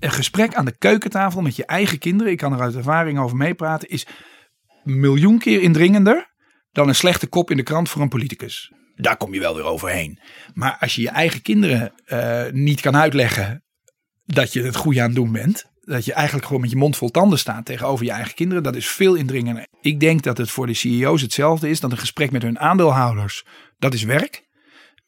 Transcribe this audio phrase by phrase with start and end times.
[0.00, 3.36] Een gesprek aan de keukentafel met je eigen kinderen, ik kan er uit ervaring over
[3.36, 4.06] meepraten, is
[4.82, 6.34] miljoen keer indringender
[6.72, 8.72] dan een slechte kop in de krant voor een politicus.
[8.94, 10.20] Daar kom je wel weer overheen.
[10.54, 13.64] Maar als je je eigen kinderen eh, niet kan uitleggen
[14.24, 16.96] dat je het goede aan het doen bent, dat je eigenlijk gewoon met je mond
[16.96, 19.66] vol tanden staat tegenover je eigen kinderen, dat is veel indringender.
[19.80, 23.44] Ik denk dat het voor de CEO's hetzelfde is, dat een gesprek met hun aandeelhouders,
[23.78, 24.46] dat is werk.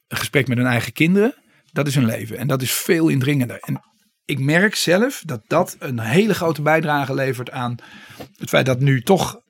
[0.08, 1.34] Een gesprek met hun eigen kinderen,
[1.72, 2.38] dat is hun leven.
[2.38, 3.58] En dat is veel indringender.
[3.60, 3.80] En
[4.30, 7.76] ik merk zelf dat dat een hele grote bijdrage levert aan
[8.36, 9.40] het feit dat nu toch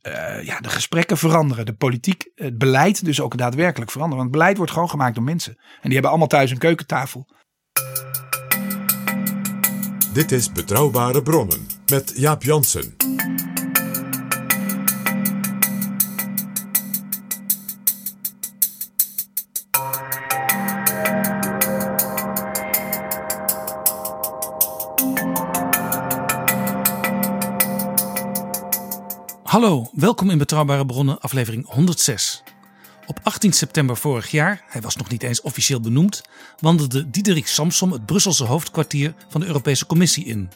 [0.00, 1.66] eh, ja, de gesprekken veranderen.
[1.66, 4.22] De politiek, het beleid dus ook daadwerkelijk veranderen.
[4.22, 5.52] Want beleid wordt gewoon gemaakt door mensen.
[5.56, 7.26] En die hebben allemaal thuis een keukentafel.
[10.12, 12.97] Dit is Betrouwbare Bronnen met Jaap Jansen.
[29.48, 32.42] Hallo, welkom in Betrouwbare Bronnen, aflevering 106.
[33.06, 36.22] Op 18 september vorig jaar, hij was nog niet eens officieel benoemd,
[36.58, 40.50] wandelde Diederik Samsom het Brusselse hoofdkwartier van de Europese Commissie in.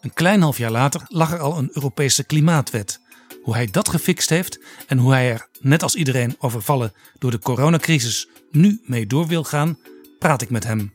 [0.00, 3.00] Een klein half jaar later lag er al een Europese klimaatwet.
[3.42, 7.38] Hoe hij dat gefixt heeft en hoe hij er, net als iedereen overvallen door de
[7.38, 9.78] coronacrisis, nu mee door wil gaan,
[10.18, 10.92] praat ik met hem.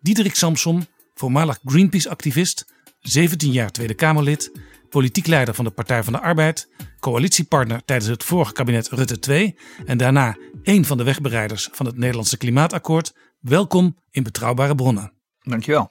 [0.00, 2.66] Diederik Samsom, voormalig Greenpeace-activist,
[3.00, 4.50] 17 jaar Tweede Kamerlid,
[4.88, 6.68] politiek leider van de Partij van de Arbeid,
[7.00, 11.96] coalitiepartner tijdens het vorige kabinet Rutte 2 en daarna een van de wegbereiders van het
[11.96, 13.14] Nederlandse Klimaatakkoord.
[13.40, 15.12] Welkom in Betrouwbare Bronnen.
[15.42, 15.90] Dankjewel.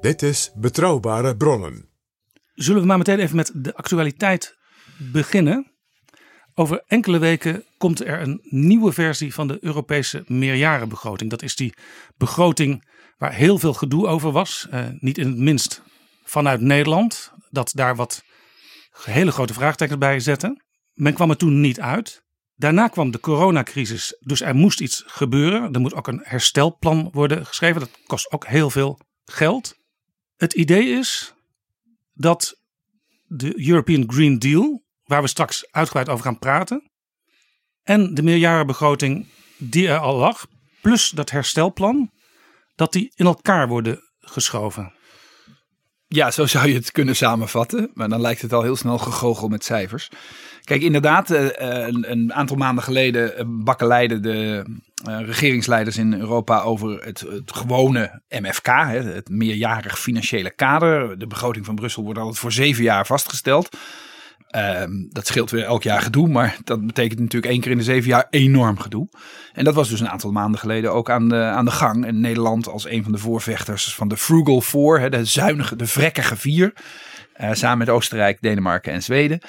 [0.00, 1.88] Dit is Betrouwbare Bronnen.
[2.54, 4.56] Zullen we maar meteen even met de actualiteit
[4.98, 5.70] beginnen?
[6.54, 11.30] Over enkele weken komt er een nieuwe versie van de Europese meerjarenbegroting.
[11.30, 11.74] Dat is die
[12.16, 12.84] begroting
[13.18, 14.66] waar heel veel gedoe over was.
[14.70, 15.82] Eh, niet in het minst
[16.30, 17.32] vanuit Nederland.
[17.50, 18.24] Dat daar wat
[19.02, 20.62] hele grote vraagtekens bij zetten.
[20.92, 22.22] Men kwam er toen niet uit.
[22.54, 25.72] Daarna kwam de coronacrisis, dus er moest iets gebeuren.
[25.72, 27.80] Er moet ook een herstelplan worden geschreven.
[27.80, 29.74] Dat kost ook heel veel geld.
[30.36, 31.34] Het idee is
[32.12, 32.60] dat
[33.26, 36.90] de European Green Deal, waar we straks uitgebreid over gaan praten,
[37.82, 39.26] en de meerjarenbegroting
[39.56, 40.46] die er al lag,
[40.80, 42.10] plus dat herstelplan,
[42.74, 44.92] dat die in elkaar worden geschoven.
[46.12, 47.90] Ja, zo zou je het kunnen samenvatten.
[47.94, 50.08] Maar dan lijkt het al heel snel gegoochel met cijfers.
[50.64, 54.64] Kijk, inderdaad, eh, eh, een, aantal maanden geleden eh, bakkeleiden de
[55.04, 61.18] regeringsleiders in Europa over het, het gewone MFK, het meerjarig financiële kader.
[61.18, 63.76] De begroting van Brussel wordt altijd voor zeven jaar vastgesteld.
[64.50, 67.84] Ehm, dat scheelt weer elk jaar gedoe, maar dat betekent natuurlijk één keer in de
[67.84, 69.08] zeven jaar enorm gedoe.
[69.52, 72.06] En dat was dus een aantal maanden geleden ook aan de, aan de gang.
[72.06, 76.36] En Nederland als een van de voorvechters van de Frugal Four, de zuinige, de vrekkige
[76.36, 76.72] vier,
[77.32, 79.40] eh, samen met Oostenrijk, Denemarken en Zweden,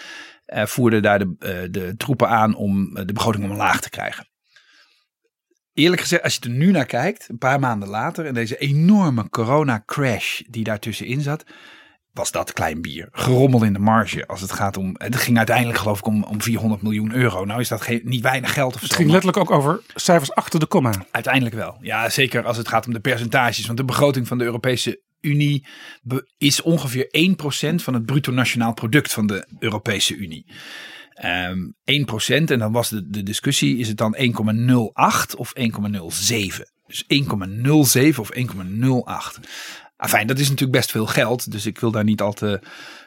[0.45, 4.29] eh, voerden daar de, eh, de troepen aan om de begroting omlaag te krijgen.
[5.73, 9.29] Eerlijk gezegd, als je er nu naar kijkt, een paar maanden later, en deze enorme
[9.29, 11.43] corona-crash die daartussenin zat,
[12.13, 13.07] was dat klein bier.
[13.11, 14.95] Gerommel in de marge als het gaat om.
[14.97, 17.45] Het ging uiteindelijk geloof ik om, om 400 miljoen euro.
[17.45, 18.95] Nou is dat geen, niet weinig geld of Het zo.
[18.95, 21.05] ging letterlijk ook over cijfers achter de komma.
[21.11, 21.77] Uiteindelijk wel.
[21.81, 23.65] Ja, zeker als het gaat om de percentages.
[23.65, 25.65] Want de begroting van de Europese Unie
[26.37, 27.07] is ongeveer
[27.71, 30.45] 1% van het bruto nationaal product van de Europese Unie.
[31.13, 36.81] Ehm 1% en dan was de, de discussie, is het dan 1,08 of 1,07?
[36.87, 37.05] Dus
[38.13, 39.39] 1,07 of 1,08.
[40.01, 42.61] Afijn, dat is natuurlijk best veel geld, dus ik wil daar niet al te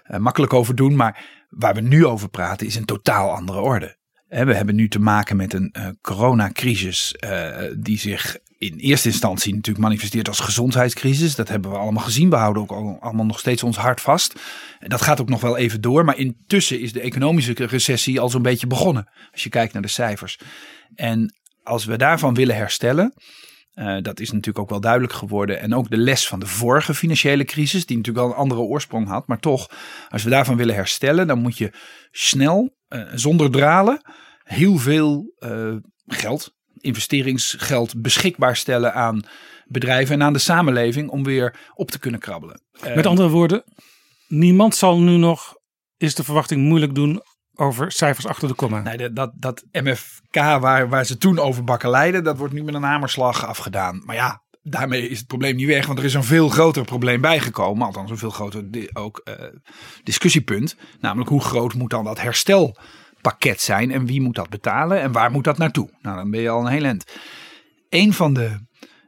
[0.05, 0.97] eh, makkelijk over doen.
[0.97, 3.97] Maar waar we nu over praten is een totaal andere orde.
[4.29, 9.55] We hebben nu te maken met een eh, coronacrisis eh, die zich in eerste instantie
[9.55, 11.35] natuurlijk manifesteert als gezondheidscrisis.
[11.35, 12.31] Dat hebben we allemaal gezien.
[12.31, 14.41] We houden ook al- allemaal nog steeds ons hart vast.
[14.79, 16.05] En dat gaat ook nog wel even door.
[16.05, 19.09] Maar intussen is de economische recessie al zo'n beetje begonnen.
[19.33, 20.39] Als je kijkt naar de cijfers.
[20.95, 23.15] En als we daarvan willen herstellen.
[23.75, 25.61] Eh, dat is natuurlijk ook wel duidelijk geworden.
[25.61, 29.09] En ook de les van de vorige financiële crisis, die natuurlijk wel een andere oorsprong
[29.09, 29.27] had.
[29.27, 29.71] Maar toch,
[30.09, 31.73] als we daarvan willen herstellen, dan moet je
[32.11, 34.01] snel, eh, zonder dralen,
[34.43, 35.75] heel veel eh,
[36.07, 39.23] geld, investeringsgeld beschikbaar stellen aan
[39.67, 42.61] bedrijven en aan de samenleving om weer op te kunnen krabbelen.
[42.95, 43.65] Met andere woorden,
[44.29, 45.55] niemand zal nu nog,
[45.97, 47.23] is de verwachting, moeilijk doen
[47.55, 48.81] over cijfers achter de komma.
[48.81, 52.83] Nee, dat, dat, MFK waar, waar ze toen over bakkeleiden, dat wordt nu met een
[52.83, 54.03] hamerslag afgedaan.
[54.05, 57.21] Maar ja, daarmee is het probleem niet weg, want er is een veel groter probleem
[57.21, 57.87] bijgekomen.
[57.87, 59.35] Althans, een veel groter ook, eh,
[60.03, 60.77] discussiepunt.
[61.01, 65.31] Namelijk, hoe groot moet dan dat herstelpakket zijn en wie moet dat betalen en waar
[65.31, 65.91] moet dat naartoe?
[66.01, 67.05] Nou, dan ben je al een heel eind.
[67.89, 68.59] Een van de.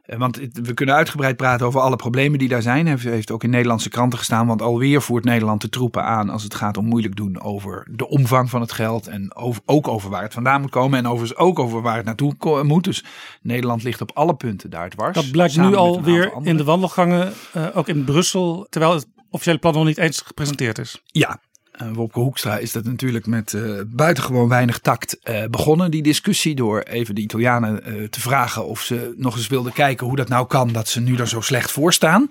[0.07, 2.87] Eh, Want we kunnen uitgebreid praten over alle problemen die daar zijn.
[2.87, 4.47] Heeft, heeft ook in Nederlandse kranten gestaan.
[4.47, 8.07] Want alweer voert Nederland de troepen aan als het gaat om moeilijk doen over de
[8.07, 9.07] omvang van het geld.
[9.07, 10.99] En over, ook over waar het vandaan moet komen.
[10.99, 12.83] En overigens ook over waar het naartoe moet.
[12.83, 13.03] Dus
[13.41, 15.15] Nederland ligt op alle punten daar dwars.
[15.15, 19.73] Dat blijkt nu alweer in de wandelgangen, eh, ook in Brussel, terwijl het officiële plan
[19.73, 21.01] nog niet eens gepresenteerd is.
[21.05, 21.39] Ja,
[21.77, 26.55] eh, Wopke Hoekstra is dat natuurlijk met eh, buitengewoon weinig tact eh, begonnen, die discussie.
[26.55, 30.47] Door even de Italianen te vragen of ze nog eens wilden kijken hoe dat nou
[30.47, 32.27] kan dat ze nu er zo slecht voor staan.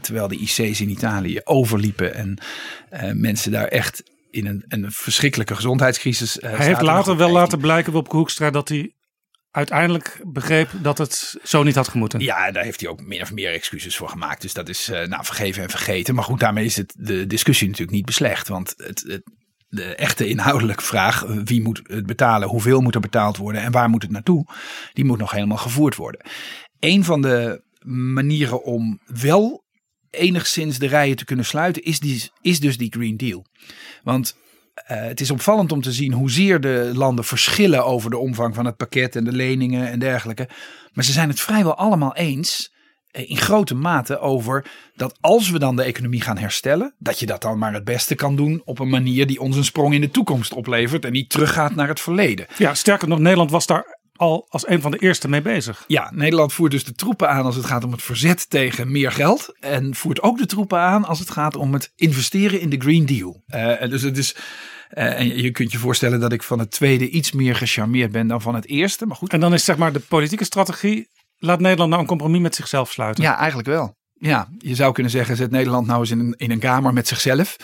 [0.00, 2.38] Terwijl de IC's in Italië overliepen en
[3.20, 6.38] mensen daar echt in een, een verschrikkelijke gezondheidscrisis.
[6.40, 8.92] Hij heeft later wel laten blijken, Wopke Hoekstra, dat hij
[9.54, 12.20] uiteindelijk begreep dat het zo niet had gemoeten.
[12.20, 14.42] Ja, daar heeft hij ook meer of meer excuses voor gemaakt.
[14.42, 16.14] Dus dat is eh, nou, vergeven en vergeten.
[16.14, 18.48] Maar goed, daarmee is het de discussie natuurlijk niet beslecht.
[18.48, 19.22] Want het, het,
[19.68, 23.88] de echte inhoudelijke vraag, wie moet het betalen, hoeveel moet er betaald worden en waar
[23.88, 24.46] moet het naartoe,
[24.92, 26.26] die moet nog helemaal gevoerd worden.
[26.78, 29.64] Een van de manieren om wel
[30.10, 33.46] enigszins de rijen te kunnen sluiten, is, die, is dus die Green Deal.
[34.02, 34.36] Want
[34.74, 38.66] eh, het is opvallend om te zien hoezeer de landen verschillen over de omvang van
[38.66, 40.48] het pakket en de leningen en dergelijke.
[40.92, 42.74] Maar ze zijn het vrijwel allemaal eens,
[43.10, 47.26] eh, in grote mate, over dat als we dan de economie gaan herstellen, dat je
[47.26, 50.00] dat dan maar het beste kan doen op een manier die ons een sprong in
[50.00, 52.46] de toekomst oplevert en niet teruggaat naar het verleden.
[52.58, 55.84] Ja, sterker nog, Nederland was daar al als een van de eerste mee bezig.
[55.86, 59.12] Ja, Nederland voert dus de troepen aan als het gaat om het verzet tegen meer
[59.12, 59.54] geld.
[59.60, 63.06] En voert ook de troepen aan als het gaat om het investeren in de Green
[63.06, 63.42] Deal.
[63.46, 64.36] En dus het is.
[64.88, 68.26] eh, en je kunt je voorstellen dat ik van het tweede iets meer gecharmeerd ben
[68.26, 69.06] dan van het eerste.
[69.06, 69.32] Maar goed.
[69.32, 71.08] En dan is zeg maar de politieke strategie,
[71.38, 73.24] laat Nederland nou een compromis met zichzelf sluiten.
[73.24, 73.96] Ja, eigenlijk wel.
[74.18, 77.08] Ja, je zou kunnen zeggen, zet Nederland nou eens in een, in een kamer met
[77.08, 77.56] zichzelf.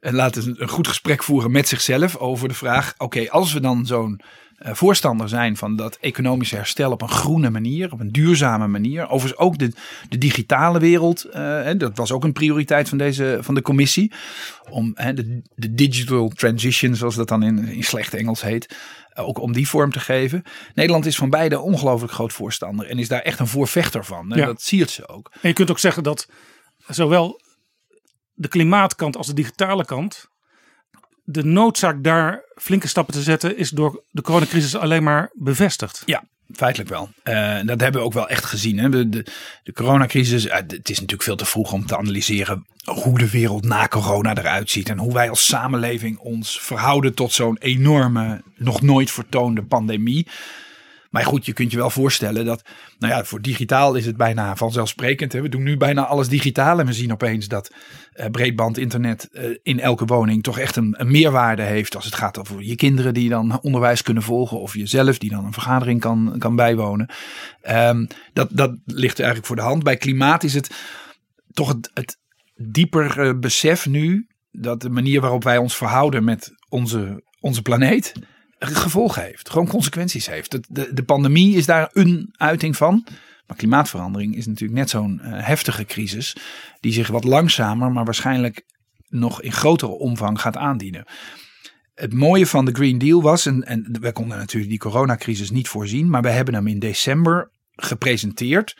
[0.00, 3.60] En laat een, een goed gesprek voeren met zichzelf over de vraag: oké, als we
[3.60, 4.20] dan zo'n
[4.58, 9.08] voorstander zijn van dat economische herstel op een groene manier, op een duurzame manier.
[9.08, 9.72] Overigens ook de,
[10.08, 14.12] de digitale wereld, eh, dat was ook een prioriteit van, deze, van de commissie.
[14.70, 18.76] Om de, de digital transition, zoals dat dan in, in slecht Engels heet,
[19.08, 20.42] eh, ook om die vorm te geven.
[20.74, 24.32] Nederland is van beide ongelooflijk groot voorstander en is daar echt een voorvechter van.
[24.34, 24.46] Ja.
[24.46, 25.30] dat siert ze ook.
[25.32, 26.28] En je kunt ook zeggen dat
[26.86, 27.40] zowel
[28.32, 30.28] de klimaatkant als de digitale kant.
[31.28, 36.02] De noodzaak daar flinke stappen te zetten is door de coronacrisis alleen maar bevestigd.
[36.04, 36.24] Ja,
[36.54, 37.08] feitelijk wel.
[37.22, 38.78] Eh, dat hebben we ook wel echt gezien.
[38.78, 38.88] Hè.
[38.88, 39.08] De,
[39.62, 43.64] de, coronacrisis, eh, het is natuurlijk veel te vroeg om te analyseren hoe de wereld
[43.64, 44.88] na corona eruit ziet.
[44.88, 50.26] En hoe wij als samenleving ons verhouden tot zo'n enorme, nog nooit vertoonde pandemie.
[51.10, 52.62] Maar goed, je kunt je wel voorstellen dat,
[52.98, 55.32] nou ja, voor digitaal is het bijna vanzelfsprekend.
[55.32, 55.40] Hè.
[55.40, 57.72] We doen nu bijna alles digitaal en we zien opeens dat
[58.12, 61.96] eh, breedband internet eh, in elke woning toch echt een, een meerwaarde heeft.
[61.96, 65.44] Als het gaat over je kinderen die dan onderwijs kunnen volgen of jezelf die dan
[65.44, 67.10] een vergadering kan, kan bijwonen.
[67.62, 69.82] Ehm, dat, dat ligt eigenlijk voor de hand.
[69.82, 70.70] Bij klimaat is het
[71.52, 72.18] toch het, het
[72.54, 78.12] dieper eh, besef nu dat de manier waarop wij ons verhouden met onze, onze planeet
[78.58, 79.50] gevolgen heeft.
[79.50, 80.50] Gewoon consequenties heeft.
[80.50, 83.06] De, de, de pandemie is daar een uiting van.
[83.46, 86.36] Maar klimaatverandering is natuurlijk net zo'n eh, heftige crisis.
[86.80, 88.64] Die zich wat langzamer, maar waarschijnlijk
[89.08, 91.04] nog in grotere omvang gaat aandienen.
[91.94, 95.68] Het mooie van de Green Deal was, en, en wij konden natuurlijk die coronacrisis niet
[95.68, 96.10] voorzien.
[96.10, 98.76] Maar we hebben hem in december gepresenteerd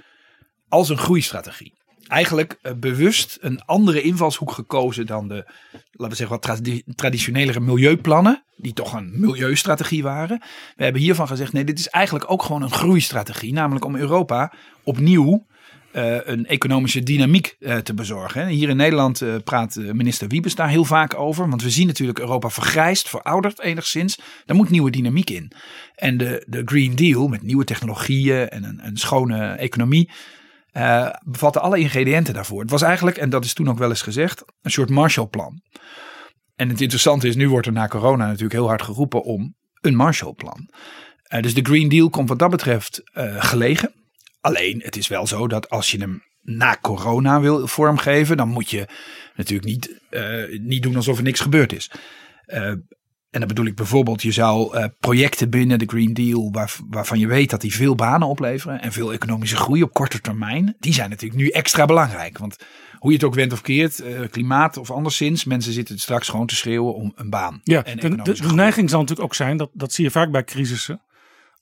[0.69, 1.75] als een groeistrategie.
[2.09, 7.61] Eigenlijk eh, bewust een andere invalshoek gekozen dan de, laten we zeggen, wat tradi- traditionelere
[7.61, 10.43] milieuplannen, die toch een milieustrategie waren.
[10.77, 14.53] We hebben hiervan gezegd, nee, dit is eigenlijk ook gewoon een groeistrategie, namelijk om Europa
[14.85, 15.47] opnieuw
[15.93, 18.47] eh, een economische dynamiek eh, te bezorgen.
[18.47, 21.49] Hier in Nederland praat minister Wiebes daar heel vaak over.
[21.49, 24.19] Want we zien natuurlijk Europa vergrijst, verouderd enigszins.
[24.45, 25.53] Daar moet nieuwe dynamiek in.
[25.95, 30.11] En de, de Green Deal met nieuwe technologieën en een, een schone economie.
[30.77, 32.61] Eh bevatte alle ingrediënten daarvoor.
[32.61, 35.63] Het was eigenlijk, en dat is toen ook wel eens gezegd, een soort Marshallplan.
[36.57, 39.95] En het interessante is, nu wordt er na corona natuurlijk heel hard geroepen om een
[39.95, 40.71] Marshallplan.
[41.23, 43.93] Eh, dus de Green Deal komt wat dat betreft eh, gelegen.
[44.41, 48.71] Alleen, het is wel zo dat als je hem na corona wil vormgeven, dan moet
[48.71, 48.89] je
[49.35, 50.01] natuurlijk niet,
[50.61, 51.91] niet doen alsof er niks gebeurd is.
[53.37, 57.19] En dan bedoel ik bijvoorbeeld, je zou eh, projecten binnen de Green Deal, waar, waarvan
[57.19, 60.93] je weet dat die veel banen opleveren en veel economische groei op korte termijn, die
[60.93, 62.39] zijn natuurlijk nu extra belangrijk.
[62.39, 62.57] Want
[62.99, 66.47] hoe je het ook went of keert, eh, klimaat of anderszins, mensen zitten straks gewoon
[66.47, 67.61] te schreeuwen om een baan.
[67.63, 71.03] Ja, en de, neiging zal natuurlijk ook zijn, dat, dat zie je vaak bij crisissen,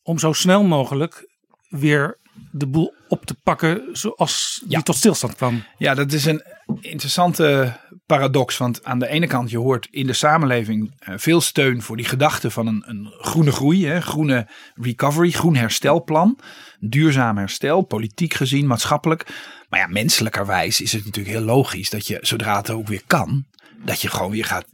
[0.02, 1.28] om zo snel mogelijk
[1.68, 2.18] weer
[2.50, 4.82] de boel op te pakken zoals die Ja.
[4.82, 5.64] tot stilstand kwam.
[5.78, 6.42] Ja, dat is een
[6.80, 7.76] interessante
[8.06, 8.56] paradox.
[8.56, 12.06] Want aan de ene kant, je hoort in de samenleving eh, veel steun voor die
[12.06, 16.38] gedachte van een, een groene groei, hè, groene recovery, groen herstelplan.
[16.80, 19.26] Duurzaam herstel, politiek gezien, maatschappelijk.
[19.68, 23.44] Maar ja, menselijkerwijs is het natuurlijk heel logisch dat je, zodra het ook weer kan,
[23.84, 24.66] dat je gewoon weer gaat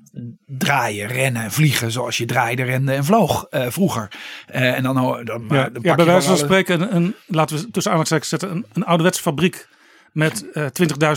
[0.46, 4.08] draaien, rennen en vliegen zoals je draaide, rende en vloog eh, vroeger.
[4.46, 7.56] Eh, en dan, dan, maar Ja, dan ja, bij wijze van spreken, een, een, laten
[7.56, 9.68] we tussen aanhalingstekens zetten, een, een ouderwetse fabriek
[10.12, 10.66] met eh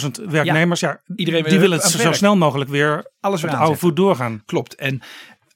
[0.06, 0.80] 20.000 werknemers.
[0.80, 2.14] Ja, Iedereen die wil het zo werk.
[2.16, 4.42] snel mogelijk weer Alles op de oude voet doorgaan.
[4.46, 4.76] Klopt.
[4.76, 5.02] En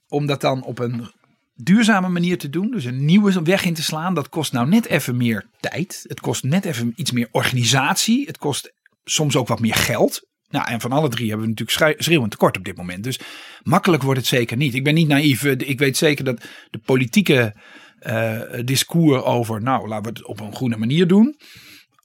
[0.08, 1.12] om dat dan op een
[1.56, 4.86] duurzame manier te doen, dus een nieuwe weg in te slaan, dat kost nou net
[4.86, 6.04] even meer tijd.
[6.08, 8.26] Het kost net even iets meer organisatie.
[8.26, 10.26] Het kost soms ook wat meer geld.
[10.50, 13.04] Nou, en van alle drie hebben we natuurlijk schreeuwend tekort op dit moment.
[13.04, 13.20] Dus
[13.64, 14.74] makkelijk wordt het zeker niet.
[14.74, 15.44] Ik ben niet naïef.
[15.44, 17.56] Eh, Ik weet zeker dat de politieke
[18.00, 21.36] eh, discours over, nou, laten we het op een groene manier doen.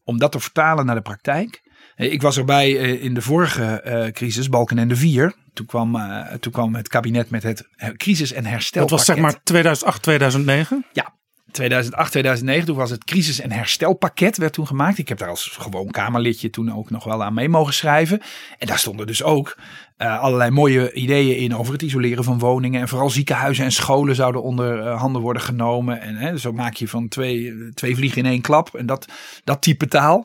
[0.05, 1.71] Om dat te vertalen naar de praktijk.
[1.95, 5.35] Eh, Ik was erbij eh, in de vorige eh, crisis, Balkenende 4.
[5.53, 5.99] Toen kwam,
[6.41, 8.75] toen kwam het kabinet met het crisis- en herstelpakket.
[8.75, 10.87] Dat was zeg maar 2008, 2009.
[10.93, 11.15] Ja,
[11.53, 14.99] 2008, 2009, toen was het crisis- en herstelpakket werd toen gemaakt.
[14.99, 18.21] Ik heb daar als gewoon Kamerlidje toen ook nog wel aan mee mogen schrijven.
[18.59, 19.57] En daar stonden dus ook
[19.97, 22.81] eh, allerlei mooie ideeën in over het isoleren van woningen.
[22.81, 26.01] En vooral ziekenhuizen en scholen zouden onder eh, handen worden genomen.
[26.01, 28.75] En hè, zo maak je van twee, twee vliegen in één klap.
[28.75, 29.07] En dat,
[29.45, 30.25] dat type taal.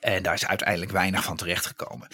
[0.00, 2.08] En daar is uiteindelijk weinig van terechtgekomen.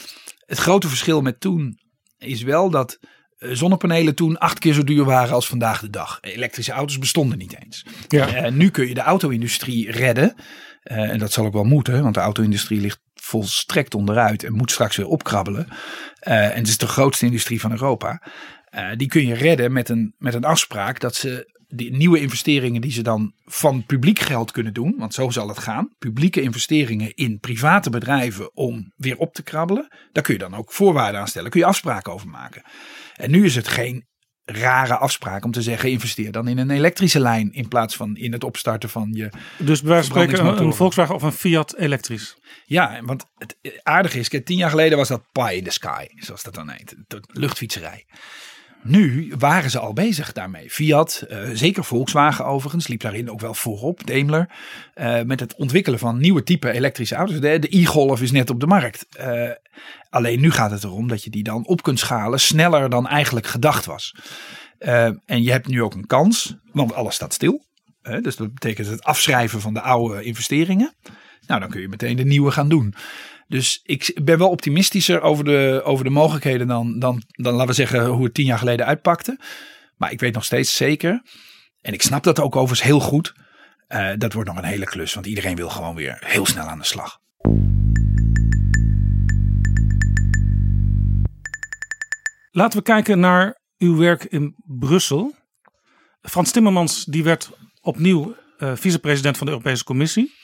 [0.47, 1.79] Het grote verschil met toen
[2.19, 2.99] is wel dat
[3.39, 6.19] zonnepanelen toen acht keer zo duur waren als vandaag de dag.
[6.21, 7.87] Elektrische auto's bestonden niet eens.
[8.09, 8.35] Ja.
[8.35, 10.35] Eh, nu kun je de auto-industrie redden.
[10.83, 14.71] Eh, en dat zal ook wel moeten, want de auto-industrie ligt volstrekt onderuit en moet
[14.71, 15.69] straks weer opkrabbelen.
[16.19, 18.23] Eh, en het is de grootste industrie van Europa.
[18.65, 22.81] Eh, die kun je redden met een, met een afspraak dat ze die nieuwe investeringen
[22.81, 25.91] die ze dan van publiek geld kunnen doen, want zo zal het gaan.
[25.99, 29.89] Publieke investeringen in private bedrijven om weer op te krabbelen.
[30.13, 31.51] Daar kun je dan ook voorwaarden aan stellen.
[31.51, 32.63] Kun je afspraken over maken.
[33.19, 34.07] En nu is het geen
[34.45, 38.33] rare afspraak om te zeggen investeer dan in een elektrische lijn in plaats van in
[38.33, 40.75] het opstarten van je Dus bij wijze van spreken een, een.
[40.75, 42.37] Volkswagen of een Fiat elektrisch.
[42.65, 46.07] ja, want het aardige is, kijk, tien jaar geleden was dat pie in the sky,
[46.15, 46.97] zoals dat dan heet,
[47.27, 48.07] luchtfietserij.
[48.89, 50.71] Nu waren ze al bezig daarmee.
[50.71, 54.51] Fiat, eh, zeker Volkswagen overigens, liep daarin ook wel voorop, Daimler,
[54.95, 57.41] eh, met het ontwikkelen van nieuwe type elektrische auto's.
[57.41, 59.07] De, e-Golf is net op de markt.
[59.17, 59.51] Eh,
[60.11, 63.47] alleen nu gaat het erom dat je die dan op kunt schalen, sneller dan eigenlijk
[63.47, 64.15] gedacht was.
[64.79, 67.67] En je hebt nu ook een kans, want alles staat stil.
[68.23, 70.95] Dus dat betekent het afschrijven van de oude investeringen.
[71.47, 72.95] Nou, dan kun je meteen de nieuwe gaan doen.
[73.49, 77.73] Dus ik ben wel optimistischer over de, over de mogelijkheden dan, dan, dan, laten we
[77.73, 79.39] zeggen, hoe het tien jaar geleden uitpakte.
[79.97, 81.23] Maar ik weet nog steeds zeker,
[81.81, 83.35] en ik snap dat ook overigens heel goed,
[83.87, 85.15] eh, dat wordt nog een hele klus.
[85.15, 87.19] Want iedereen wil gewoon weer heel snel aan de slag.
[92.51, 95.35] Laten we kijken naar uw werk in Brussel.
[96.23, 97.51] Frans Timmermans die werd
[97.81, 100.35] opnieuw eh, vicepresident van de Europese Commissie.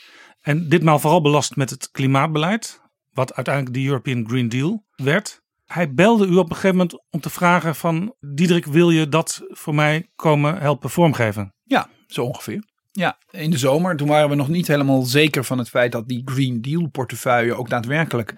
[0.40, 2.80] En ditmaal vooral belast met het klimaatbeleid.
[3.14, 5.42] Wat uiteindelijk de European Green Deal werd.
[5.64, 8.14] Hij belde u op een gegeven moment om te vragen van...
[8.20, 11.54] Diederik, wil je dat voor mij komen helpen vormgeven?
[11.62, 12.64] Ja, zo ongeveer.
[12.90, 13.96] Ja, in de zomer.
[13.96, 17.54] Toen waren we nog niet helemaal zeker van het feit dat die Green Deal portefeuille
[17.54, 18.34] ook daadwerkelijk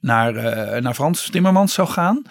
[0.00, 2.22] naar, eh, naar Frans Timmermans zou gaan.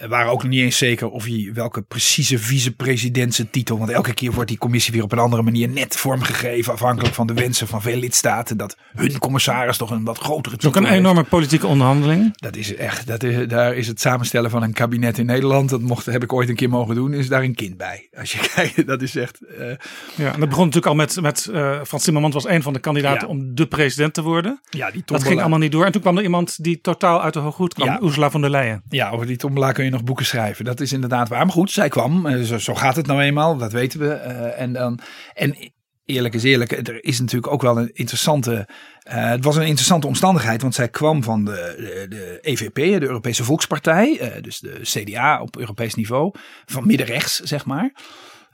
[0.00, 3.78] We waren ook nog niet eens zeker of hij welke precieze vicepresidententitel.
[3.78, 6.72] Want elke keer wordt die commissie weer op een andere manier net vormgegeven.
[6.72, 8.56] Afhankelijk van de wensen van veel lidstaten.
[8.56, 11.00] Dat hun commissaris toch een wat grotere is ook titel een heeft.
[11.06, 12.32] enorme politieke onderhandeling.
[12.38, 15.68] Dat is echt, dat is, daar is het samenstellen van een kabinet in Nederland.
[15.70, 17.12] Dat mocht, heb ik ooit een keer mogen doen.
[17.14, 18.08] Is daar een kind bij.
[18.18, 19.40] Als je kijkt, dat is echt.
[19.58, 19.66] eh,
[20.14, 22.78] Ja, en dat begon natuurlijk al met, met eh, Frans Timmermans was een van de
[22.80, 23.34] kandidaten Ja.
[23.34, 24.60] om de president te worden.
[24.70, 25.84] ja, die Dat ging allemaal niet door.
[25.84, 27.86] En toen kwam er iemand die totaal uit de hoed kwam.
[27.88, 28.00] Ja.
[28.02, 28.82] Ursula von der Leyen.
[28.88, 30.64] Ja, over die tombola kun je nog boeken schrijven.
[30.64, 31.44] Dat is inderdaad waar.
[31.44, 32.26] Maar goed, zij kwam.
[32.26, 33.56] Eh, Zo, gaat het nou eenmaal.
[33.56, 34.12] Dat weten we.
[34.12, 34.98] Eh, en, dan,
[35.34, 35.72] en
[36.04, 36.88] eerlijk is eerlijk.
[36.88, 38.68] Er is natuurlijk ook wel een interessante...
[39.02, 40.62] eh, het was een interessante omstandigheid.
[40.62, 44.38] Want zij kwam van de, de, de EVP, de Europese Volkspartij.
[44.40, 46.34] dus de CDA op Europees niveau.
[46.64, 47.92] Van middenrechts, zeg maar.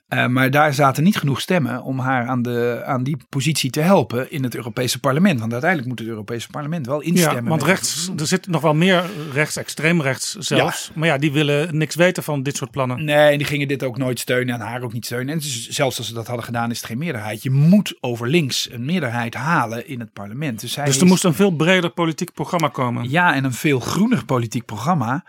[0.06, 3.80] Eh, maar daar zaten niet genoeg stemmen om haar aan, de, aan die positie te
[3.80, 5.40] helpen in het Europese parlement.
[5.40, 7.42] Want uiteindelijk moet het Europese parlement wel instemmen.
[7.42, 10.90] Ja, want rechts, er zit nog wel meer rechts, extreem rechts zelfs.
[10.94, 13.04] Maar ja, die willen niks weten van dit soort plannen.
[13.04, 15.34] Nee, en die gingen dit ook nooit steunen en haar ook niet steunen.
[15.34, 17.42] En dus zelfs als ze dat hadden gedaan, is het geen meerderheid.
[17.42, 20.60] Je moet over links een meerderheid halen in het parlement.
[20.60, 23.10] Dus, Dus er is- moest een veel breder politiek programma komen.
[23.10, 25.24] Ja, en een veel groener politiek programma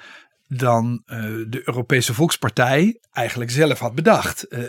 [0.48, 4.44] dan eh, de Europese Volkspartij eigenlijk zelf had bedacht.
[4.48, 4.60] Eh,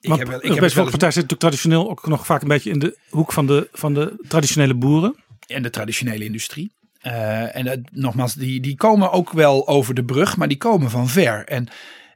[0.00, 2.26] ik Want heb wel- de ik heb Europese eens- Volkspartij zit natuurlijk traditioneel ook nog
[2.26, 5.16] vaak een beetje in de hoek van de, van de traditionele boeren.
[5.46, 6.72] en de traditionele industrie.
[7.00, 11.08] Eh, en nogmaals, die, die komen ook wel over de brug, maar die komen van
[11.08, 11.44] ver.
[11.46, 11.68] En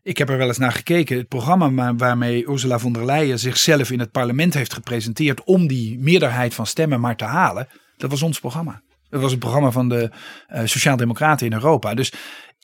[0.03, 1.17] ik heb er wel eens naar gekeken.
[1.17, 5.67] Het programma waar- waarmee Ursula von der Leyen zichzelf in het parlement heeft gepresenteerd om
[5.67, 8.83] die meerderheid van stemmen maar te halen, dat was ons programma.
[9.17, 10.11] Dat was het programma van de
[10.47, 11.95] eh Sociaaldemocraten in Europa.
[11.95, 12.13] Dus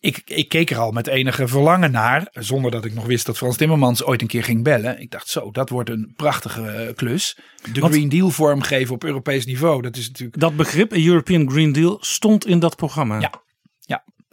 [0.01, 3.37] ik, ik keek er al met enige verlangen naar, zonder dat ik nog wist dat
[3.37, 5.01] Frans Timmermans ooit een keer ging bellen.
[5.01, 7.39] Ik dacht zo, dat wordt een prachtige eh, klus.
[7.73, 11.51] De Want- Green Deal vormgeven op Europees niveau, dat is natuurlijk Dat begrip, een European
[11.51, 13.21] Green Deal, stond in dat programma.
[13.21, 13.42] Ja.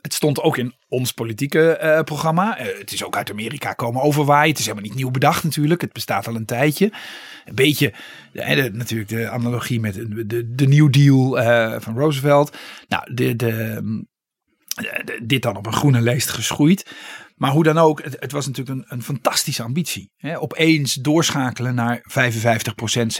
[0.02, 2.58] Het stond ook in ons politieke eh, programma.
[2.58, 4.50] Eh, het is ook uit Amerika komen overwaaien.
[4.50, 5.82] Het is helemaal niet nieuw bedacht natuurlijk.
[5.82, 6.92] Het bestaat al een tijdje.
[7.46, 7.94] Een beetje
[8.72, 12.58] natuurlijk de analogie met de, de, New Deal eh, van Roosevelt.
[12.88, 13.82] Nou, de, de,
[14.76, 16.92] de- dit dan op een groene leest geschoeid.
[17.40, 20.12] Maar hoe dan ook, het, het was natuurlijk een, een fantastische ambitie.
[20.18, 20.40] Hè?
[20.40, 22.04] Opeens doorschakelen naar 55%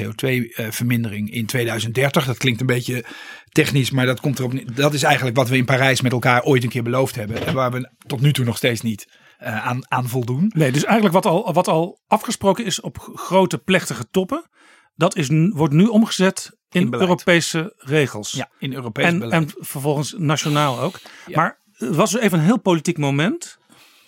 [0.02, 2.26] CO2-vermindering in 2030.
[2.26, 3.06] Dat klinkt een beetje
[3.50, 6.64] technisch, maar dat, komt erop, dat is eigenlijk wat we in Parijs met elkaar ooit
[6.64, 7.46] een keer beloofd hebben.
[7.46, 10.52] En waar we tot nu toe nog steeds niet eh, aan, aan voldoen.
[10.56, 14.50] Nee, dus eigenlijk wat al, wat al afgesproken is op grote plechtige toppen,
[14.96, 16.94] dat is, wordt nu omgezet in.
[16.94, 18.32] Europese regels.
[18.32, 19.44] Ja, in Europees en, beleid.
[19.44, 21.00] en vervolgens nationaal ook.
[21.26, 21.36] Ja.
[21.36, 23.58] Maar het was dus even een heel politiek moment.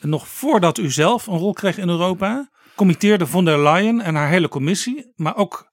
[0.01, 4.29] Nog voordat u zelf een rol kreeg in Europa, committeerde von der Leyen en haar
[4.29, 5.71] hele commissie, maar ook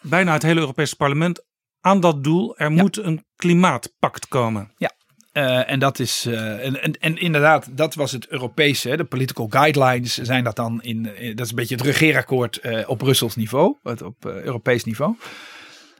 [0.00, 1.44] bijna het hele Europese parlement
[1.86, 2.56] aan dat doel.
[2.58, 4.72] Er moet een klimaatpact komen.
[4.76, 4.90] Ja.
[5.32, 9.46] Eh, en dat is, eh, en, en, en inderdaad, dat was het Europese, de political
[9.50, 13.36] guidelines zijn dat dan in, in- dat is een beetje het regeerakkoord eh, op Brussels
[13.36, 15.14] niveau, het op eh, Europees niveau.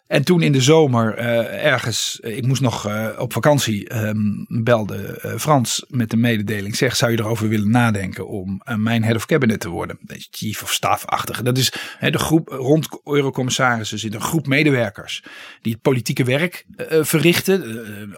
[0.06, 4.18] En toen in de zomer eh, ergens, eh, ik moest nog eh, op vakantie, ehm,
[4.48, 6.76] belde Frans met de mededeling.
[6.76, 9.98] Zeg, zou je erover willen nadenken om mijn head of cabinet te worden?
[10.30, 11.42] Chief of staff-achtige.
[11.42, 15.22] Dat is de groep rond eurocommissarissen zit een groep medewerkers
[15.62, 16.64] die het politieke werk
[17.00, 17.62] verrichten.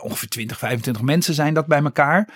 [0.01, 2.29] Ongeveer 20, 25 mensen zijn dat bij elkaar.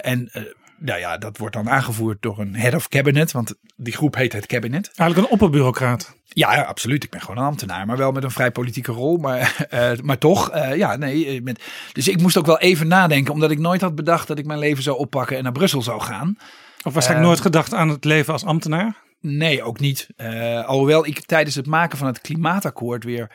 [0.00, 0.30] En
[0.78, 4.32] nou ja, dat wordt dan aangevoerd door een head of cabinet, want die groep heet
[4.32, 4.90] het cabinet.
[4.94, 6.14] Eigenlijk een opperbureaucraat.
[6.24, 7.04] Ja, ja, absoluut.
[7.04, 9.16] Ik ben gewoon een ambtenaar, maar wel met een vrij politieke rol.
[9.16, 11.26] Maar, eh, maar toch, eh, ja, nee.
[11.26, 11.62] eh, Met,
[11.92, 14.58] dus ik moest ook wel even nadenken, omdat ik nooit had bedacht dat ik mijn
[14.58, 16.36] leven zou oppakken en naar Brussel zou gaan.
[16.84, 20.08] Of waarschijnlijk Eh, nooit gedacht aan het leven als ambtenaar Nee, ook niet.
[20.16, 23.30] Eh, alhoewel ik tijdens het maken van het klimaatakkoord weer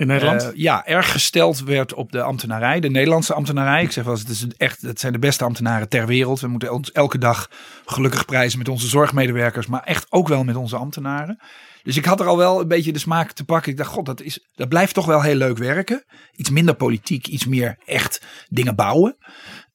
[0.00, 0.42] in Nederland.
[0.42, 3.82] eh, ja, erg gesteld werd op de ambtenarij, de Nederlandse ambtenarij.
[3.82, 4.46] Ik zeg wel eens,
[4.80, 6.40] het, zijn de beste ambtenaren ter wereld.
[6.40, 7.50] We moeten ons elke dag
[7.84, 11.40] gelukkig prijzen met onze zorgmedewerkers, maar echt ook wel met onze ambtenaren.
[11.82, 13.72] Dus ik had er al wel een beetje de smaak te pakken.
[13.72, 16.04] Ik dacht, god, dat, is, dat blijft toch wel heel leuk werken.
[16.32, 19.16] Iets minder politiek, iets meer echt dingen bouwen.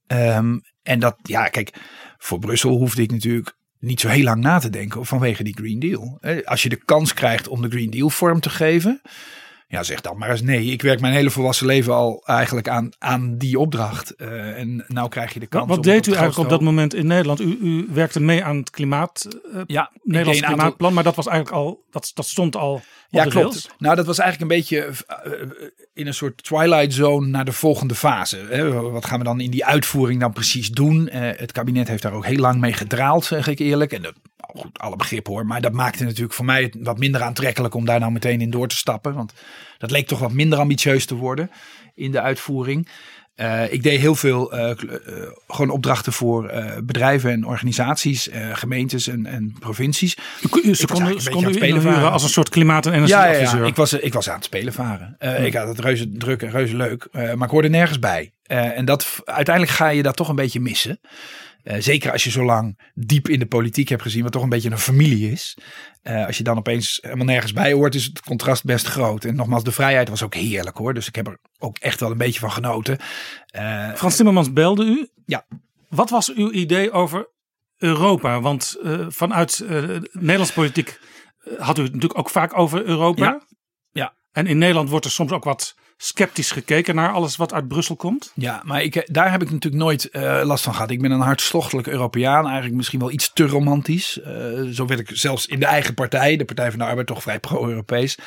[0.07, 1.73] Ehm, en dat, ja, kijk,
[2.17, 5.79] voor Brussel hoefde ik natuurlijk niet zo heel lang na te denken vanwege die Green
[5.79, 6.17] Deal.
[6.21, 9.01] Eh, Als je de kans krijgt om de Green Deal vorm te geven,
[9.75, 10.65] ja, zeg dan maar eens nee.
[10.65, 14.15] Ik werk mijn hele volwassen leven al eigenlijk aan, aan die opdracht.
[14.15, 15.67] Eh, en nou krijg je de kans.
[15.67, 17.41] Wat om deed u eigenlijk op dat moment in Nederland?
[17.41, 21.27] U, u werkte mee aan het klimaat, eh, Ja, Nederlands aantal- klimaatplan, maar dat was
[21.27, 23.35] eigenlijk al, dat, dat stond al Ja, klopt.
[23.35, 23.69] rails.
[23.77, 25.31] Nou, dat was eigenlijk een beetje eh,
[25.93, 28.38] in een soort twilight zone naar de volgende fase.
[28.49, 28.71] Hè.
[28.71, 31.09] Wat gaan we dan in die uitvoering dan precies doen?
[31.11, 33.93] Het kabinet heeft daar ook heel lang mee gedraald, zeg ik eerlijk.
[33.93, 34.13] En dat,
[34.55, 35.45] goed, alle begrip hoor.
[35.45, 38.67] Maar dat maakte natuurlijk voor mij wat minder aantrekkelijk om daar nou meteen in door
[38.67, 39.13] te stappen.
[39.13, 39.33] Want
[39.77, 41.51] dat leek toch wat minder ambitieus te worden
[41.95, 42.87] in de uitvoering.
[43.35, 44.77] Eh, ik deed heel veel eh, eh,
[45.47, 46.51] gewoon opdrachten voor
[46.83, 50.17] bedrijven en organisaties, gemeentes en, en provincies.
[50.41, 50.75] Ze konden,
[51.21, 52.11] ze konden spelen varen.
[52.11, 53.61] als een soort klimaat- en Ja, ja, energieadviseur.
[53.61, 53.67] ja.
[53.67, 55.15] Ik, was, ik was aan het spelen varen.
[55.19, 58.33] Eh, Ik had het reuze druk en reuze leuk, maar ik hoorde nergens bij.
[58.45, 60.99] En dat, uiteindelijk ga je dat toch een beetje missen.
[61.65, 64.49] Eh, zeker als je zo lang diep in de politiek hebt gezien, wat toch een
[64.49, 65.58] beetje een familie is.
[66.01, 69.23] Eh, als je dan opeens helemaal nergens bij hoort, is het contrast best groot.
[69.23, 70.93] En nogmaals, de vrijheid was ook heerlijk hoor.
[70.93, 72.97] Dus ik heb er ook echt wel een beetje van genoten.
[73.45, 75.10] Eh, Frans Timmermans belde u.
[75.25, 75.45] Ja.
[75.89, 77.30] Wat was uw idee over
[77.78, 78.41] Europa?
[78.41, 80.99] Want vanuit de Nederlandse politiek
[81.58, 83.25] had u het natuurlijk ook vaak over Europa.
[83.25, 83.45] Ja.
[83.91, 84.13] Ja.
[84.32, 87.95] En in Nederland wordt er soms ook wat sceptisch gekeken naar alles wat uit Brussel
[87.95, 88.31] komt.
[88.36, 90.89] Ja, maar ik, daar heb ik natuurlijk nooit eh, last van gehad.
[90.89, 94.21] Ik ben een hartstochtelijk Europeaan, eigenlijk misschien wel iets te romantisch.
[94.21, 94.34] Eh,
[94.71, 97.39] zo werd ik zelfs in de eigen partij, de Partij van de Arbeid, toch vrij
[97.39, 98.17] pro-Europees.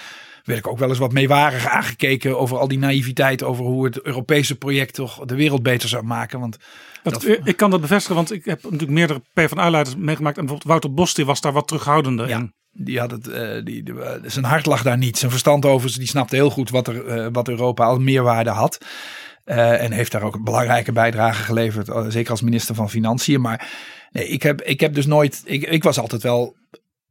[0.44, 3.42] Werd ik ook wel eens wat meewarig aangekeken over al die naïviteit.
[3.42, 6.40] Over hoe het Europese project toch de wereld beter zou maken.
[6.40, 6.56] Want
[7.02, 10.36] Dat, Dat- ik kan dat bevestigen, want ik heb natuurlijk meerdere PvdA-leiders meegemaakt.
[10.38, 12.36] En bijvoorbeeld Wouter Bos die was daar wat terughoudender Ja.
[12.38, 12.52] in.
[12.78, 15.18] Die had het, eh, die, die- eh, zijn hart lag daar niet.
[15.18, 18.78] Zijn verstand over, die snapte heel goed wat, er, eh, wat Europa als meerwaarde had.
[19.44, 22.12] En heeft daar ook een belangrijke bijdrage geleverd.
[22.12, 23.40] zeker als minister van Financiën.
[23.40, 23.68] Maar
[24.10, 25.42] nee, ik, heb, ik heb dus nooit.
[25.44, 26.56] Ik, ik was altijd wel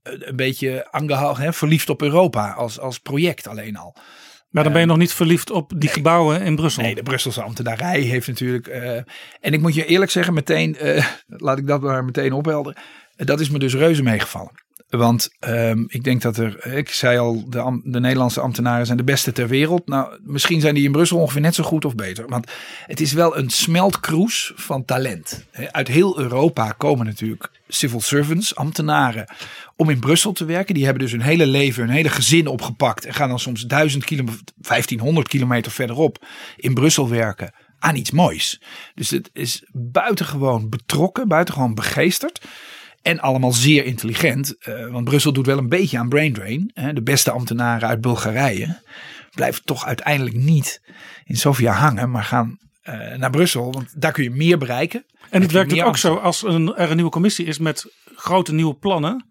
[0.03, 3.95] een beetje aangehouden, hè, verliefd op Europa als, als project alleen al.
[4.49, 6.84] Maar dan ben je nog niet verliefd op die gebouwen in Brussel.
[6.84, 8.67] Nee, de Brusselse ambtenarij heeft natuurlijk.
[9.41, 10.77] en ik moet je eerlijk zeggen, meteen,
[11.27, 12.82] laat ik dat maar meteen ophelderen.
[13.15, 14.65] Dat is me dus reuze meegevallen.
[14.89, 19.04] Want ehm, ik denk dat er, ik zei al, de, de Nederlandse ambtenaren zijn de
[19.04, 19.88] beste ter wereld.
[19.88, 22.28] Nou, misschien zijn die in Brussel ongeveer net zo goed of beter.
[22.28, 22.52] Want
[22.86, 25.45] het is wel een smeltkroes van talent.
[25.71, 29.34] Uit heel Europa komen natuurlijk civil servants, ambtenaren,
[29.76, 30.73] om in Brussel te werken.
[30.73, 33.06] Die hebben dus hun hele leven, hun hele gezin opgepakt.
[33.06, 38.62] En gaan dan soms 1000 kilometer, 1500 kilometer verderop in Brussel werken aan iets moois.
[38.95, 42.41] Dus het is buitengewoon betrokken, buitengewoon begeesterd.
[43.02, 44.58] En allemaal zeer intelligent.
[44.58, 46.72] eh, want Brussel doet wel een beetje aan brain drain.
[46.74, 46.94] Hè.
[46.94, 48.80] De beste ambtenaren uit Bulgarije
[49.34, 50.82] blijven toch uiteindelijk niet
[51.26, 52.12] in Sofia hangen.
[52.12, 53.72] Maar gaan eh, naar Brussel.
[53.72, 55.06] Want daar kun je meer bereiken.
[55.30, 58.76] en het werkt ook zo als een, er een nieuwe commissie is met grote nieuwe
[58.76, 59.26] plannen.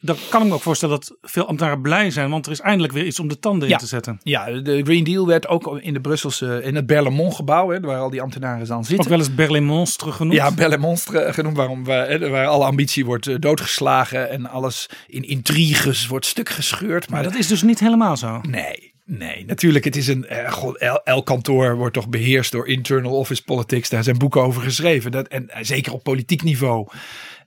[0.00, 2.30] Dan kan ik me ook voorstellen dat veel ambtenaren blij zijn.
[2.30, 3.74] Want er is eindelijk weer iets om de tanden Ja.
[3.74, 4.20] in te zetten.
[4.22, 7.68] Ja, de Green Deal werd ook in de Brusselse, in het Berlemont gebouw.
[7.70, 9.04] Hè, waar al die ambtenaren dan zitten.
[9.04, 10.34] Ook wel eens Berlin Monstre genoemd.
[10.36, 15.22] Ja, Belle Monstre genoemd, waarom, waar, waar alle ambitie wordt eh, doodgeslagen en alles in
[15.22, 17.10] intriges wordt stuk gescheurd.
[17.10, 18.40] Maar maar dat is dus niet helemaal zo.
[18.48, 22.68] nee, nee, natuurlijk, het is een, eh, god, el- elk kantoor wordt toch beheerst door
[22.68, 23.88] internal office politics.
[23.88, 26.86] Daar zijn boeken over geschreven, dat, en eh, zeker op politiek niveau.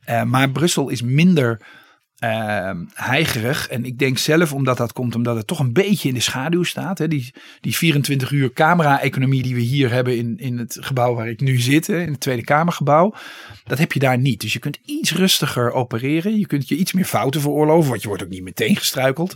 [0.03, 1.61] Eh, maar Brussel is minder
[2.21, 3.67] eh, heigerig.
[3.67, 6.63] En ik denk zelf, omdat dat komt, omdat het toch een beetje in de schaduw
[6.63, 6.97] staat.
[6.97, 7.07] Hè?
[7.07, 11.39] Die, die 24 uur camera-economie die we hier hebben in, in het gebouw waar ik
[11.39, 13.13] nu zit, hè, in het Tweede Kamergebouw.
[13.63, 14.41] Dat heb je daar niet.
[14.41, 16.39] Dus je kunt iets rustiger opereren.
[16.39, 19.35] Je kunt je iets meer fouten veroorloven, want je wordt ook niet meteen gestruikeld.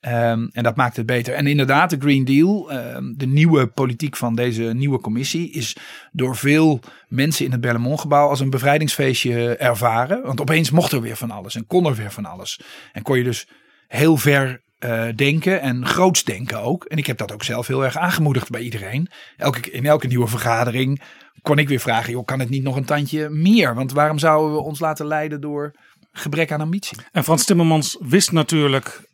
[0.00, 1.34] Ehm, en dat maakt het beter.
[1.34, 5.76] En inderdaad, de Green Deal, ehm, de nieuwe politiek van deze nieuwe commissie, is
[6.12, 10.22] door veel mensen in het Berlemont-gebouw als een bevrijdingsfeestje ervaren.
[10.22, 12.60] Want opeens mocht er weer van alles en kon er weer van alles.
[12.92, 13.48] En kon je dus
[13.88, 16.84] heel ver eh, denken en groots denken ook.
[16.84, 19.08] En ik heb dat ook zelf heel erg aangemoedigd bij iedereen.
[19.36, 21.02] Elke, in elke nieuwe vergadering
[21.42, 23.74] kon ik weer vragen, joh, kan het niet nog een tandje meer?
[23.74, 25.74] Want waarom zouden we ons laten leiden door
[26.12, 26.98] gebrek aan ambitie?
[27.12, 29.09] En Frans Timmermans wist natuurlijk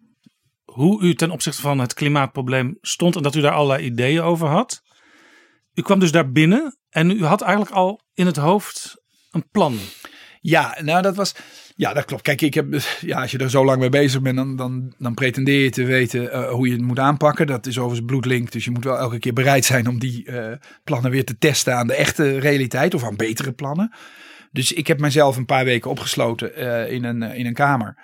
[0.77, 4.49] hoe u ten opzichte van het klimaatprobleem stond en dat u daar allerlei ideeën over
[4.49, 4.83] had.
[5.75, 9.79] U kwam dus daar binnen en u had eigenlijk al in het hoofd een plan.
[10.41, 11.35] Ja, nou dat was.
[11.77, 12.23] Ja, dat klopt.
[12.23, 12.67] Kijk, ik heb,
[13.01, 15.85] ja, als je er zo lang mee bezig bent, dan, dan, dan pretendeer je te
[15.85, 17.47] weten eh, hoe je het moet aanpakken.
[17.47, 18.53] Dat is overigens bloedlink.
[18.53, 21.77] Dus je moet wel elke keer bereid zijn om die eh, plannen weer te testen
[21.77, 23.95] aan de echte realiteit of aan betere plannen.
[24.53, 27.99] Dus ik heb mezelf een paar weken opgesloten eh, in, een, in een kamer.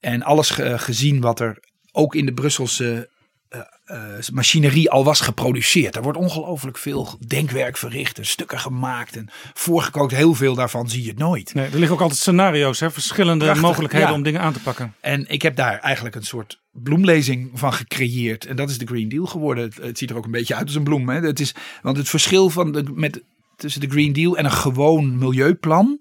[0.00, 1.58] En alles ge- gezien wat er
[1.96, 3.08] ook in de Brusselse
[3.48, 5.96] eh, eh, machinerie al was geproduceerd.
[5.96, 10.14] Er wordt ongelooflijk veel denkwerk verricht en stukken gemaakt en voorgekookt.
[10.14, 11.54] Heel veel daarvan zie je het nooit.
[11.54, 14.14] Nee, er liggen ook altijd scenario's, hè, verschillende Prachtig, mogelijkheden ja.
[14.14, 14.94] om dingen aan te pakken.
[15.00, 18.46] En ik heb daar eigenlijk een soort bloemlezing van gecreëerd.
[18.46, 19.64] En dat is de Green Deal geworden.
[19.64, 21.08] Het, het ziet er ook een beetje uit als een bloem.
[21.08, 21.20] Hè?
[21.20, 23.22] Het is, want het verschil van de, met,
[23.56, 26.00] tussen de Green Deal en een gewoon milieuplan.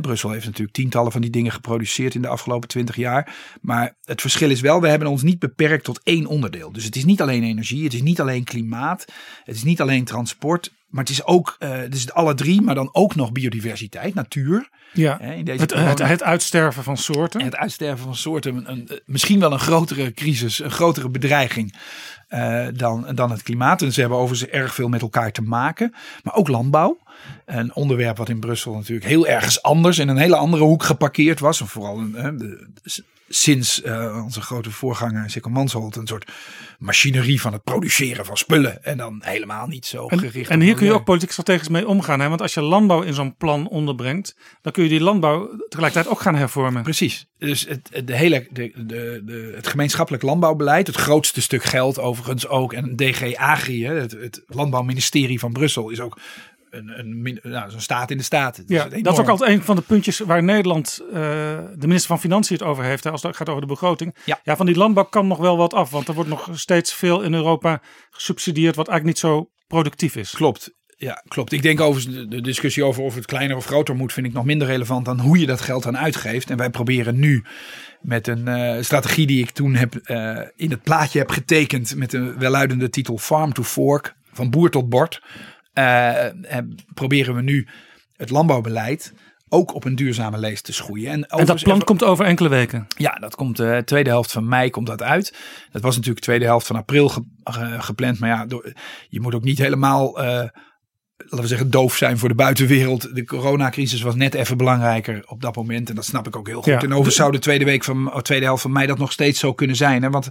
[0.00, 3.34] Brussel heeft natuurlijk tientallen van die dingen geproduceerd in de afgelopen twintig jaar.
[3.60, 6.72] Maar het verschil is wel, we hebben ons niet beperkt tot één onderdeel.
[6.72, 9.04] Dus het is niet alleen energie, het is niet alleen klimaat,
[9.44, 10.72] het is niet alleen transport.
[10.92, 14.68] Maar het is ook, eh het is alle drie, maar dan ook nog biodiversiteit, natuur.
[14.92, 17.40] Ja, Hè, in deze het, het, corona- het uitsterven van soorten.
[17.40, 21.74] en het uitsterven van soorten, een, een- misschien wel een grotere crisis, een grotere bedreiging
[22.28, 23.82] eh, dan, dan het klimaat.
[23.82, 25.94] En ze hebben overigens erg veel met elkaar te maken.
[26.22, 26.98] Maar ook landbouw.
[27.46, 31.40] Een onderwerp wat in Brussel natuurlijk heel ergens anders in een hele andere hoek geparkeerd
[31.40, 31.60] was.
[31.60, 32.68] En vooral een, de,
[33.34, 36.30] sinds uh, onze grote voorganger Sikkel Mansholt een soort
[36.78, 38.84] machinerie van het produceren van spullen.
[38.84, 41.88] En dan helemaal niet zo en, gericht En hier kun je ook politiek strategisch mee
[41.88, 42.20] omgaan.
[42.20, 42.28] Hè?
[42.28, 46.20] Want als je landbouw in zo'n plan onderbrengt, dan kun je die landbouw tegelijkertijd ook
[46.20, 46.82] gaan hervormen.
[46.82, 47.26] Precies.
[47.38, 52.46] Dus het, de hele, de, de, de, het gemeenschappelijk landbouwbeleid, het grootste stuk geld overigens
[52.46, 52.72] ook.
[52.72, 56.18] En DG Agri, het, het landbouwministerie van Brussel, is ook
[56.72, 58.62] een, een, nou, zo'n staat in de staat.
[58.66, 62.20] Ja, dat is ook altijd een van de puntjes waar Nederland, uh, de minister van
[62.20, 64.16] Financiën het over heeft, hè, als het gaat over de begroting.
[64.24, 64.40] Ja.
[64.42, 67.22] ja, van die landbouw kan nog wel wat af, want er wordt nog steeds veel
[67.22, 67.80] in Europa
[68.10, 70.30] gesubsidieerd wat eigenlijk niet zo productief is.
[70.30, 70.80] Klopt.
[70.96, 71.52] Ja, klopt.
[71.52, 74.44] Ik denk over de discussie over of het kleiner of groter moet, vind ik nog
[74.44, 76.50] minder relevant dan hoe je dat geld dan uitgeeft.
[76.50, 77.44] En wij proberen nu
[78.00, 82.10] met een uh, strategie die ik toen heb, uh, in het plaatje heb getekend met
[82.10, 85.22] de welluidende titel Farm to Fork, van boer tot bord
[86.94, 87.68] proberen we nu
[88.16, 89.12] het landbouwbeleid
[89.48, 91.12] ook op een duurzame lees te schoeien.
[91.12, 92.86] En, en dat plan komt over enkele weken?
[92.96, 95.36] Ja, dat komt de uh, tweede helft van mei komt dat uit.
[95.70, 97.24] Dat was natuurlijk de tweede helft van april ge,
[97.58, 98.18] uh, gepland.
[98.18, 98.72] Maar ja, door,
[99.08, 103.14] je moet ook niet helemaal, laten we zeggen, doof zijn voor de buitenwereld.
[103.14, 105.88] De coronacrisis was net even belangrijker op dat moment.
[105.88, 106.72] En dat snap ik ook heel goed.
[106.72, 106.78] Ja.
[106.78, 109.52] En overigens zou de tweede, week van, tweede helft van mei dat nog steeds zo
[109.52, 110.02] kunnen zijn.
[110.02, 110.10] Hè?
[110.10, 110.28] Want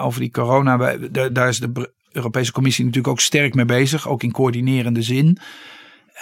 [0.00, 0.96] over die corona,
[1.32, 5.38] daar is de Europese Commissie natuurlijk ook sterk mee bezig, ook in coördinerende zin.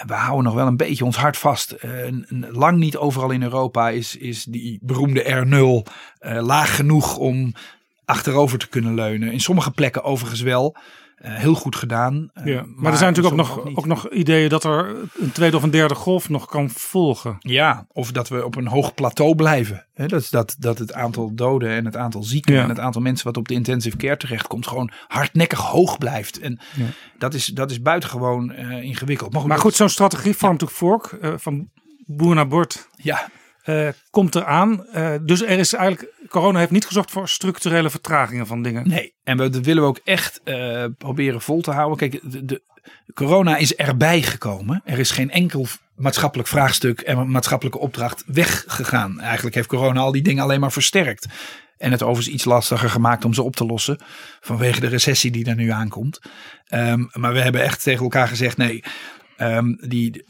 [0.05, 1.75] We houden nog wel een beetje ons hart vast.
[1.85, 1.91] Uh,
[2.51, 5.91] lang niet overal in Europa is, is die beroemde R0
[6.27, 7.53] uh, laag genoeg om
[8.05, 9.31] achterover te kunnen leunen.
[9.31, 10.75] In sommige plekken overigens wel.
[11.21, 12.29] Uh, heel goed gedaan.
[12.43, 15.57] Ja, maar, maar, er zijn natuurlijk ook nog, ook nog ideeën dat er een tweede
[15.57, 17.37] of een derde golf nog kan volgen.
[17.39, 19.85] Ja, of dat we op een hoog plateau blijven.
[19.93, 22.63] He, dat is dat, dat het aantal doden en het aantal zieken ja.
[22.63, 26.39] en het aantal mensen wat op de intensive care terechtkomt gewoon hardnekkig hoog blijft.
[26.39, 26.85] En ja.
[27.17, 29.47] dat, is, dat is buitengewoon uh, ingewikkeld.
[29.47, 31.69] Maar goed, zo'n strategie farm to fork uh, van
[32.05, 32.89] boer naar bord.
[32.95, 33.29] Ja.
[33.65, 34.85] Uh, komt eraan.
[34.95, 38.87] Uh, dus er is eigenlijk, corona heeft niet gezorgd voor structurele vertragingen van dingen.
[38.87, 41.97] Nee, en we, willen we ook echt uh, proberen vol te houden.
[41.97, 42.61] Kijk, de, de,
[43.13, 44.81] corona is erbij gekomen.
[44.85, 49.19] Er is geen enkel maatschappelijk vraagstuk en maatschappelijke opdracht weggegaan.
[49.19, 51.27] Eigenlijk heeft corona al die dingen alleen maar versterkt.
[51.77, 53.97] En het overigens iets lastiger gemaakt om ze op te lossen.
[54.39, 56.19] Vanwege de recessie die er nu aankomt.
[56.69, 58.83] Um, maar we hebben echt tegen elkaar gezegd: nee,
[59.37, 60.25] Um, die,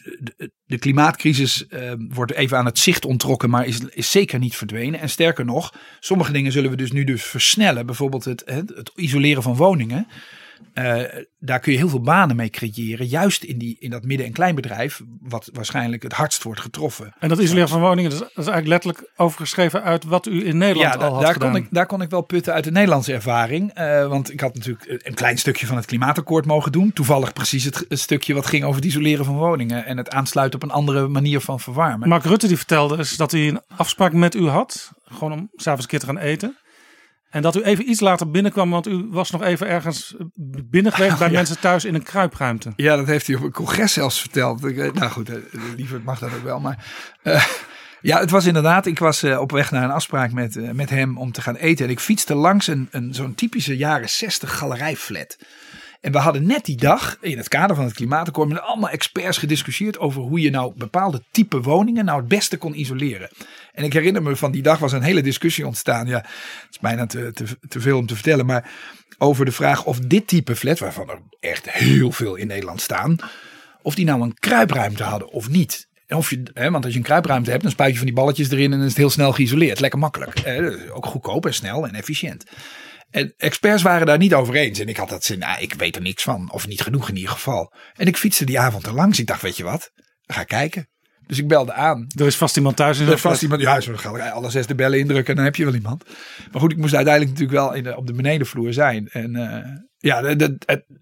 [0.65, 4.99] de, klimaatcrisis uh, wordt even aan het zicht ontrokken, maar is, is zeker niet verdwenen.
[4.99, 7.85] En sterker nog, sommige dingen zullen we dus nu dus versnellen.
[7.85, 10.07] Bijvoorbeeld het, het, het isoleren van woningen.
[10.73, 11.03] Uh,
[11.39, 13.07] daar kun je heel veel banen mee creëren.
[13.07, 17.13] Juist in, die, in dat midden- en kleinbedrijf, wat waarschijnlijk het hardst wordt getroffen.
[17.19, 20.57] En dat isoleren van woningen, dat is, is eigenlijk letterlijk overgeschreven uit wat u in
[20.57, 21.51] Nederland ja, al had daar gedaan.
[21.51, 23.79] Kon ik, daar kon ik wel putten uit de Nederlandse ervaring.
[23.79, 26.93] Uh, want ik had natuurlijk een klein stukje van het klimaatakkoord mogen doen.
[26.93, 29.85] Toevallig precies het, het, stukje wat ging over het isoleren van woningen.
[29.85, 32.09] En het aansluiten op een andere manier van verwarmen.
[32.09, 34.91] Mark Rutte die vertelde dus dat hij een afspraak met u had.
[35.05, 36.57] Gewoon om s'avonds een keer te gaan eten.
[37.33, 40.15] En dat u even iets later binnenkwam, want u was nog even ergens
[40.69, 41.33] binnen geweest bij ja.
[41.33, 42.73] mensen thuis in een kruipruimte.
[42.75, 44.65] Ja, dat heeft hij op een congres zelfs verteld.
[44.65, 45.29] Ik, nou goed,
[45.75, 46.59] liever mag dat ook wel.
[46.59, 46.85] Maar
[47.23, 47.45] uh,
[48.01, 50.89] ja, het was inderdaad, ik was uh, op weg naar een afspraak met, uh, met
[50.89, 51.85] hem om te gaan eten.
[51.85, 55.37] En ik fietste langs een, een, zo'n typische jaren 60 galerijflat.
[56.01, 59.37] En we hadden net die dag in het kader van het klimaatakkoord met allemaal experts
[59.37, 63.29] gediscussieerd over hoe je nou bepaalde type woningen nou het beste kon isoleren.
[63.73, 66.07] En ik herinner me van die dag was een hele discussie ontstaan.
[66.07, 68.71] Ja, het is bijna te, te, te veel om te vertellen, maar
[69.17, 73.15] over de vraag of dit type flat, waarvan er echt heel veel in Nederland staan,
[73.81, 75.87] of die nou een kruipruimte hadden of niet.
[76.07, 78.49] Of je, hè, want als je een kruipruimte hebt, dan spuit je van die balletjes
[78.49, 79.79] erin en dan is het heel snel geïsoleerd.
[79.79, 80.43] Lekker makkelijk.
[80.93, 82.43] Ook goedkoop en snel en efficiënt.
[83.09, 84.79] En experts waren daar niet over eens.
[84.79, 86.51] En ik had dat zin, nou, ik weet er niks van.
[86.51, 87.73] Of niet genoeg in ieder geval.
[87.93, 89.19] En ik fietste die avond er langs.
[89.19, 89.91] Ik dacht, weet je wat?
[90.21, 90.87] Ga kijken.
[91.33, 92.07] Dus ik belde aan.
[92.19, 92.99] Er is vast iemand thuis.
[92.99, 93.61] Er is vast iemand.
[93.61, 96.03] Ja, zo ga ik alle zes de bellen indrukken en dan heb je wel iemand.
[96.51, 99.07] Maar goed, ik moest uiteindelijk natuurlijk wel in de, op de benedenvloer zijn.
[99.07, 99.57] En uh,
[99.97, 100.41] ja, het,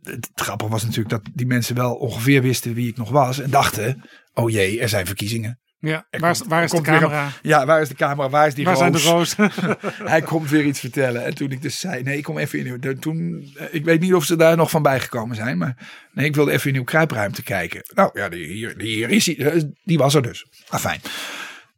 [0.02, 3.40] het grappige was natuurlijk dat die mensen wel ongeveer wisten wie ik nog was.
[3.40, 4.02] En dachten,
[4.34, 5.60] oh jee, er zijn verkiezingen.
[5.82, 7.32] Ja, waar is, waar is de camera?
[7.42, 8.30] Ja, waar is de camera?
[8.30, 8.92] Waar is die waar roos?
[8.92, 9.36] zijn de roos?
[10.14, 11.26] Hij komt weer iets vertellen.
[11.26, 12.96] En toen ik dus zei, nee, ik kom even in uw...
[12.96, 15.58] Toen, ik weet niet of ze daar nog van bijgekomen zijn.
[15.58, 15.76] Maar
[16.14, 17.82] nee, ik wilde even in uw kruipruimte kijken.
[17.94, 19.72] Nou ja, die, hier, die, hier is hij.
[19.84, 20.46] Die was er dus.
[20.70, 21.02] Ah, fijn.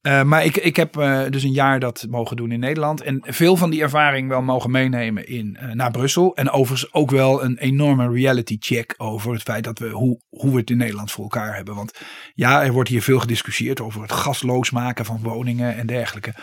[0.08, 3.02] Uh, maar ik, ik heb uh, dus een jaar dat mogen doen in Nederland.
[3.02, 6.36] En veel van die ervaring wel mogen meenemen in, uh, naar Brussel.
[6.36, 10.52] En overigens ook wel een enorme reality check over het feit dat we hoe, hoe
[10.52, 11.76] we het in Nederland voor elkaar hebben.
[11.76, 12.00] Want
[12.34, 16.34] ja, er wordt hier veel gediscussieerd over het gasloos maken van woningen en dergelijke.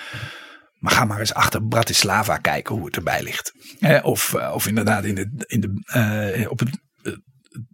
[0.80, 3.52] Maar ga maar eens achter Bratislava kijken hoe het erbij ligt.
[3.80, 6.74] Eh, of, eh, of inderdaad in de, in de, eh, op het eh,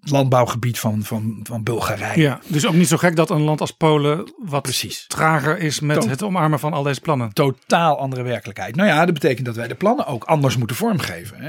[0.01, 2.21] landbouwgebied van, van, van Bulgarije.
[2.21, 5.05] Ja, dus ook niet zo gek dat een land als Polen wat Precies.
[5.07, 7.33] trager is met het omarmen van al deze plannen.
[7.33, 8.77] Totaal andere werkelijkheid.
[8.77, 11.45] Nou ja, dat betekent dat wij de plannen ook anders moeten vormgeven.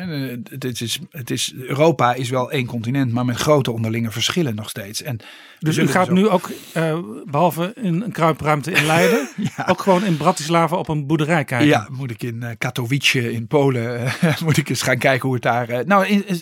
[0.50, 4.70] Het is, het is, Europa is wel één continent, maar met grote onderlinge verschillen nog
[4.70, 5.02] steeds.
[5.02, 5.20] En
[5.60, 9.30] Dus u gaat ook- nu ook, eh, behalve in een kruipruimte in Leiden,
[9.70, 11.68] ook gewoon in Bratislava op een boerderij kijken.
[11.68, 15.34] Ja, moet ik in eh, Katowice in Polen, eh, moet ik eens gaan kijken hoe
[15.34, 15.86] het daar...
[15.86, 16.42] nou, in, in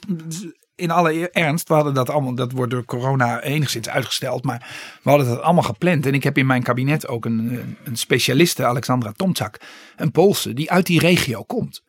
[0.75, 5.27] alle ernst, we hadden dat allemaal, dat wordt door corona enigszins uitgesteld, maar we hadden
[5.27, 6.05] dat allemaal gepland.
[6.05, 9.57] En ik heb in mijn kabinet ook een, een specialiste, Alexandra Tomczak,
[9.95, 11.83] een Poolse, die uit die regio komt.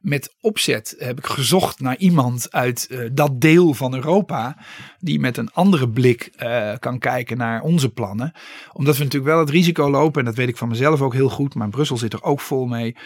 [0.00, 4.56] Met opzet heb ik gezocht naar iemand uit eh, dat deel van Europa.
[4.98, 8.32] die met een andere blik eh, kan kijken naar onze plannen.
[8.72, 11.28] Omdat we natuurlijk wel het risico lopen, en dat weet ik van mezelf ook heel
[11.28, 12.96] goed, maar Brussel zit er ook vol mee.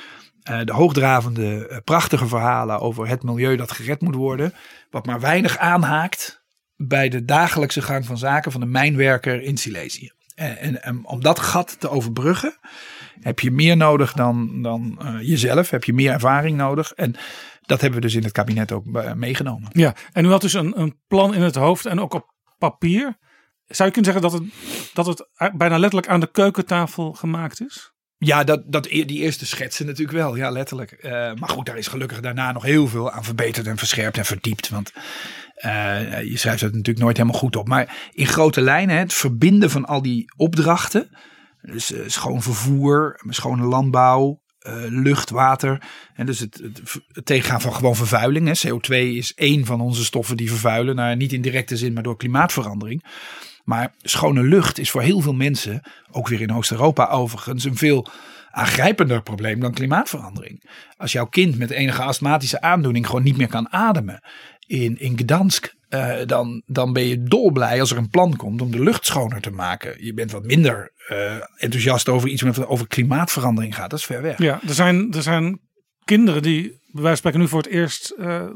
[0.43, 4.55] eh, de hoogdravende, prachtige verhalen over het milieu dat gered moet worden.
[4.91, 6.43] Wat maar weinig aanhaakt
[6.77, 10.11] bij de dagelijkse gang van zaken van de mijnwerker in Silesië.
[10.35, 12.57] En, en om dat gat te overbruggen,
[13.21, 15.71] heb je meer nodig dan, dan eh, jezelf.
[15.71, 16.93] Heb je meer ervaring nodig.
[16.93, 17.15] En
[17.61, 19.69] dat hebben we dus in het kabinet ook eh, meegenomen.
[19.73, 23.19] Ja, en u had dus een, een plan in het hoofd en ook op papier.
[23.67, 24.43] Zou je kunnen zeggen dat het,
[24.95, 27.93] dat het bijna letterlijk aan de keukentafel gemaakt is?
[28.17, 30.37] Ja, dat, dat, e- die eerste schetsen natuurlijk wel.
[30.37, 30.93] Ja, letterlijk.
[30.93, 34.25] Eh, maar goed, daar is gelukkig daarna nog heel veel aan verbeterd en verscherpt en
[34.25, 34.69] verdiept.
[34.69, 34.93] Want
[36.25, 37.69] je schrijft het natuurlijk nooit helemaal goed op.
[37.69, 41.11] Maar in grote lijnen, het verbinden van al die opdrachten.
[41.63, 45.83] Dus eh, schoon vervoer, schone landbouw, eh, lucht, water.
[46.15, 46.61] En dus het
[47.25, 48.47] tegengaan van gewoon vervuiling.
[48.47, 48.69] Hè.
[48.69, 50.95] CO2 is één van onze stoffen die vervuilen.
[50.95, 53.05] Nou, niet in directe zin, maar door klimaatverandering.
[53.65, 58.07] Maar schone lucht is voor heel veel mensen, ook weer in Oost-Europa overigens, een veel
[58.51, 60.71] aangrijpender probleem dan klimaatverandering.
[60.97, 64.21] Als jouw kind met enige astmatische aandoening gewoon niet meer kan ademen
[64.81, 68.71] in, in Gdansk, eh, dan, dan ben je dolblij als er een plan komt om
[68.71, 70.05] de lucht schoner te maken.
[70.05, 73.91] Je bent wat minder eh, enthousiast over iets wat over klimaatverandering gaat.
[73.91, 74.39] Dat is ver weg.
[74.39, 75.61] Ja, er zijn, er zijn
[76.05, 78.47] kinderen die bij wijze van spreken nu voor het eerst eh,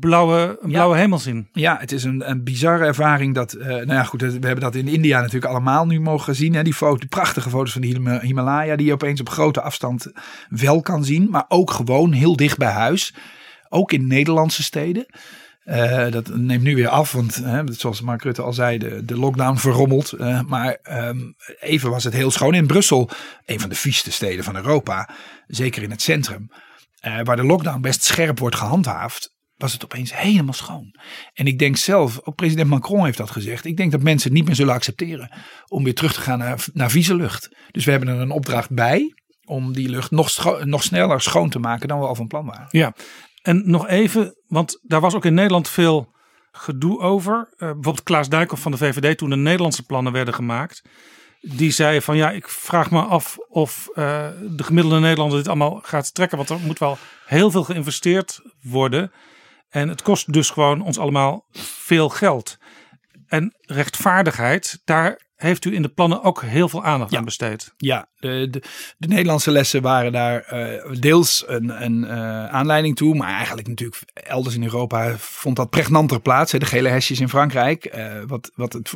[0.00, 1.48] blauwe, een blauwe hemel zien.
[1.52, 4.88] Ja, het is een, een bizarre ervaring dat, nou ja goed, we hebben dat in
[4.88, 6.54] India natuurlijk allemaal nu mogen zien.
[6.54, 9.60] Hè, die, foto, die prachtige foto's van de Hima- Himalaya die je opeens op grote
[9.60, 10.12] afstand
[10.48, 11.30] wel kan zien.
[11.30, 13.14] Maar ook gewoon heel dicht bij huis.
[13.68, 15.06] Ook in Nederlandse steden.
[15.66, 20.12] Eh, dat neemt nu weer af, want zoals Mark Rutte al zei, de, lockdown verrommelt.
[20.12, 21.18] Eh, maar ehm,
[21.60, 22.54] even was het heel schoon.
[22.54, 23.10] In Brussel,
[23.44, 25.10] een van de vieste steden van Europa,
[25.46, 26.50] zeker in het centrum,
[27.00, 30.94] eh, waar de lockdown best scherp wordt gehandhaafd, was het opeens helemaal schoon.
[31.32, 33.64] En ik denk zelf, ook president Macron heeft dat gezegd.
[33.64, 35.30] Ik denk dat mensen het niet meer zullen accepteren
[35.68, 37.48] om weer terug te gaan naar, vieze lucht.
[37.70, 41.58] Dus we hebben er een opdracht bij om die lucht nog, nog sneller schoon te
[41.58, 42.66] maken dan we al van plan waren.
[42.70, 42.94] Ja,
[43.46, 46.12] en nog even, want daar was ook in Nederland veel
[46.52, 47.48] gedoe over.
[47.50, 50.82] Eh, bijvoorbeeld Klaas Dijkhoff van de VVD, toen de Nederlandse plannen werden gemaakt.
[51.40, 55.80] Die zei van ja, ik vraag me af of eh, de gemiddelde Nederlander dit allemaal
[55.82, 56.36] gaat trekken.
[56.36, 59.12] Want er moet wel heel veel geïnvesteerd worden.
[59.68, 62.56] En het kost dus gewoon ons allemaal veel geld.
[63.26, 67.74] En rechtvaardigheid, daar heeft u in de plannen ook heel veel aandacht aan besteed.
[67.76, 68.62] Ja, de, de,
[68.98, 73.14] de Nederlandse lessen waren daar eh, deels een, een eh, aanleiding toe.
[73.14, 76.52] Maar eigenlijk natuurlijk elders in Europa vond dat pregnanter plaats.
[76.52, 77.84] Hè, de gele hesjes in Frankrijk.
[77.84, 78.92] eh, wat wat het,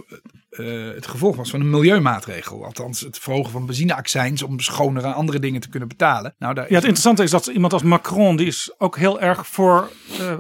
[0.95, 2.65] het gevolg was van een milieumaatregel.
[2.65, 6.35] Althans het verhogen van benzineaccijns om schonere en andere dingen te kunnen betalen.
[6.39, 9.47] Nou, daar Ja, het interessante is dat iemand als Macron, die is ook heel erg
[9.47, 9.91] voor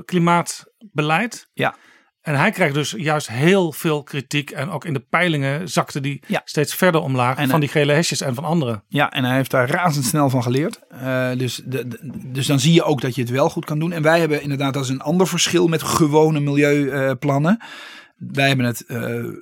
[0.05, 1.49] klimaatbeleid.
[1.53, 1.75] Ja.
[2.21, 4.51] En hij krijgt dus juist heel veel kritiek.
[4.51, 7.37] En ook in de peilingen zakte die steeds verder omlaag.
[7.37, 8.83] En, van eh, die gele hesjes en van anderen.
[8.89, 10.81] Ja, en hij heeft daar razendsnel van geleerd.
[10.89, 11.99] Eh, dus, de, de-
[12.33, 13.93] dus dan zie je ook dat je het wel goed kan doen.
[13.93, 17.59] En wij hebben inderdaad, dat is een ander verschil met gewone milieuplannen.
[18.17, 18.97] wij hebben het, eh,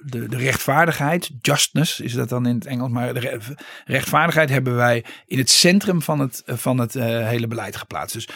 [0.04, 3.38] de, de rechtvaardigheid, justness is dat dan in het Engels, maar de re-
[3.84, 8.14] rechtvaardigheid hebben wij in het centrum van het, van het hele beleid geplaatst.
[8.14, 8.28] Dus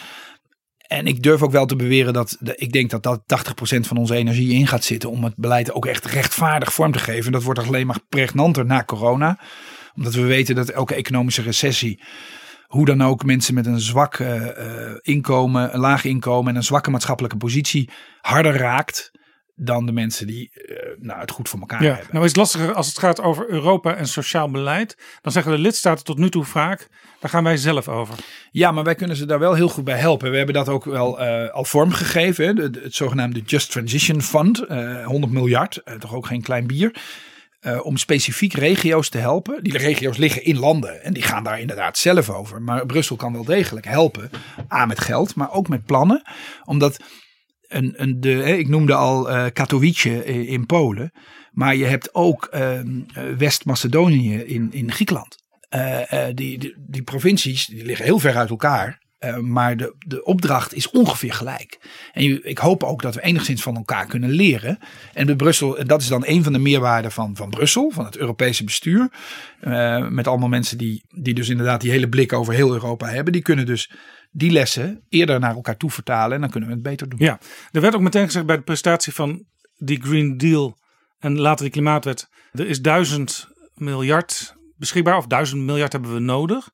[0.92, 4.14] en ik durf ook wel te beweren dat ik denk dat dat 80% van onze
[4.14, 7.26] energie in gaat zitten om het beleid ook echt rechtvaardig vorm te geven.
[7.26, 9.38] En dat wordt alleen maar pregnanter na corona.
[9.96, 12.00] Omdat we weten dat elke economische recessie,
[12.66, 16.62] hoe dan ook, mensen met een zwak eh, eh, inkomen, een laag inkomen en een
[16.62, 19.10] zwakke maatschappelijke positie harder raakt
[19.54, 22.08] dan de mensen die eh, nou, het goed voor elkaar Ja, hebben.
[22.12, 24.96] nou is het lastiger als het gaat over Europa en sociaal beleid.
[25.20, 26.88] Dan zeggen de lidstaten tot nu toe vaak,
[27.20, 28.14] daar gaan wij zelf over.
[28.50, 30.30] Ja, maar wij kunnen ze daar wel heel goed bij helpen.
[30.30, 32.54] We hebben dat ook wel eh, al vormgegeven.
[32.56, 34.58] De- het zogenaamde Just Transition Fund.
[34.66, 36.94] eh 100 miljard, toch ook geen klein bier.
[37.82, 39.62] om specifiek regio's te helpen.
[39.64, 42.62] Die regio's liggen in landen en die gaan daar inderdaad zelf over.
[42.62, 44.30] Maar Brussel kan wel degelijk helpen.
[44.72, 46.22] A met geld, maar ook met plannen.
[46.64, 46.96] Omdat
[48.20, 51.12] de, ik noemde al eh, Katowice in, Polen.
[51.52, 52.80] Maar je hebt ook eh,
[53.38, 55.36] West-Macedonië in, in Griekenland.
[55.68, 59.00] Eh, eh, die, die, die provincies die liggen heel ver uit elkaar.
[59.40, 61.78] maar de, de opdracht is ongeveer gelijk.
[62.12, 64.78] En ik hoop ook dat we enigszins van elkaar kunnen leren.
[65.12, 68.04] En de Brussel, en dat is dan een van de meerwaarden van, van Brussel, van
[68.04, 69.10] het Europese bestuur.
[70.10, 73.32] Met allemaal mensen die, die dus inderdaad die hele blik over heel Europa hebben.
[73.32, 73.90] Die kunnen dus
[74.32, 76.34] die lessen eerder naar elkaar toe vertalen.
[76.34, 77.18] En dan kunnen we het beter doen.
[77.18, 79.44] Ja, er werd ook meteen gezegd bij de presentatie van
[79.76, 80.78] die Green Deal
[81.18, 82.28] en later die klimaatwet.
[82.52, 86.70] Er is duizend miljard beschikbaar, of duizend miljard hebben we nodig.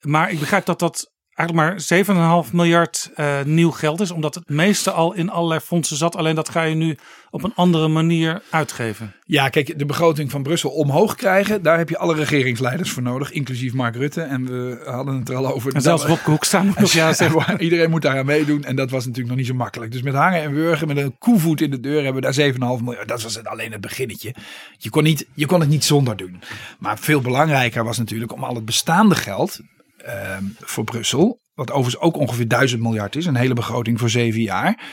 [0.00, 1.78] Maar ik begrijp dat dat eigenlijk
[2.08, 6.16] maar 7,5 miljard eh, nieuw geld is, omdat het meeste al in allerlei fondsen zat.
[6.16, 6.96] Alleen dat ga je nu
[7.30, 9.14] op een andere manier uitgeven.
[9.24, 13.32] Ja, kijk, de begroting van Brussel omhoog krijgen, daar heb je alle regeringsleiders voor nodig,
[13.32, 14.20] inclusief Mark Rutte.
[14.20, 15.74] En we hadden het er al over.
[15.74, 17.60] En zelfs Wopke Hoekstra moet nog ja zeggen.
[17.60, 19.92] Iedereen moet daaraan meedoen en dat was natuurlijk nog niet zo makkelijk.
[19.92, 22.58] Dus met hangen en wurgen, met een koevoet in de deur hebben we daar 7,5
[22.84, 23.08] miljard.
[23.08, 24.34] Dat was het alleen het beginnetje.
[24.78, 26.42] Je kon, niet, je kon het niet zonder doen.
[26.78, 29.60] Maar veel belangrijker was natuurlijk om al het bestaande geld
[30.08, 34.40] ehm, voor Brussel, wat overigens ook ongeveer 1000 miljard is, een hele begroting voor zeven
[34.40, 34.84] jaar,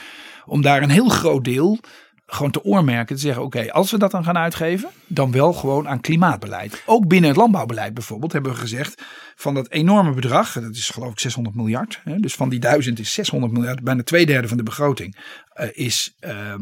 [0.45, 1.79] om daar een heel groot deel
[2.25, 3.15] gewoon te oormerken.
[3.15, 6.83] Te zeggen, oké, als we dat dan gaan uitgeven, dan wel gewoon aan klimaatbeleid.
[6.85, 9.03] Ook binnen het landbouwbeleid bijvoorbeeld hebben we gezegd,
[9.35, 12.01] van dat enorme bedrag, dat is geloof ik 600 miljard.
[12.03, 15.17] Hè, dus van die duizend is 600 miljard, bijna twee derde van de begroting,
[15.53, 16.61] eh, is ehm,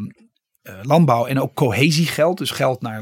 [0.61, 2.37] eh, landbouw en ook cohesiegeld.
[2.37, 3.01] Dus geld naar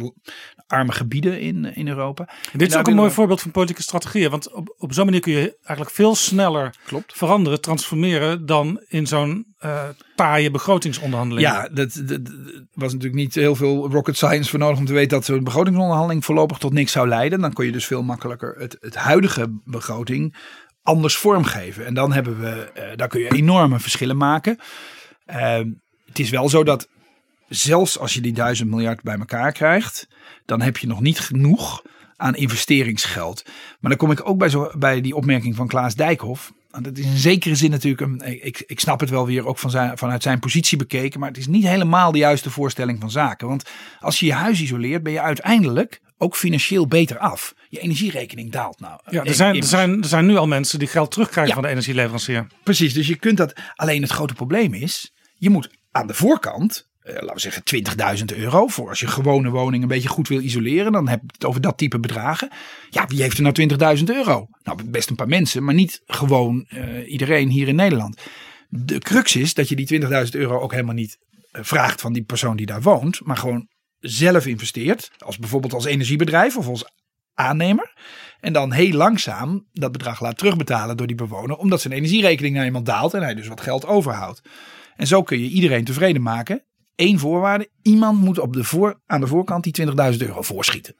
[0.71, 2.23] arme gebieden in, in Europa.
[2.25, 4.29] Dit is En daar ook een mooi we- voorbeeld van politieke strategieën.
[4.29, 7.13] Want op, op zo'n manier kun je eigenlijk veel sneller Klopt.
[7.17, 11.47] veranderen, transformeren dan in zo'n eh taaie begrotingsonderhandeling.
[11.47, 12.33] Ja, dat, dat, dat
[12.73, 16.25] was natuurlijk niet heel veel rocket science voor nodig om te weten dat zo'n begrotingsonderhandeling
[16.25, 17.39] voorlopig tot niks zou leiden.
[17.41, 20.35] Dan kon je dus veel makkelijker het, het huidige begroting
[20.83, 21.85] anders vormgeven.
[21.85, 24.57] En dan hebben we, eh, daar kun je enorme verschillen maken.
[25.25, 25.69] Ehm,
[26.05, 26.87] het is wel zo dat
[27.47, 30.07] zelfs als je die duizend miljard bij elkaar krijgt,
[30.51, 31.81] dan heb je nog niet genoeg
[32.15, 33.43] aan investeringsgeld.
[33.79, 36.51] Maar dan kom ik ook bij, zo, bij die opmerking van Klaas Dijkhoff.
[36.81, 39.69] Dat is in zekere zin natuurlijk, een, ik, ik snap het wel weer ook van
[39.69, 43.47] zijn, vanuit zijn positie bekeken, maar het is niet helemaal de juiste voorstelling van zaken.
[43.47, 47.53] Want als je je huis isoleert, ben je uiteindelijk ook financieel beter af.
[47.69, 48.99] Je energierekening daalt nou.
[49.09, 51.59] Ja, er, zijn, er, zijn, er zijn nu al mensen die geld terugkrijgen Ja.
[51.59, 52.47] van de energieleverancier.
[52.63, 53.53] Precies, dus je kunt dat.
[53.75, 57.63] Alleen het grote probleem is, je moet aan de voorkant, eh, laten we zeggen
[58.33, 61.27] 20.000 euro, voor als je gewone woning een beetje goed wil isoleren, dan heb je
[61.31, 62.49] het over dat type bedragen.
[62.89, 64.47] Ja, wie heeft er nou 20.000 euro?
[64.63, 68.21] Nou, best een paar mensen, maar niet gewoon eh, iedereen hier in Nederland.
[68.69, 71.17] De crux is dat je die 20.000 euro ook helemaal niet
[71.51, 73.67] eh, vraagt van die persoon die daar woont, maar gewoon
[73.99, 76.85] zelf investeert, als bijvoorbeeld als energiebedrijf of als
[77.33, 77.93] aannemer.
[78.39, 81.55] En dan heel langzaam dat bedrag laat terugbetalen door die bewoner.
[81.55, 84.41] Omdat zijn energierekening nou eenmaal daalt en hij dus wat geld overhoudt.
[84.95, 86.65] En zo kun je iedereen tevreden maken.
[86.95, 87.69] Eén voorwaarde.
[87.81, 90.95] Iemand moet op de voor, aan de voorkant die 20.000 euro voorschieten.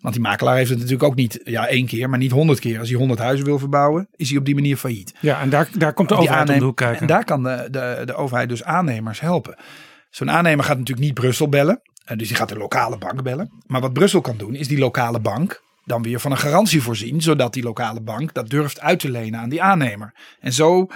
[0.00, 2.78] Want die makelaar heeft het natuurlijk ook niet ja, één keer, maar niet honderd keer.
[2.78, 5.14] Als hij 100 huizen wil verbouwen, is hij op die manier failliet.
[5.20, 7.00] Ja, en daar, daar komt de Die overheid aannemer- kijken.
[7.00, 9.56] En daar kan de, de, de overheid dus aannemers helpen.
[10.10, 11.80] Zo'n aannemer gaat natuurlijk niet Brussel bellen.
[12.04, 13.50] eh, Dus die gaat de lokale bank bellen.
[13.66, 17.20] Maar wat Brussel kan doen, is die lokale bank dan weer van een garantie voorzien.
[17.20, 20.14] Zodat die lokale bank dat durft uit te lenen aan die aannemer.
[20.40, 20.86] En zo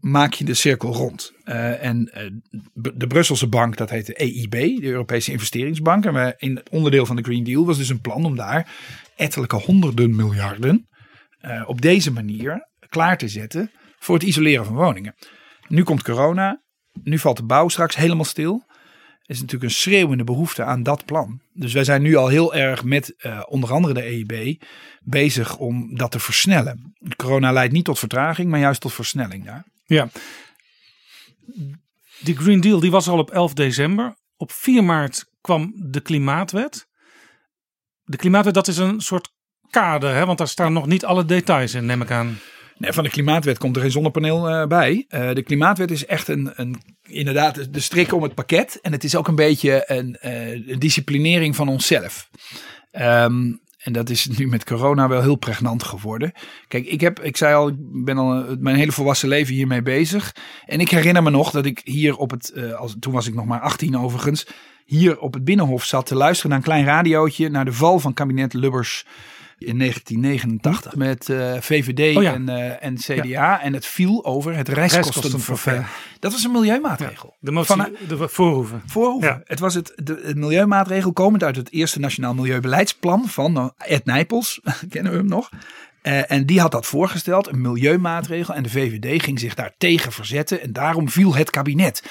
[0.00, 1.32] maak je de cirkel rond.
[1.44, 2.30] Eh, en eh,
[2.72, 6.04] de Brusselse bank, dat heet de EIB, de Europese Investeringsbank.
[6.04, 8.72] En we, in het onderdeel van de Green Deal was dus een plan om daar
[9.16, 10.88] ettelijke honderden miljarden
[11.38, 15.14] eh, op deze manier klaar te zetten voor het isoleren van woningen.
[15.68, 16.62] Nu komt corona,
[17.02, 18.64] nu valt de bouw straks helemaal stil.
[19.22, 21.40] Er is natuurlijk een schreeuwende behoefte aan dat plan.
[21.52, 23.14] Dus wij zijn nu al heel erg met
[23.48, 24.62] onder andere de EIB
[25.00, 26.94] bezig om dat te versnellen.
[27.16, 29.64] Corona leidt niet tot vertraging, maar juist tot versnelling daar.
[29.90, 30.08] Ja.
[32.20, 34.14] Die Green Deal die was al op 11 december.
[34.36, 36.88] Op 4 maart kwam de klimaatwet.
[38.02, 39.32] De klimaatwet dat is een soort
[39.70, 40.26] kader, hè?
[40.26, 42.38] want daar staan nog niet alle details in, neem ik aan.
[42.76, 45.04] Nee, van de klimaatwet komt er geen zonnepaneel eh, bij.
[45.08, 48.78] Eh, de klimaatwet is echt een, een, inderdaad de strik om het pakket.
[48.82, 52.30] En het is ook een beetje een, eh, disciplinering van onszelf.
[52.90, 56.32] Ehm, en dat is nu met corona wel heel pregnant geworden.
[56.68, 60.34] Kijk, ik heb, ik zei al, ik ben al mijn hele volwassen leven hiermee bezig.
[60.66, 63.34] En ik herinner me nog dat ik hier op het, eh, als, toen was ik
[63.34, 64.46] nog maar 18 overigens,
[64.84, 68.14] hier op het Binnenhof zat te luisteren naar een klein radiootje, naar de val van
[68.14, 69.06] kabinet Lubbers
[69.60, 72.32] in 1989 met eh, VVD Oh ja.
[72.32, 73.62] en, eh, en CDA.
[73.62, 75.82] En het viel over het reiskostenforfait.
[76.18, 77.36] Dat was een milieumaatregel.
[77.40, 78.82] De motie, Van- de voorhoeven.
[78.86, 79.42] Voorhoeven.
[79.44, 84.04] Het was het, de, het milieumaatregel komend uit het eerste Nationaal Milieubeleidsplan van nou, Ed
[84.04, 84.60] Nijpels.
[84.90, 85.48] Kennen we hem nog?
[86.02, 88.54] Eh, en die had dat voorgesteld, een milieumaatregel.
[88.54, 90.60] En de VVD ging zich daar tegen verzetten.
[90.60, 92.02] En daarom viel het kabinet.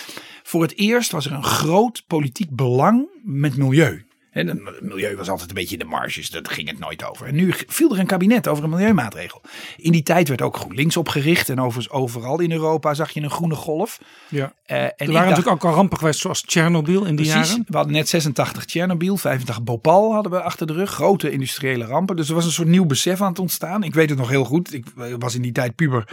[0.44, 4.06] Voor het eerst was er een groot politiek belang met milieu.
[4.32, 7.28] En het milieu was altijd een beetje in de marges, daar ging het nooit over.
[7.28, 9.42] En nu viel er een kabinet over een milieumaatregel.
[9.78, 11.50] In die tijd werd ook GroenLinks opgericht.
[11.50, 14.00] En overigens overal in Europa zag je een groene golf.
[14.28, 14.54] Ja.
[14.66, 17.50] Eh, en Er waren dacht- natuurlijk ook al rampen geweest zoals Tsjernobyl in die Precies.
[17.50, 17.66] jaren.
[17.68, 20.92] We hadden net 86 Tsjernobyl, 85 Bhopal hadden we achter de rug.
[20.92, 22.16] Grote industriële rampen.
[22.16, 23.84] Dus er was een soort nieuw besef aan het ontstaan.
[23.84, 24.74] Ik weet het nog heel goed.
[24.74, 26.08] Ik eh, was in die tijd puber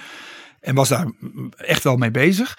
[0.61, 2.59] en was daar mm, echt wel mee bezig.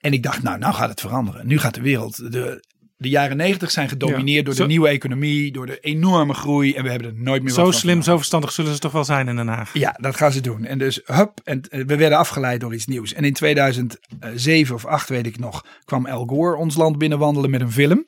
[0.00, 1.46] En ik dacht, nou, nou gaat het veranderen.
[1.46, 2.32] Nu gaat de wereld...
[2.32, 2.64] De,
[3.00, 6.74] de jaren 90 zijn gedomineerd Ja, door zo- de nieuwe economie, door de enorme groei.
[6.74, 9.04] En we hebben er nooit meer wat Zo slim, zo verstandig zullen ze toch wel
[9.04, 9.70] zijn in Den Haag.
[9.74, 10.64] Ja, dat gaan ze doen.
[10.64, 13.12] En dus hup, en eh, we werden afgeleid door iets nieuws.
[13.12, 17.60] En in 2007 of 8 weet ik nog, kwam Al Gore ons land binnenwandelen met
[17.60, 18.06] een film.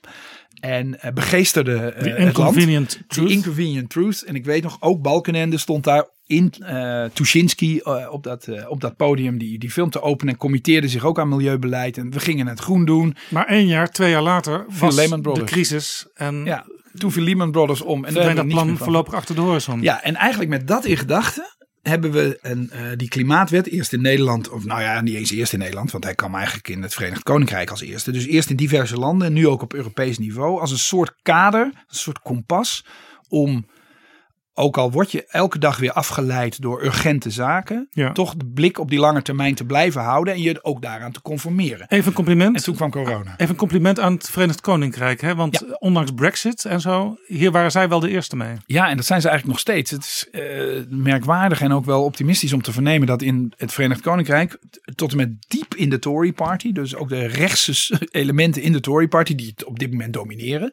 [0.61, 2.19] En eh, begeesterde eh, het land.
[2.19, 3.29] Inconvenient Truth.
[3.29, 4.23] The Inconvenient Truth.
[4.23, 8.81] En ik weet nog, ook Balkenende stond daar in uh, Tuschinski op, dat, eh, op
[8.81, 10.33] dat podium die, die film te openen.
[10.33, 11.99] En committeerde zich ook aan milieubeleid.
[11.99, 13.17] En we gingen het groen doen.
[13.29, 16.07] Maar één jaar, twee jaar later was Lehman de crisis.
[16.15, 18.05] En Ja, toen viel Lehman Brothers om.
[18.05, 19.83] En daar dat plan voorlopig achter de horizon.
[19.83, 24.49] Ja, en eigenlijk met dat in gedachten hebben we een, die klimaatwet eerst in Nederland,
[24.49, 27.23] of nou ja, niet eens eerst in Nederland, want hij kwam eigenlijk in het Verenigd
[27.23, 28.13] Koninkrijk als eerste.
[28.13, 31.65] Dus eerst in diverse landen en nu ook op Europees niveau als een soort kader,
[31.65, 32.85] een soort kompas
[33.29, 33.67] om,
[34.61, 38.13] ook al word je elke dag weer afgeleid door urgente zaken, Ja.
[38.13, 41.23] toch de blik op die lange termijn te blijven houden en je ook daaraan te
[41.23, 41.87] conformeren.
[41.89, 42.57] Even een compliment.
[42.57, 43.33] En toen kwam corona.
[43.37, 45.21] Even een compliment aan het Verenigd Koninkrijk.
[45.21, 45.35] Hè?
[45.35, 48.57] Want ondanks Brexit en zo, hier waren zij wel de eerste mee.
[48.67, 49.91] Ja, en dat zijn ze eigenlijk nog steeds.
[49.91, 50.43] Het is eh,
[50.89, 54.59] merkwaardig en ook wel optimistisch om te vernemen dat in het Verenigd Koninkrijk
[54.95, 58.81] tot en met diep in de Tory Party, dus ook de rechtse elementen in de
[58.81, 60.73] Tory Party die het op dit moment domineren,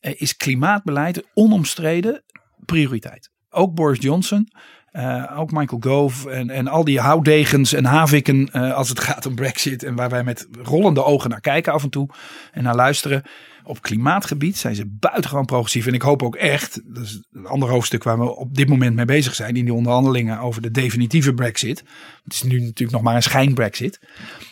[0.00, 2.22] eh, is klimaatbeleid onomstreden
[2.64, 3.30] prioriteit.
[3.50, 4.48] Ook Boris Johnson.
[4.90, 9.26] eh, ook Michael Gove en, en al die houtdegens en haviken eh, als het gaat
[9.26, 9.82] om Brexit.
[9.82, 12.08] En waar wij met rollende ogen naar kijken af en toe
[12.52, 13.22] en naar luisteren.
[13.64, 15.86] Op klimaatgebied zijn ze buitengewoon progressief.
[15.86, 18.94] En ik hoop ook echt, dat is een ander hoofdstuk waar we op dit moment
[18.94, 19.56] mee bezig zijn.
[19.56, 21.78] In die onderhandelingen over de definitieve Brexit.
[22.24, 24.00] Het is nu natuurlijk nog maar een schijn-Brexit.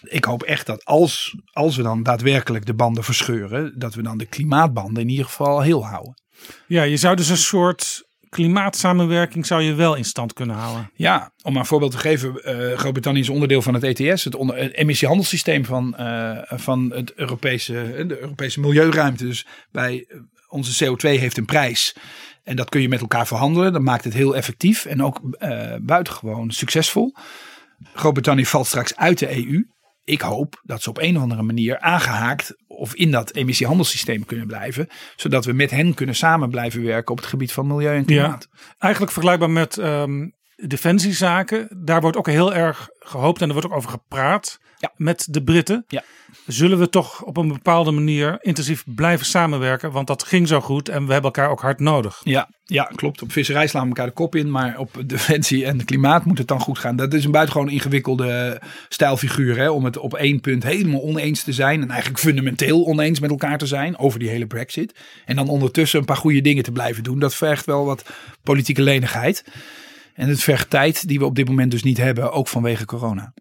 [0.03, 3.79] Ik hoop echt dat als, als we dan daadwerkelijk de banden verscheuren.
[3.79, 6.15] Dat we dan de klimaatbanden in ieder geval heel houden.
[6.66, 10.91] Ja, je zou dus een soort klimaatsamenwerking zou je wel in stand kunnen houden.
[10.95, 12.45] Ja, om een voorbeeld te geven.
[12.45, 14.36] eh, Groot-Brittannië is onderdeel van het ETS, het,
[14.72, 19.24] emissiehandelssysteem van, eh, van het Europese, eh, de Europese milieuruimte.
[19.24, 20.07] Dus bij
[20.49, 21.97] onze CO2 heeft een prijs.
[22.45, 23.72] En dat kun je met elkaar verhandelen.
[23.72, 25.20] Dat maakt het heel effectief en ook
[25.80, 27.14] buitengewoon succesvol.
[27.95, 29.66] Groot-Brittannië valt straks uit de EU.
[30.09, 34.47] Ik hoop dat ze op een of andere manier aangehaakt of in dat emissiehandelssysteem kunnen
[34.47, 34.89] blijven.
[35.17, 38.49] Zodat we met hen kunnen samen blijven werken op het gebied van milieu en klimaat.
[38.79, 40.29] Eigenlijk vergelijkbaar met ehm,
[40.67, 41.69] defensiezaken.
[41.77, 44.93] Daar wordt ook heel erg gehoopt en er wordt ook over gepraat Ja.
[44.97, 45.85] met de Britten.
[45.89, 46.03] Ja.
[46.47, 49.91] Zullen we toch op een bepaalde manier intensief blijven samenwerken?
[49.93, 52.21] Want dat ging zo goed en we hebben elkaar ook hard nodig.
[52.25, 53.23] Ja, ja, klopt.
[53.23, 54.51] Op visserij slaan we elkaar de kop in.
[54.51, 56.97] Maar op defensie en klimaat moet het dan goed gaan.
[56.97, 59.57] Dat is een buitengewoon ingewikkelde stijlfiguur.
[59.57, 61.83] Hè, om het op één punt helemaal oneens te zijn.
[61.83, 63.99] En eigenlijk fundamenteel oneens met elkaar te zijn.
[63.99, 64.95] Over die hele brexit.
[65.25, 67.19] En dan ondertussen een paar goede dingen te blijven doen.
[67.19, 68.05] Dat vergt wel wat
[68.43, 69.45] politieke lenigheid.
[70.19, 72.33] En het vergt tijd die we op dit moment dus niet hebben.
[72.33, 73.35] Ook vanwege corona.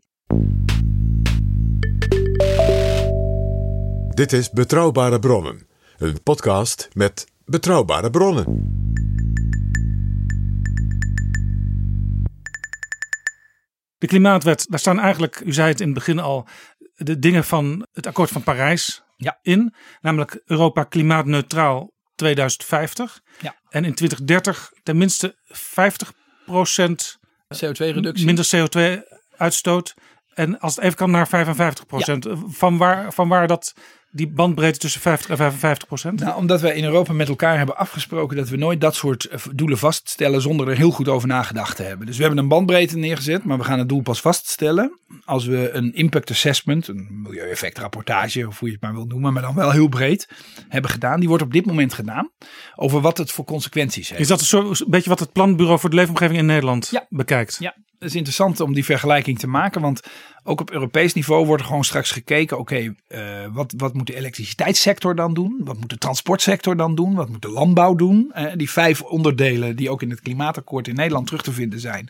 [4.07, 5.67] Dit is Betrouwbare Bronnen,
[5.97, 8.45] een podcast met betrouwbare bronnen.
[13.97, 16.47] De klimaatwet, daar staan eigenlijk, u zei het in het begin al,
[16.95, 19.39] de dingen van het akkoord van Parijs Ja.
[19.41, 19.73] in.
[20.01, 23.21] Namelijk Europa klimaatneutraal 2050.
[23.41, 23.55] Ja.
[23.69, 26.13] En in 2030 tenminste 50
[27.65, 28.25] CO2-reductie.
[28.25, 29.93] minder CO2-uitstoot.
[30.33, 31.31] En als het even kan naar 55%
[32.47, 33.73] Van, waar, van waar dat
[34.11, 36.19] die bandbreedte tussen 50 en 55 procent?
[36.19, 39.39] Nou, omdat wij in Europa met elkaar hebben afgesproken dat we nooit dat soort eh,
[39.53, 42.05] doelen vaststellen zonder er heel goed over nagedacht te hebben.
[42.07, 45.69] Dus we hebben een bandbreedte neergezet, maar we gaan het doel pas vaststellen als we
[45.71, 49.71] een impact assessment, een milieueffectrapportage of hoe je het maar wilt noemen, maar dan wel
[49.71, 50.27] heel breed
[50.67, 51.19] hebben gedaan.
[51.19, 52.29] Die wordt op dit moment gedaan
[52.75, 54.21] over wat het voor consequenties heeft.
[54.21, 57.05] Is dat een, soort, een beetje wat het Planbureau voor de Leefomgeving in Nederland Ja.
[57.09, 57.57] bekijkt?
[57.59, 60.01] Ja, Het is interessant om die vergelijking te maken, want
[60.43, 63.21] ook op Europees niveau wordt er gewoon straks gekeken, oké, eh,
[63.51, 65.61] wat, wat moet de elektriciteitssector dan doen?
[65.63, 67.15] Wat moet de transportsector dan doen?
[67.15, 68.31] Wat moet de landbouw doen?
[68.33, 72.09] Eh, die vijf onderdelen die ook in het klimaatakkoord in Nederland terug te vinden zijn,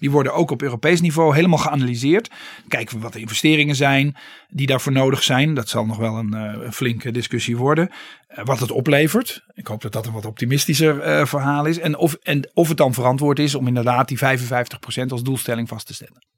[0.00, 2.30] die worden ook op Europees niveau helemaal geanalyseerd.
[2.68, 4.16] Kijken we wat de investeringen zijn
[4.48, 5.54] die daarvoor nodig zijn.
[5.54, 7.90] Dat zal nog wel een, eh, een flinke discussie worden.
[8.26, 9.44] Eh, wat het oplevert.
[9.54, 11.78] Ik hoop dat dat een wat optimistischer eh, verhaal is.
[11.78, 15.86] En of, en of het dan verantwoord is om inderdaad die 55% als doelstelling vast
[15.86, 16.28] te stellen.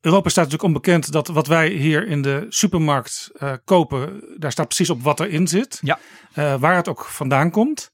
[0.00, 3.30] Europa staat natuurlijk onbekend dat wat wij hier in de supermarkt
[3.64, 5.80] kopen, daar staat precies op wat erin zit.
[5.82, 5.98] Ja.
[6.58, 7.90] Waar het ook vandaan komt.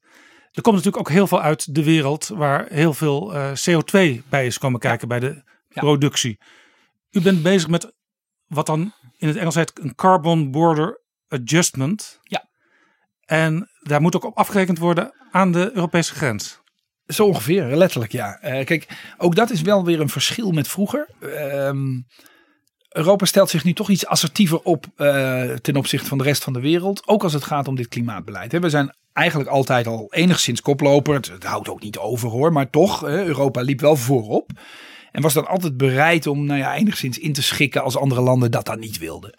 [0.55, 4.47] Er komt natuurlijk ook heel veel uit de wereld waar heel veel eh, CO2 bij
[4.47, 5.81] is komen kijken bij de Ja.
[5.81, 6.39] productie.
[7.11, 7.93] U bent bezig met
[8.47, 12.21] wat dan in het Engels heet een carbon border adjustment.
[12.23, 12.49] Ja.
[13.25, 16.61] En daar moet ook op afgerekend worden aan de Europese grens.
[17.07, 18.39] Zo ongeveer, letterlijk ja.
[18.41, 21.09] Eh, kijk, ook dat is wel weer een verschil met vroeger.
[21.21, 22.01] Ehm,
[22.89, 26.53] Europa stelt zich nu toch iets assertiever op eh, ten opzichte van de rest van
[26.53, 27.09] de wereld.
[27.09, 28.53] Ook als het gaat om dit klimaatbeleid.
[28.53, 28.61] hè.
[28.61, 31.15] We zijn eigenlijk altijd al enigszins koploper.
[31.15, 34.51] Het, houdt ook niet over hoor, maar toch, Europa liep wel voorop.
[35.13, 38.51] En was dan altijd bereid om nou ja, enigszins in te schikken als andere landen
[38.51, 39.39] dat dan niet wilden.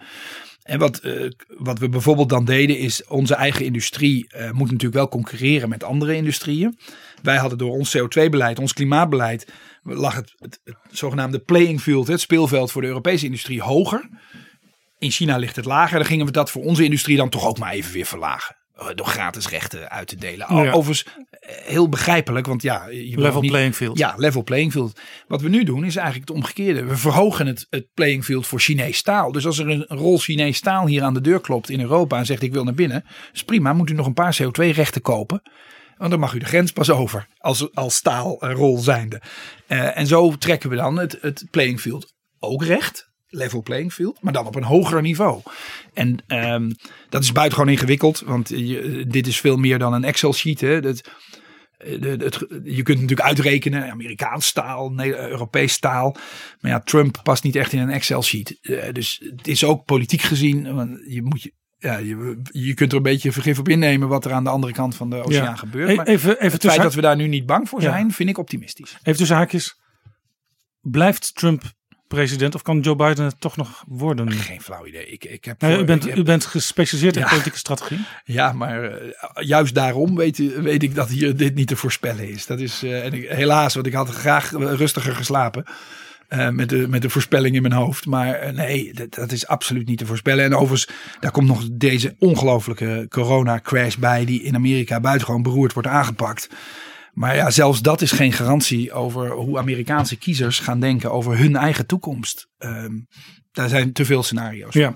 [0.64, 4.94] En wat, eh, wat we bijvoorbeeld dan deden is onze eigen industrie eh, moet natuurlijk
[4.94, 6.78] wel concurreren met andere industrieën.
[7.22, 9.52] Wij hadden door ons CO2-beleid, ons klimaatbeleid,
[9.84, 14.10] lag het, het, het zogenaamde playing field, het speelveld voor de Europese industrie hoger.
[14.98, 15.98] In China ligt het lager.
[15.98, 18.56] Dan gingen we dat voor onze industrie dan toch ook maar even weer verlagen.
[18.76, 20.48] Eh, Door gratis rechten uit te delen.
[20.64, 20.72] Ja.
[20.72, 23.98] Overigens eh, heel begrijpelijk, want ja, je wil Level niet- playing field.
[23.98, 25.00] Ja, level playing field.
[25.28, 26.84] Wat we nu doen is eigenlijk het omgekeerde.
[26.86, 29.32] We verhogen het, het playing field voor Chinees staal.
[29.32, 32.26] Dus als er een rol Chinees staal hier aan de deur klopt in Europa en
[32.26, 33.74] zegt ik wil naar binnen, is prima.
[33.74, 35.42] Moet u nog een paar CO2-rechten kopen.
[35.98, 39.22] Want dan mag u de grens pas over als, als staalrol zijnde.
[39.68, 43.14] Eh, en zo trekken we dan het, het playing field ook recht.
[43.36, 45.42] Level playing field, maar dan op een hoger niveau.
[45.94, 46.72] En ehm,
[47.10, 50.62] dat is buitengewoon ingewikkeld, want je, dit is veel meer dan een Excel-sheet.
[50.62, 50.82] Hè.
[50.82, 51.02] Dat,
[51.78, 56.16] eh, de- het- je kunt natuurlijk uitrekenen, Amerikaans staal, nee, eh, Europees staal.
[56.60, 58.58] Maar ja, Trump past niet echt in een Excel-sheet.
[58.62, 62.92] Eh, dus het is ook politiek gezien, want je moet je, ja, je, je kunt
[62.92, 65.44] er een beetje vergif op innemen wat er aan de andere kant van de oceaan
[65.44, 65.56] Ja.
[65.56, 65.90] gebeurt.
[65.90, 67.92] E- Maar even, even, het feit dat we daar nu niet bang voor Ja.
[67.92, 68.98] zijn, vind ik optimistisch.
[69.04, 69.80] even tussen haakjes.
[70.82, 71.64] Blijft Trump
[72.08, 74.32] president of kan Joe Biden het toch nog worden?
[74.32, 75.06] Geen flauw idee.
[75.06, 77.28] Ik, ik heb u, bent, ik heb- u bent gespecialiseerd in Ja.
[77.28, 78.00] politieke strategie.
[78.26, 82.46] Ja, maar eh, juist daarom weet, weet ik dat hier dit niet te voorspellen is.
[82.46, 85.64] Dat is eh, en ik, helaas, want ik had graag rustiger geslapen.
[86.28, 88.06] eh, met, de, met de voorspelling in mijn hoofd.
[88.06, 90.44] Maar nee, dat, dat is absoluut niet te voorspellen.
[90.46, 90.90] En overigens,
[91.20, 94.26] daar komt nog deze ongelofelijke corona-crash bij.
[94.26, 96.50] Die in Amerika buitengewoon beroerd wordt aangepakt.
[97.16, 101.56] Maar ja, zelfs dat is geen garantie over hoe Amerikaanse kiezers gaan denken over hun
[101.56, 102.48] eigen toekomst.
[102.58, 102.94] Ehm,
[103.52, 104.74] daar zijn te veel scenario's.
[104.74, 104.96] Ja.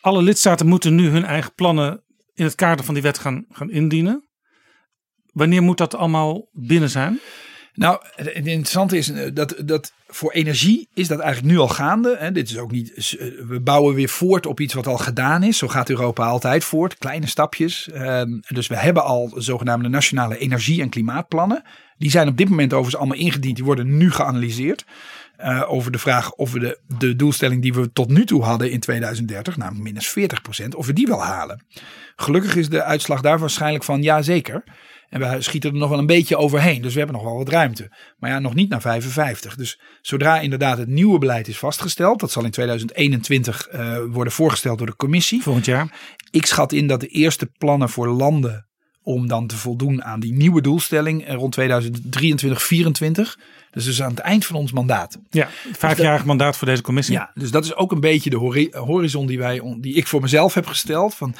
[0.00, 3.70] Alle lidstaten moeten nu hun eigen plannen in het kader van die wet gaan, gaan
[3.70, 4.28] indienen.
[5.32, 7.20] Wanneer moet dat allemaal binnen zijn?
[7.80, 12.16] Nou, het interessante is eh, dat, dat voor energie is dat eigenlijk nu al gaande.
[12.18, 12.32] Hè.
[12.32, 13.16] Dit is ook niet.
[13.18, 15.58] eh, We bouwen weer voort op iets wat al gedaan is.
[15.58, 16.98] Zo gaat Europa altijd voort.
[16.98, 17.88] Kleine stapjes.
[17.90, 21.62] Ehm, dus we hebben al zogenaamde nationale energie- en klimaatplannen.
[21.98, 23.56] Die zijn op dit moment overigens allemaal ingediend.
[23.56, 24.84] Die worden nu geanalyseerd.
[25.36, 28.70] eh, over de vraag of we de, de doelstelling die we tot nu toe hadden
[28.70, 30.08] in 2030, namelijk minus
[30.64, 31.64] 40% of we die wel halen.
[32.16, 34.64] Gelukkig is de uitslag daar waarschijnlijk van ja zeker.
[35.10, 36.82] En we schieten er nog wel een beetje overheen.
[36.82, 37.96] Dus we hebben nog wel wat ruimte.
[38.18, 39.56] Maar ja, nog niet naar 55.
[39.56, 42.20] Dus zodra inderdaad het nieuwe beleid is vastgesteld.
[42.20, 45.42] Dat zal in 2021 eh, worden voorgesteld door de commissie.
[45.42, 45.94] Volgend jaar.
[46.30, 48.68] Ik schat in dat de eerste plannen voor landen
[49.02, 53.38] om dan te voldoen aan die nieuwe doelstelling eh, rond 2023, 2024.
[53.70, 55.18] Dus dus aan het eind van ons mandaat.
[55.30, 57.14] Ja, vijfjarig mandaat voor deze commissie.
[57.14, 60.20] Ja, dus dat is ook een beetje de hori- horizon die, wij, die ik voor
[60.20, 61.14] mezelf heb gesteld.
[61.14, 61.34] Van,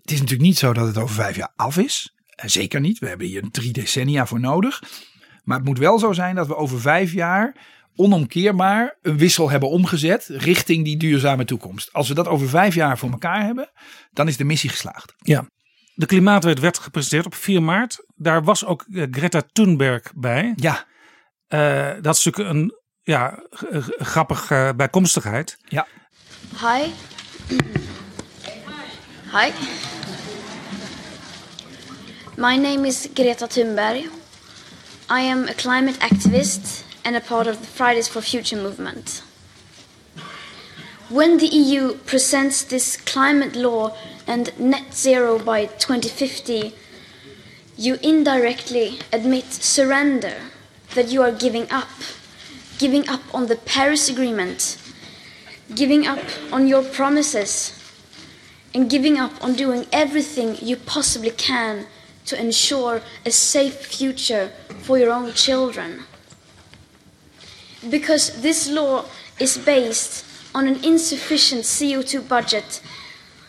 [0.00, 2.13] het is natuurlijk niet zo dat het over vijf jaar af is.
[2.34, 2.98] Eh, Zeker niet.
[2.98, 4.82] We hebben hier drie decennia voor nodig.
[5.44, 7.56] Maar het moet wel zo zijn dat we over vijf jaar
[7.96, 11.92] onomkeerbaar een wissel hebben omgezet richting die duurzame toekomst.
[11.92, 13.70] Als we dat over vijf jaar voor elkaar hebben,
[14.10, 15.14] dan is de missie geslaagd.
[15.18, 15.46] Ja.
[15.94, 18.04] De klimaatwet werd gepresenteerd op 4 maart.
[18.14, 20.52] Daar was ook eh, Greta Thunberg bij.
[20.56, 20.84] Ja,
[21.46, 22.72] Eh, dat is natuurlijk een
[23.02, 23.38] ja,
[23.98, 25.56] grappige bijkomstigheid.
[25.68, 25.86] ja.
[26.60, 26.90] Hi.
[29.32, 29.50] Hi.
[32.36, 34.10] My name is Greta Thunberg.
[35.08, 39.22] I am a climate activist and a part of the Fridays for Future movement.
[41.08, 46.74] When the EU presents this climate law and net zero by 2050,
[47.76, 50.34] you indirectly admit surrender,
[50.96, 51.88] that you are giving up,
[52.78, 54.76] giving up on the Paris Agreement,
[55.72, 57.80] giving up on your promises,
[58.74, 61.86] and giving up on doing everything you possibly can
[62.26, 64.50] to ensure a safe future
[64.82, 66.04] for your own children.
[67.88, 69.04] Because this law
[69.38, 72.80] is based on an insufficient CO2 budget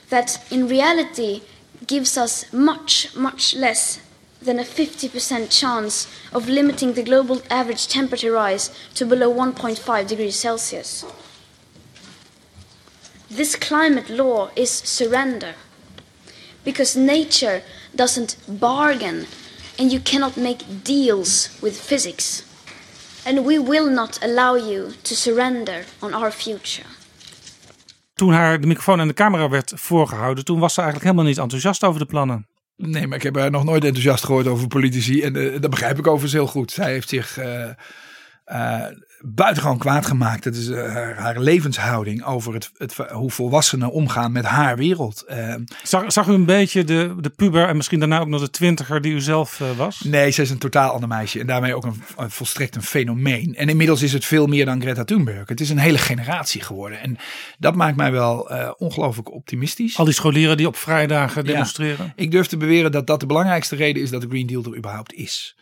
[0.10, 1.42] that in reality
[1.88, 4.02] gives us much, much less
[4.42, 10.36] than a 50% chance of limiting the global average temperature rise to below 1.5 degrees
[10.36, 11.06] Celsius.
[13.30, 15.56] This climate law is surrender
[16.64, 17.64] because nature
[17.96, 19.26] doesn't bargain
[19.80, 22.44] and you cannot make deals with physics.
[23.26, 26.88] And we will not allow you to surrender on our future.
[28.14, 31.42] Toen haar de microfoon en de camera werd voorgehouden, toen was ze eigenlijk helemaal niet
[31.42, 32.48] enthousiast over de plannen.
[32.78, 35.22] Nee, maar ik heb haar nog nooit enthousiast gehoord over politici.
[35.22, 36.72] En uh, dat begrijp ik overigens heel goed.
[36.72, 37.70] Zij heeft zich uh,
[38.46, 38.86] uh,
[39.34, 40.44] buitengewoon kwaad gemaakt.
[40.44, 45.26] Dat is haar, haar, levenshouding over het, het, hoe volwassenen omgaan met haar wereld.
[45.84, 49.02] Zag, zag, u een beetje de, de puber en misschien daarna ook nog de twintiger
[49.02, 50.00] die u zelf was?
[50.00, 51.40] Nee, ze is een totaal ander meisje.
[51.40, 53.56] En daarmee ook een, een, volstrekt een fenomeen.
[53.56, 55.48] En inmiddels is het veel meer dan Greta Thunberg.
[55.50, 57.00] Het is een hele generatie geworden.
[57.00, 57.18] En
[57.58, 59.98] dat maakt mij wel ongelooflijk optimistisch.
[59.98, 62.06] Al die scholieren die op vrijdagen demonstreren.
[62.06, 64.64] Ja, ik durf te beweren dat dat de belangrijkste reden is dat de Green Deal
[64.64, 65.56] er überhaupt is.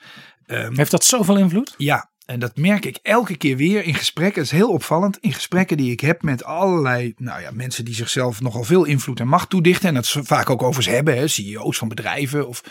[0.48, 1.74] Um, Heeft dat zoveel invloed?
[1.78, 4.42] Ja, en dat merk ik elke keer weer in gesprekken.
[4.42, 5.18] Het is heel opvallend.
[5.18, 9.20] In gesprekken die ik heb met allerlei nou ja, mensen die zichzelf nogal veel invloed
[9.20, 9.88] en macht toedichten.
[9.88, 11.18] En dat ze vaak ook over ze hebben.
[11.18, 12.64] Hè, CEO's van bedrijven of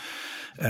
[0.61, 0.69] uh,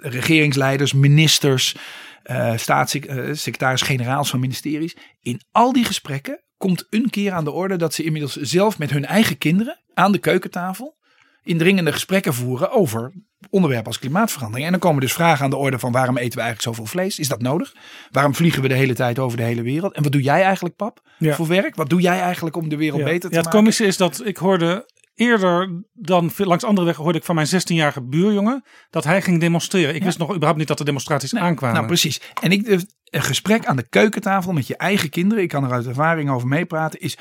[0.00, 1.76] regeringsleiders, ministers,
[2.24, 4.96] uh, staatssecretaris-generaals van ministeries.
[5.20, 8.90] In al die gesprekken komt een keer aan de orde dat ze inmiddels zelf met
[8.90, 10.98] hun eigen kinderen aan de keukentafel
[11.42, 13.12] indringende gesprekken voeren over
[13.50, 14.66] onderwerpen als klimaatverandering.
[14.66, 17.18] En dan komen dus vragen aan de orde van waarom eten we eigenlijk zoveel vlees?
[17.18, 17.74] Is dat nodig?
[18.10, 19.94] Waarom vliegen we de hele tijd over de hele wereld?
[19.94, 21.34] En wat doe jij eigenlijk, pap, Ja.
[21.34, 21.74] voor werk?
[21.74, 23.04] Wat doe jij eigenlijk om de wereld Ja.
[23.06, 23.58] beter te Ja, het maken?
[23.60, 28.02] komische is dat ik hoorde eerder dan langs andere weg hoorde ik van mijn 16-jarige
[28.02, 29.94] buurjongen dat hij ging demonstreren.
[29.94, 31.76] Ik wist nog überhaupt niet dat de demonstraties aankwamen.
[31.76, 32.20] Nou, precies.
[32.42, 35.72] En ik, durf- een gesprek aan de keukentafel met je eigen kinderen, ik kan er
[35.72, 37.18] uit ervaring over meepraten, is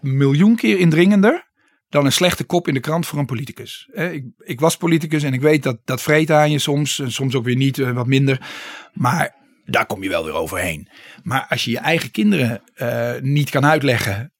[0.00, 1.44] miljoen keer indringender
[1.88, 3.88] dan een slechte kop in de krant voor een politicus.
[3.92, 7.34] Ik, ik was politicus en ik weet dat dat vreet aan je soms, en soms
[7.34, 8.46] ook weer niet, eh, wat minder.
[8.92, 9.34] Maar
[9.64, 10.88] daar kom je wel weer overheen.
[11.22, 14.32] Maar als je je eigen kinderen eh, niet kan uitleggen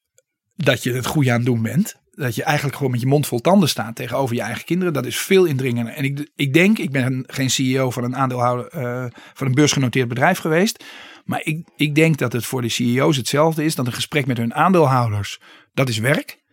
[0.55, 1.95] dat je het goede aan het doen bent.
[2.11, 4.93] Dat je eigenlijk gewoon met je mond vol tanden staat tegenover je eigen kinderen.
[4.93, 5.93] Dat is veel indringender.
[5.93, 10.07] En ik, ik denk, ik ben geen CEO van een aandeelhouder eh, van een beursgenoteerd
[10.07, 10.83] bedrijf geweest.
[11.25, 13.75] Maar ik, ik denk dat het voor de CEO's hetzelfde is.
[13.75, 15.39] Dat een gesprek met hun aandeelhouders,
[15.73, 16.45] dat is werk.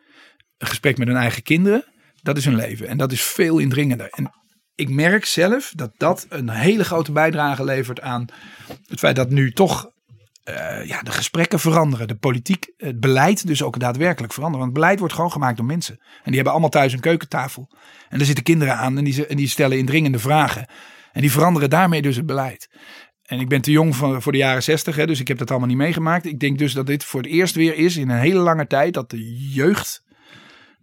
[0.66, 1.84] Gesprek met hun eigen kinderen,
[2.22, 2.88] dat is hun leven.
[2.88, 4.08] En dat is veel indringender.
[4.10, 4.30] En
[4.74, 8.26] ik merk zelf dat dat een hele grote bijdrage levert aan
[8.86, 9.92] het feit dat nu toch
[10.44, 12.08] eh, ja, de gesprekken veranderen.
[12.08, 14.64] De politiek, het beleid dus ook daadwerkelijk veranderen.
[14.64, 15.94] Want beleid wordt gewoon gemaakt door mensen.
[15.98, 17.70] En die hebben allemaal thuis een keukentafel.
[18.08, 20.68] En daar zitten kinderen aan en die, en die stellen indringende vragen.
[21.12, 22.68] En die veranderen daarmee dus het beleid.
[23.22, 25.68] En ik ben te jong voor, voor de jaren zestig, dus ik heb dat allemaal
[25.68, 26.26] niet meegemaakt.
[26.26, 28.94] Ik denk dus dat dit voor het eerst weer is in een hele lange tijd
[28.94, 30.02] dat de jeugd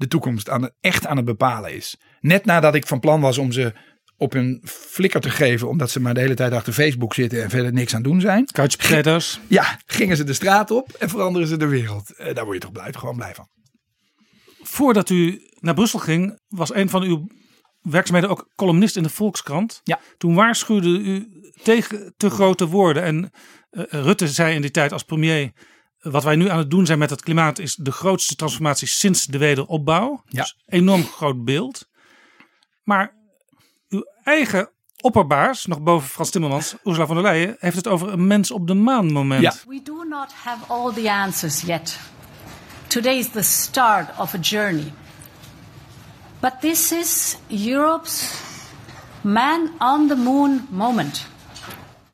[0.02, 1.98] de toekomst aan het, echt aan het bepalen is.
[2.20, 3.74] Net nadat ik van plan was om ze
[4.18, 7.50] op een flikker te geven, omdat ze maar de hele tijd achter Facebook zitten en
[7.50, 8.46] verder niks aan doen zijn.
[8.46, 9.40] Couch potatoes.
[9.48, 12.16] Ja, gingen ze de straat op en veranderen ze de wereld.
[12.16, 13.48] Eh, daar word je toch blij, gewoon blij van.
[14.62, 17.28] Voordat u naar Brussel ging, was een van uw
[17.82, 19.82] werkzaamheden ook columnist in de Volkskrant.
[19.84, 20.00] Ja.
[20.18, 21.28] Toen waarschuwde u
[21.64, 23.04] tegen te grote woorden.
[23.04, 23.32] En
[23.70, 25.52] eh, Rutte zei in die tijd als premier.
[26.02, 29.26] Wat wij nu aan het doen zijn met het klimaat is de grootste transformatie sinds
[29.26, 30.24] de wederopbouw.
[30.26, 30.42] Ja.
[30.42, 31.90] Dus enorm groot beeld.
[32.84, 33.16] Maar
[33.90, 34.70] uw eigen
[35.02, 38.68] opperbaas, nog boven Frans Timmermans, Ursula von der Leyen, heeft het over een mens op
[38.68, 39.42] de maan moment.
[39.42, 39.54] Ja.
[39.68, 42.00] We do not have all the answers yet.
[42.88, 44.94] Today is the start of a journey.
[46.40, 47.38] But this is
[47.68, 48.42] Europe's
[49.22, 51.31] man on the moon moment.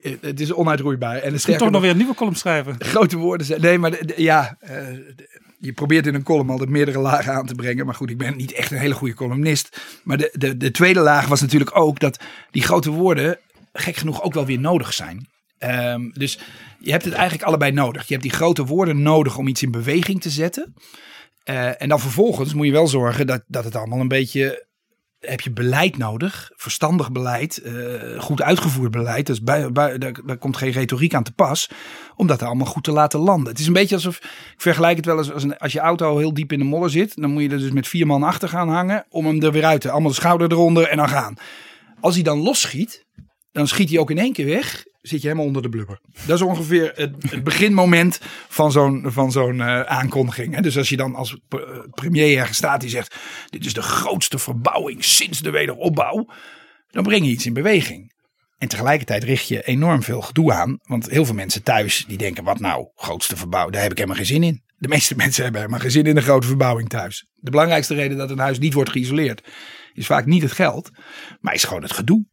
[0.01, 1.17] Eh, Het is onuitroeibaar.
[1.17, 2.75] En Misschien toch nog nog, weer een nieuwe column schrijven.
[2.85, 3.61] grote woorden zijn.
[3.61, 4.69] Nee, maar de- de- ja, eh,
[5.15, 7.85] de- je probeert in een column altijd meerdere lagen aan te brengen.
[7.85, 9.81] Maar goed, ik ben niet echt een hele goede columnist.
[10.03, 12.19] Maar de, de, de tweede laag was natuurlijk ook dat
[12.51, 13.39] die grote woorden
[13.73, 15.27] gek genoeg ook wel weer nodig zijn.
[15.57, 16.39] Ehm, dus
[16.79, 18.07] je hebt het eigenlijk allebei nodig.
[18.07, 20.73] Je hebt die grote woorden nodig om iets in beweging te zetten.
[21.43, 24.65] Eh, en dan vervolgens moet je wel zorgen dat, dat het allemaal een beetje.
[25.19, 27.73] Heb je beleid nodig, verstandig beleid, eh,
[28.19, 29.25] goed uitgevoerd beleid.
[29.25, 31.69] Dus bij, bij, daar, komt geen retoriek aan te pas,
[32.15, 33.51] om dat allemaal goed te laten landen.
[33.51, 36.33] Het is een beetje alsof, ik vergelijk het wel eens als, als je auto heel
[36.33, 38.69] diep in de modder zit, dan moet je er dus met vier man achter gaan
[38.69, 41.35] hangen om hem er weer uit te, allemaal de schouder eronder en dan gaan.
[41.99, 43.05] Als hij dan losschiet,
[43.57, 44.85] dan schiet hij ook in één keer weg.
[45.01, 45.99] Zit je helemaal onder de blubber.
[46.25, 50.55] Dat is ongeveer het, het beginmoment van zo'n van zo'n eh, aankondiging.
[50.55, 50.61] Hè.
[50.61, 53.15] Dus als je dan als eh, premier ergens staat die zegt:
[53.49, 56.29] Dit is de grootste verbouwing sinds de wederopbouw.
[56.89, 58.15] Dan breng je iets in beweging.
[58.57, 60.77] En tegelijkertijd richt je enorm veel gedoe aan.
[60.83, 63.73] Want heel veel mensen thuis die denken: Wat nou, grootste verbouwing?
[63.73, 64.63] Daar heb ik helemaal geen zin in.
[64.77, 67.25] De meeste mensen hebben helemaal geen zin in een grote verbouwing thuis.
[67.35, 69.41] De belangrijkste reden dat een huis niet wordt geïsoleerd
[69.97, 70.89] is vaak niet het geld,
[71.39, 72.25] maar is gewoon het gedoe.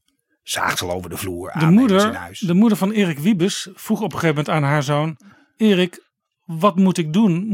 [0.45, 2.39] Zaagsel over de vloer, De in moeder, huis.
[2.39, 5.17] de moeder van Erik Wiebes vroeg op een gegeven moment aan haar zoon:
[5.57, 6.03] Erik,
[6.45, 7.47] wat moet ik doen?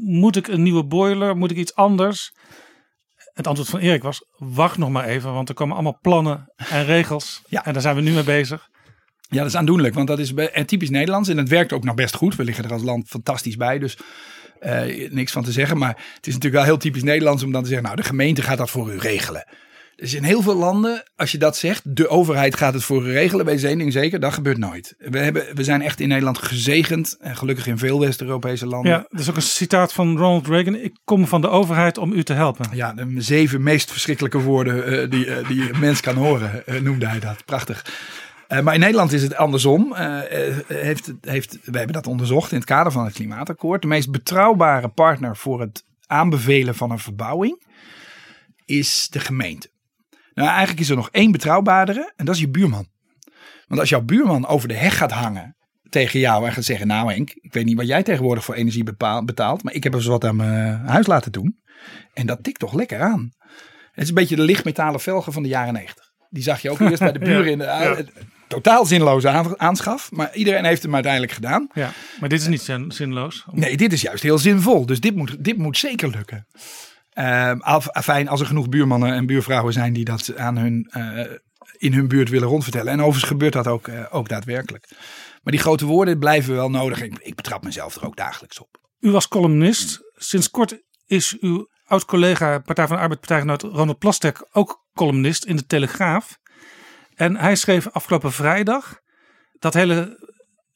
[0.00, 1.36] Moet ik een nieuwe boiler?
[1.36, 2.32] Moet ik iets anders?
[3.32, 6.84] Het antwoord van Erik was: wacht nog maar even, want er komen allemaal plannen en
[6.84, 7.42] regels.
[7.48, 8.68] En daar zijn we nu mee bezig.
[9.28, 10.32] Ja, dat is aandoenlijk, want dat is
[10.66, 11.28] typisch Nederlands.
[11.28, 12.36] En het werkt ook nog best goed.
[12.36, 13.96] We liggen er als land fantastisch bij, dus
[14.60, 15.78] eh, niks van te zeggen.
[15.78, 18.42] Maar het is natuurlijk wel heel typisch Nederlands om dan te zeggen, nou, de gemeente
[18.42, 19.46] gaat dat voor u regelen.
[20.02, 23.44] Dus in heel veel landen, als je dat zegt, de overheid gaat het voor regelen,
[23.44, 24.94] weet je één ding zeker, dat gebeurt nooit.
[24.98, 28.92] We, hebben, we zijn echt in Nederland gezegend, en gelukkig in veel West-Europese landen.
[28.92, 30.74] Ja, dat is ook een citaat van Ronald Reagan.
[30.74, 32.68] Ik kom van de overheid om u te helpen.
[32.72, 36.80] Ja, de zeven meest verschrikkelijke woorden eh, die, eh, die een mens kan horen, eh,
[36.80, 37.44] noemde hij dat.
[37.44, 37.86] Prachtig.
[38.62, 39.94] Maar in Nederland is het andersom.
[40.66, 43.82] Heeft, heeft, we hebben dat onderzocht in het kader van het klimaatakkoord.
[43.82, 47.64] De meest betrouwbare partner voor het aanbevelen van een verbouwing
[48.64, 49.70] is de gemeente.
[50.34, 52.86] Nou, eigenlijk is er nog één betrouwbaardere en dat is je buurman.
[53.66, 55.56] Want als jouw buurman over de heg gaat hangen
[55.88, 58.84] tegen jou en gaat zeggen: Nou, Henk, ik weet niet wat jij tegenwoordig voor energie
[59.24, 61.60] betaalt, maar ik heb eens wat aan mijn huis laten doen.
[62.14, 63.30] En dat tikt toch lekker aan.
[63.92, 66.04] Het is een beetje de lichtmetalen velgen van de jaren 90.
[66.30, 68.02] Die zag je ook eerst bij de buren Ja, in de ja.
[68.48, 70.10] totaal zinloze aan- aanschaf.
[70.12, 71.68] Maar iedereen heeft hem uiteindelijk gedaan.
[71.74, 73.44] Ja, maar dit is niet zin- zinloos.
[73.50, 74.86] Nee, dit is juist heel zinvol.
[74.86, 76.46] Dus dit moet, dit moet zeker lukken.
[77.12, 77.58] Ehm
[78.02, 81.36] fijn als er genoeg buurmannen en buurvrouwen zijn die dat aan hun, eh,
[81.78, 82.92] in hun buurt willen rondvertellen.
[82.92, 84.86] En overigens gebeurt dat ook, eh, ook daadwerkelijk.
[85.42, 87.02] Maar die grote woorden blijven wel nodig.
[87.02, 88.80] Ik, betrap mezelf er ook dagelijks op.
[89.00, 90.00] U was columnist.
[90.14, 95.56] Sinds kort is uw oud-collega Partij van de Arbeid, partijgenoot Ronald Plasterk ook columnist in
[95.56, 96.38] de Telegraaf.
[97.14, 99.00] En hij schreef afgelopen vrijdag
[99.58, 100.30] dat hele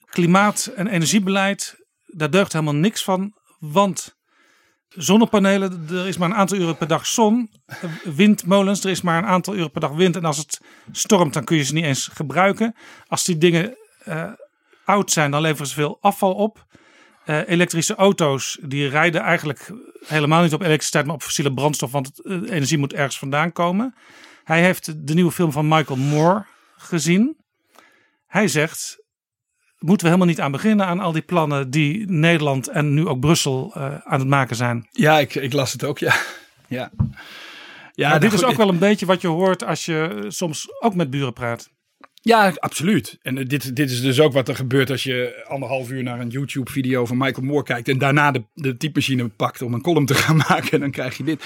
[0.05, 1.74] klimaat- en energiebeleid,
[2.05, 3.32] daar deugt helemaal niks van.
[3.59, 4.16] Want
[4.97, 7.51] zonnepanelen, er is maar een aantal uren per dag zon.
[8.05, 10.16] Windmolens, er is maar een aantal uren per dag wind.
[10.16, 10.61] En als het
[10.92, 12.74] stormt, dan kun je ze niet eens gebruiken.
[13.09, 14.32] Als die dingen eh,
[14.84, 16.66] oud zijn, dan leveren ze veel afval op.
[17.24, 19.72] Eh, elektrische auto's die rijden eigenlijk
[20.07, 23.94] helemaal niet op elektriciteit, maar op fossiele brandstof, want eh, energie moet ergens vandaan komen.
[24.44, 26.44] Hij heeft de nieuwe film van Michael Moore
[26.76, 27.36] gezien.
[28.26, 29.05] Hij zegt:
[29.87, 33.20] moeten we helemaal niet aan beginnen aan al die plannen die Nederland en nu ook
[33.20, 34.87] Brussel eh, aan het maken zijn.
[34.93, 36.14] Ja, ik, ik las het ook, ja.
[36.68, 36.91] Ja,
[37.95, 40.68] ja maar dit nou is ook wel een beetje wat je hoort als je soms
[40.80, 41.70] ook met buren praat.
[42.20, 43.18] Ja, absoluut.
[43.22, 46.20] En eh, dit, dit is dus ook wat er gebeurt als je anderhalf uur naar
[46.20, 47.89] een YouTube-video van Michael Moore kijkt.
[47.89, 50.70] En daarna de, de typemachine pakt om een column te gaan maken.
[50.70, 51.45] En dan krijg je dit.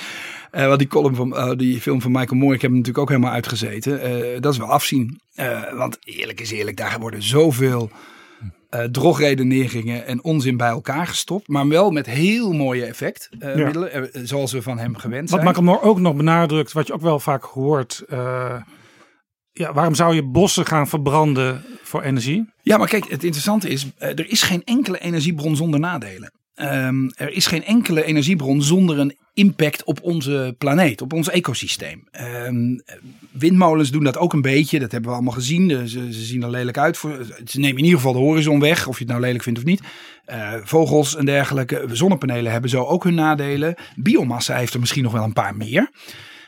[0.50, 3.08] Eh want die column van die film van Michael Moore, ik heb hem natuurlijk ook
[3.08, 4.42] helemaal uitgezeten.
[4.42, 5.20] Dat is wel afzien.
[5.74, 7.90] Want eerlijk is eerlijk, daar worden zoveel
[8.70, 11.48] eh drogredeneringen en onzin bij elkaar gestopt.
[11.48, 13.92] Maar wel met heel mooie effectmiddelen.
[13.92, 15.44] eh, zoals we van hem gewend Wat zijn.
[15.44, 18.04] Michael Moore ook nog benadrukt, wat je ook wel vaak hoort.
[18.08, 18.62] eh,
[19.52, 22.52] ja, waarom zou je bossen gaan verbranden voor energie?
[22.62, 26.32] Ja, maar kijk, het interessante is, eh, er is geen enkele energiebron zonder nadelen.
[26.60, 32.08] Ehm, er is geen enkele energiebron zonder een impact op onze planeet, op ons ecosysteem.
[32.10, 32.78] Ehm,
[33.30, 35.68] windmolens doen dat ook een beetje, dat hebben we allemaal gezien.
[35.68, 36.96] De- Ze, ze zien er lelijk uit.
[36.96, 39.58] Voor, ze nemen in ieder geval de horizon weg, of je het nou lelijk vindt
[39.58, 39.80] of niet.
[40.24, 43.74] Eh, vogels en dergelijke, zonnepanelen hebben zo ook hun nadelen.
[43.96, 45.90] Biomassa heeft er misschien nog wel een paar meer.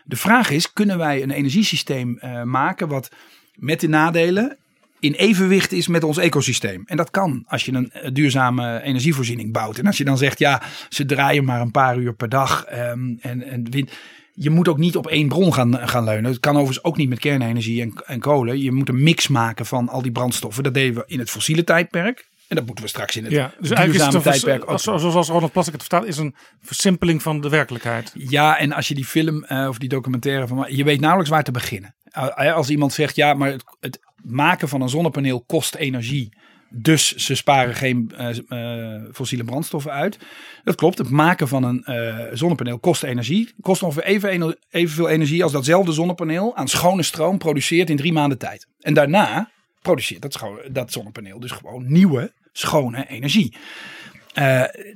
[0.04, 3.08] De vraag is, kunnen wij een energiesysteem eh, maken wat
[3.54, 4.56] met de nadelen
[5.02, 6.82] in evenwicht is met ons ecosysteem.
[6.86, 9.78] En dat kan als je een eh, duurzame energievoorziening bouwt.
[9.78, 13.14] En als je dan zegt, ja, ze draaien maar een paar uur per dag ehm,
[13.20, 13.90] en, en wind.
[14.34, 16.30] Je moet ook niet op één bron gaan, gaan leunen.
[16.30, 18.58] Het kan overigens ook niet met kernenergie en, en kolen.
[18.60, 20.62] Je moet een mix maken van al die brandstoffen.
[20.62, 22.30] Dat deden we in het fossiele tijdperk.
[22.48, 24.82] En dat moeten we straks in het Ja, dus is duurzame het tijdperk ook als-
[24.82, 28.12] zoals Ronald Plasterk het vertaalt, is een versimpeling van de werkelijkheid.
[28.14, 30.66] Ja, en als je die film eh, of die documentaire van.
[30.68, 31.94] Je weet nauwelijks waar te beginnen.
[32.38, 36.32] Uh, Als iemand zegt, ja, maar het, het maken van een zonnepaneel kost energie.
[36.74, 40.18] Dus ze sparen geen eh, eh, fossiele brandstoffen uit.
[40.64, 40.98] Dat klopt.
[40.98, 43.54] Het maken van een eh, zonnepaneel kost energie.
[43.60, 48.38] Kost ongeveer even, evenveel energie als datzelfde zonnepaneel aan schone stroom produceert in drie maanden
[48.38, 48.66] tijd.
[48.80, 49.50] En daarna
[49.82, 53.56] produceert dat, dat zonnepaneel dus gewoon nieuwe, schone energie.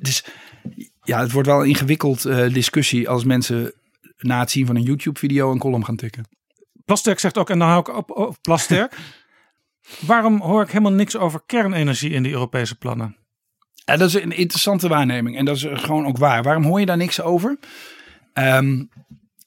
[0.01, 0.25] Dus
[1.03, 2.23] ja, het wordt wel een ingewikkeld
[2.53, 3.73] discussie als mensen
[4.19, 6.25] na het zien van een YouTube-video een column gaan tikken.
[6.87, 8.97] Plasterk zegt ook, en dan hou ik op, op Plasterk.
[10.07, 13.17] Waarom hoor ik helemaal niks over kernenergie in die Europese plannen?
[13.75, 15.37] Ja, dat is een interessante waarneming.
[15.37, 16.43] En dat is gewoon ook waar.
[16.43, 17.59] Waarom hoor je daar niks over?
[18.33, 18.85] Ehm,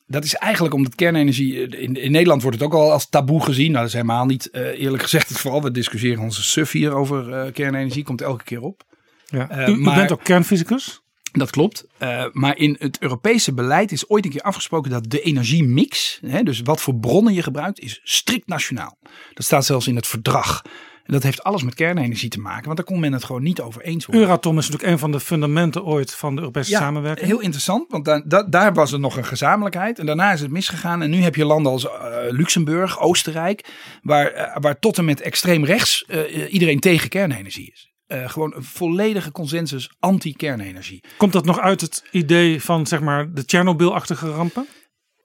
[0.07, 1.77] dat is eigenlijk omdat kernenergie.
[1.77, 3.65] In, in Nederland wordt het ook al als taboe gezien.
[3.71, 5.61] Nou, dat is helemaal niet uh, eerlijk gezegd het vooral.
[5.61, 8.03] We discussiëren onze suf hier over uh, kernenergie.
[8.03, 8.83] Komt elke keer op.
[9.25, 9.51] Ja.
[9.51, 11.01] Uh, u, u maar, bent ook kernfysicus?
[11.31, 11.85] Dat klopt.
[11.99, 16.43] Uh, maar in het Europese beleid is ooit een keer afgesproken dat de energiemix, hè,
[16.43, 18.97] dus wat voor bronnen je gebruikt, is strikt nationaal.
[19.33, 20.61] Dat staat zelfs in het verdrag.
[21.03, 23.61] En dat heeft alles met kernenergie te maken, want daar kon men het gewoon niet
[23.61, 24.23] over eens worden.
[24.23, 27.27] Euratom is natuurlijk een van de fundamenten ooit van de Europese ja, samenwerking.
[27.27, 28.05] Heel interessant, want
[28.51, 29.99] daar, was er nog een gezamenlijkheid.
[29.99, 31.01] En daarna is het misgegaan.
[31.01, 31.91] En nu heb je landen als uh,
[32.29, 33.65] Luxemburg, Oostenrijk,
[34.01, 37.88] waar, uh, waar tot en met extreem rechts uh, iedereen tegen kernenergie is.
[38.11, 41.03] Uh, gewoon een volledige consensus anti-kernenergie.
[41.17, 44.67] Komt dat nog uit het idee van zeg maar de Tsjernobyl-achtige rampen?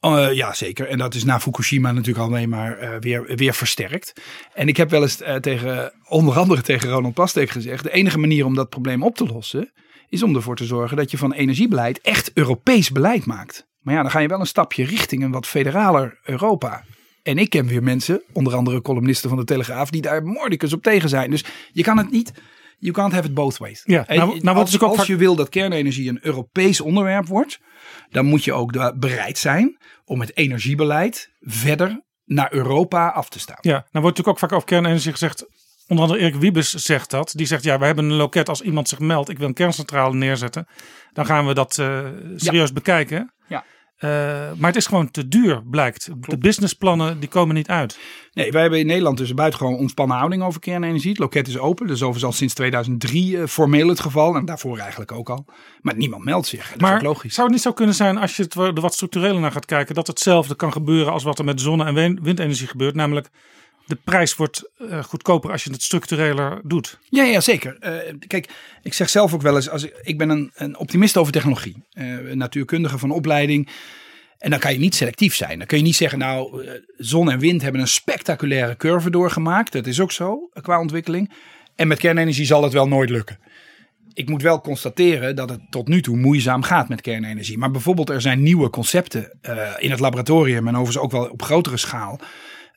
[0.00, 0.88] Uh, ja, zeker.
[0.88, 4.12] En dat is na Fukushima natuurlijk alleen maar uh, weer, weer versterkt.
[4.54, 8.44] En ik heb wel eens tegen, onder andere tegen Ronald Plasterk gezegd: de enige manier
[8.44, 9.72] om dat probleem op te lossen
[10.08, 13.66] is om ervoor te zorgen dat je van energiebeleid echt Europees beleid maakt.
[13.80, 16.84] Maar ja, dan ga je wel een stapje richting een wat federaler Europa.
[17.22, 20.82] En ik ken weer mensen, onder andere columnisten van de Telegraaf, die daar mordicus op
[20.82, 21.30] tegen zijn.
[21.30, 22.32] Dus je kan het niet.
[22.78, 23.82] You can't have it both ways.
[23.84, 27.60] Ja, nou, nou, als, als je wil dat kernenergie een Europees onderwerp wordt,
[28.10, 33.58] dan moet je ook bereid zijn om het energiebeleid verder naar Europa af te staan.
[33.60, 35.46] Ja, nou wordt natuurlijk ook vaak over kernenergie gezegd.
[35.86, 37.32] Onder andere Erik Wiebes zegt dat.
[37.36, 39.28] Die zegt, ja, we hebben een loket als iemand zich meldt.
[39.28, 40.66] Ik wil een kerncentrale neerzetten.
[41.12, 42.74] Dan gaan we dat uh, serieus ja.
[42.74, 43.32] bekijken.
[43.48, 43.64] Ja.
[44.04, 44.10] Uh,
[44.56, 46.04] maar het is gewoon te duur, blijkt.
[46.04, 46.30] Klopt.
[46.30, 47.98] De businessplannen die komen niet uit.
[48.32, 51.10] Nee, wij hebben in Nederland dus een buitengewoon ontspannen houding over kernenergie.
[51.10, 54.36] Het loket is open, dus overigens al sinds 2003 uh, formeel het geval.
[54.36, 55.44] En daarvoor eigenlijk ook al.
[55.80, 56.70] Maar niemand meldt zich.
[56.70, 57.34] Dat maar is ook logisch.
[57.34, 59.94] zou het niet zo kunnen zijn, als je het er wat structureler naar gaat kijken,
[59.94, 62.94] dat hetzelfde kan gebeuren als wat er met zonne- en windenergie gebeurt?
[62.94, 63.28] Namelijk,
[63.86, 66.98] de prijs wordt uh, goedkoper als je het structureler doet.
[67.08, 67.76] Ja, ja zeker.
[67.80, 68.48] Uh, kijk,
[68.82, 71.82] ik zeg zelf ook wel eens, als ik, ik ben een, een optimist over technologie.
[71.94, 73.68] Uh, natuurkundige van opleiding.
[74.38, 75.58] En dan kan je niet selectief zijn.
[75.58, 76.66] Dan kun je niet zeggen, nou,
[76.96, 79.72] zon en wind hebben een spectaculaire curve doorgemaakt.
[79.72, 81.32] Dat is ook zo qua ontwikkeling.
[81.76, 83.38] En met kernenergie zal het wel nooit lukken.
[84.12, 87.58] Ik moet wel constateren dat het tot nu toe moeizaam gaat met kernenergie.
[87.58, 89.38] Maar bijvoorbeeld er zijn nieuwe concepten
[89.78, 92.20] in het laboratorium en overigens ook wel op grotere schaal.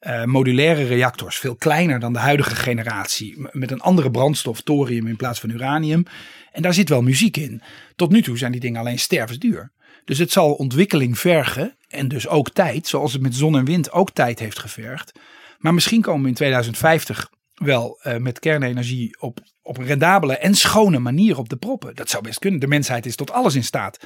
[0.07, 5.15] Uh, modulaire reactors, veel kleiner dan de huidige generatie, met een andere brandstof, thorium in
[5.15, 6.03] plaats van uranium.
[6.51, 7.61] En daar zit wel muziek in.
[7.95, 9.71] Tot nu toe zijn die dingen alleen stervensduur.
[10.05, 13.91] Dus het zal ontwikkeling vergen en dus ook tijd, zoals het met zon en wind
[13.91, 15.19] ook tijd heeft gevergd.
[15.57, 20.55] Maar misschien komen we in 2050 wel uh, met kernenergie op, op een rendabele en
[20.55, 21.95] schone manier op de proppen.
[21.95, 22.59] Dat zou best kunnen.
[22.59, 23.99] De mensheid is tot alles in staat.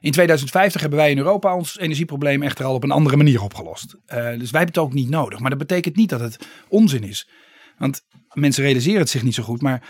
[0.00, 3.94] In 2050 hebben wij in Europa ons energieprobleem echter al op een andere manier opgelost.
[3.94, 5.38] Uh, dus wij hebben het ook niet nodig.
[5.38, 7.30] Maar dat betekent niet dat het onzin is.
[7.78, 8.00] Want
[8.32, 9.62] mensen realiseren het zich niet zo goed.
[9.62, 9.88] Maar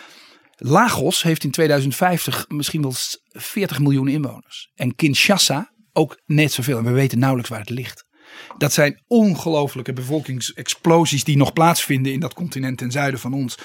[0.57, 2.93] Lagos heeft in 2050 misschien wel
[3.29, 4.73] 40 miljoen inwoners.
[4.75, 6.79] En Kinshasa ook net zoveel.
[6.79, 8.08] En we weten nauwelijks waar het ligt.
[8.59, 13.59] Dat zijn ongelofelijke bevolkingsexplosies die nog plaatsvinden in dat continent ten zuiden van ons.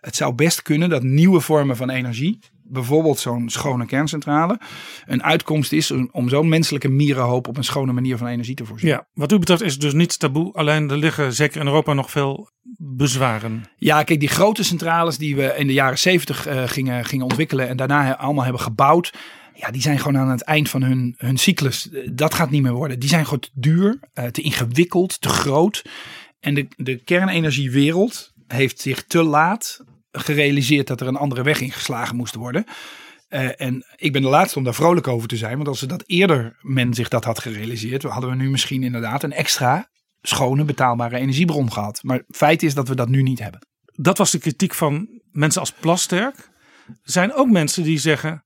[0.00, 4.60] Het zou best kunnen dat nieuwe vormen van energie, bijvoorbeeld zo'n schone kerncentrale,
[5.06, 8.88] een uitkomst is om zo'n menselijke mierenhoop op een schone manier van energie te voorzien.
[8.88, 10.52] Ja, wat u betreft is het dus niet taboe.
[10.52, 13.64] Alleen er liggen zeker in Europa nog veel bezwaren.
[13.76, 17.68] Ja, kijk, die grote centrales die we in de jaren zeventig uh, gingen, gingen ontwikkelen
[17.68, 19.12] en daarna allemaal hebben gebouwd
[19.58, 21.88] ja, die zijn gewoon aan het eind van hun, hun cyclus.
[22.12, 22.98] Dat gaat niet meer worden.
[22.98, 24.00] Die zijn gewoon te duur,
[24.30, 25.84] te ingewikkeld, te groot.
[26.40, 32.16] En de, de kernenergiewereld heeft zich te laat gerealiseerd dat er een andere weg ingeslagen
[32.16, 32.64] moest worden.
[33.28, 35.56] Uh, en ik ben de laatste om daar vrolijk over te zijn.
[35.56, 39.22] Want als ze dat eerder men zich dat had gerealiseerd, hadden we nu misschien inderdaad
[39.22, 39.88] een extra
[40.22, 42.02] schone betaalbare energiebron gehad.
[42.02, 43.66] Maar feit is dat we dat nu niet hebben.
[43.94, 46.36] Dat was de kritiek van mensen als Plasterk.
[46.86, 48.44] Er zijn ook mensen die zeggen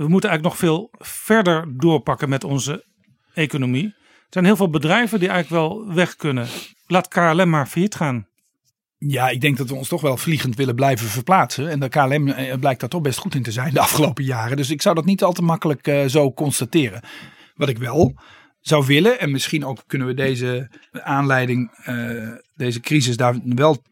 [0.00, 2.84] we moeten eigenlijk nog veel verder doorpakken met onze
[3.34, 3.84] economie.
[3.84, 6.46] Er zijn heel veel bedrijven die eigenlijk wel weg kunnen.
[6.86, 8.26] Laat KLM maar failliet gaan.
[8.98, 11.68] Ja, ik denk dat we ons toch wel vliegend willen blijven verplaatsen.
[11.68, 12.24] En de KLM
[12.60, 14.56] blijkt daar toch best goed in te zijn de afgelopen jaren.
[14.56, 17.02] Dus ik zou dat niet al te makkelijk uh, zo constateren.
[17.54, 18.14] Wat ik wel
[18.60, 23.82] zou willen, en misschien ook kunnen we deze aanleiding, uh, deze crisis daar wel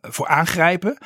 [0.00, 0.98] voor aangrijpen,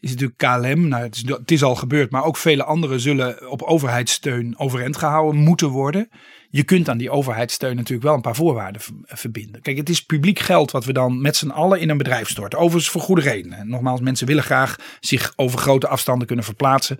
[0.00, 0.88] is natuurlijk KLM.
[0.88, 5.68] Nou, het is, al gebeurd, maar ook vele anderen zullen op overheidssteun overeind gehouden moeten
[5.68, 6.08] worden.
[6.50, 9.60] Je kunt aan die overheidssteun natuurlijk wel een paar voorwaarden verbinden.
[9.60, 12.58] Kijk, het is publiek geld wat we dan met z'n allen in een bedrijf storten.
[12.58, 13.68] Overigens voor goede redenen.
[13.68, 16.98] Nogmaals, mensen willen graag zich over grote afstanden kunnen verplaatsen.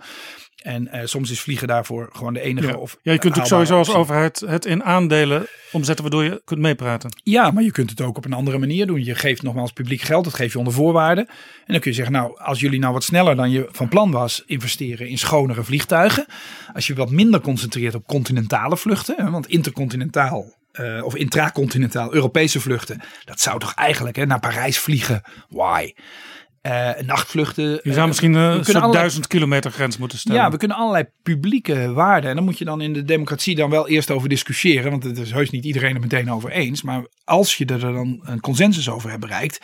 [0.61, 2.67] En eh, soms is vliegen daarvoor gewoon de enige.
[2.67, 2.75] Ja.
[2.75, 6.41] Of ja, je kunt natuurlijk haalbare sowieso als overheid het in aandelen omzetten waardoor je
[6.45, 7.09] kunt meepraten.
[7.23, 9.03] Ja, maar je kunt het ook op een andere manier doen.
[9.03, 11.27] Je geeft nogmaals publiek geld, dat geef je onder voorwaarden.
[11.27, 14.11] En dan kun je zeggen, nou, als jullie nou wat sneller dan je van plan
[14.11, 16.25] was investeren in schonere vliegtuigen.
[16.73, 22.59] Als je wat minder concentreert op continentale vluchten, hè, want intercontinentaal eh, of intracontinentaal Europese
[22.59, 25.21] vluchten, dat zou toch eigenlijk hè, naar Parijs vliegen.
[25.49, 25.93] Why?
[26.61, 27.63] Eh, nachtvluchten.
[27.63, 30.41] Je eh, zou misschien we een soort allerlei- duizend kilometer grens moeten stellen.
[30.41, 32.29] ja, we kunnen allerlei publieke waarden.
[32.29, 34.91] En dan moet je dan in de democratie dan wel eerst over discussiëren.
[34.91, 36.81] Want het is heus niet iedereen het meteen over eens.
[36.81, 39.55] Maar als je er dan een consensus over hebt bereikt.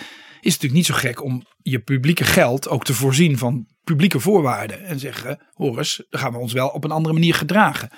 [0.41, 4.19] Is het natuurlijk niet zo gek om je publieke geld ook te voorzien van publieke
[4.19, 4.85] voorwaarden.
[4.85, 7.89] En zeggen, hoor eens, dan gaan we ons wel op een andere manier gedragen.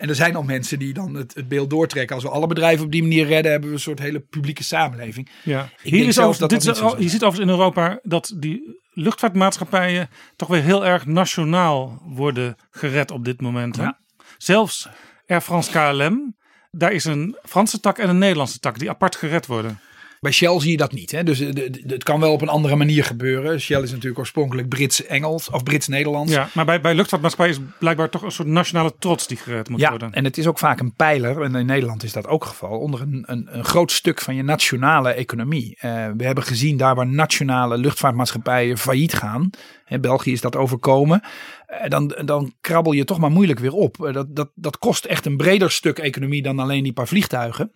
[0.00, 2.14] En er zijn al mensen die dan het, het beeld doortrekken.
[2.14, 5.28] Als we alle bedrijven op die manier redden, hebben we een soort hele publieke samenleving.
[5.44, 5.62] Ja.
[5.64, 7.98] Ik Hier denk is zelfs over, dat dit dat al- je ziet overigens in Europa
[8.02, 13.76] dat die luchtvaartmaatschappijen toch weer heel erg nationaal worden gered op dit moment.
[13.76, 13.82] Hè?
[13.82, 13.98] Ja.
[14.38, 14.88] Zelfs
[15.26, 16.36] Air France KLM,
[16.70, 19.80] daar is een Franse tak en een Nederlandse tak die apart gered worden.
[20.20, 21.10] Bij Shell zie je dat niet.
[21.10, 21.22] Hè?
[21.24, 23.60] Dus de- de- de- het kan wel op een andere manier gebeuren.
[23.60, 26.32] Shell is natuurlijk oorspronkelijk Brits-Engels of Brits-Nederlands.
[26.32, 29.80] Ja, maar bij, bij luchtvaartmaatschappijen is blijkbaar toch een soort nationale trots die gered moet
[29.80, 30.12] Ja, worden.
[30.12, 32.78] en het is ook vaak een pijler, en in Nederland is dat ook het geval,
[32.78, 35.76] onder een, een, een groot stuk van je nationale economie.
[35.78, 39.50] Eh, we hebben gezien daar waar nationale luchtvaartmaatschappijen failliet gaan,
[39.84, 41.22] hè, België is dat overkomen,
[41.66, 44.04] eh, dan, dan krabbel je toch maar moeilijk weer op.
[44.06, 47.72] Eh, dat, dat, dat kost echt een breder stuk economie dan alleen die paar vliegtuigen.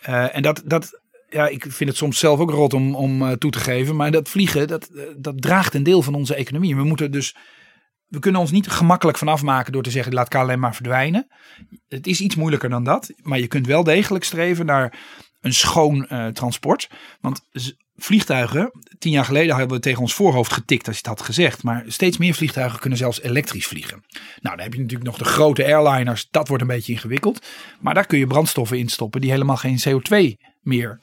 [0.00, 1.02] Eh, en dat, dat,
[1.34, 4.10] ja, ik vind het soms zelf ook rot om, om eh, toe te geven, maar
[4.10, 6.76] dat vliegen, dat, eh, dat draagt een deel van onze economie.
[6.76, 7.36] We moeten dus
[8.08, 11.26] we kunnen ons niet gemakkelijk van afmaken door te zeggen laat KLM maar verdwijnen.
[11.88, 13.12] Het is iets moeilijker dan dat.
[13.22, 14.98] Maar je kunt wel degelijk streven naar
[15.40, 16.90] een schoon eh, transport.
[17.20, 17.40] Want
[17.96, 21.62] vliegtuigen, tien jaar geleden hadden we tegen ons voorhoofd getikt als je het had gezegd.
[21.62, 24.04] Maar steeds meer vliegtuigen kunnen zelfs elektrisch vliegen.
[24.40, 26.28] Nou, dan heb je natuurlijk nog de grote airliners.
[26.30, 27.46] Dat wordt een beetje ingewikkeld.
[27.80, 31.00] Maar daar kun je brandstoffen in stoppen die helemaal geen CO2 meer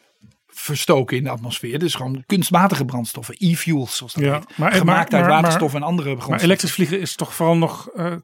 [0.53, 1.79] verstoken in de atmosfeer.
[1.79, 4.57] Dus gewoon kunstmatige brandstoffen, e-fuels zoals dat Ja, heet.
[4.57, 6.29] maar- Gemaakt maar- uit maar- waterstof en andere grondstoffen.
[6.35, 8.15] Maar elektrisch vliegen is toch vooral nog eh,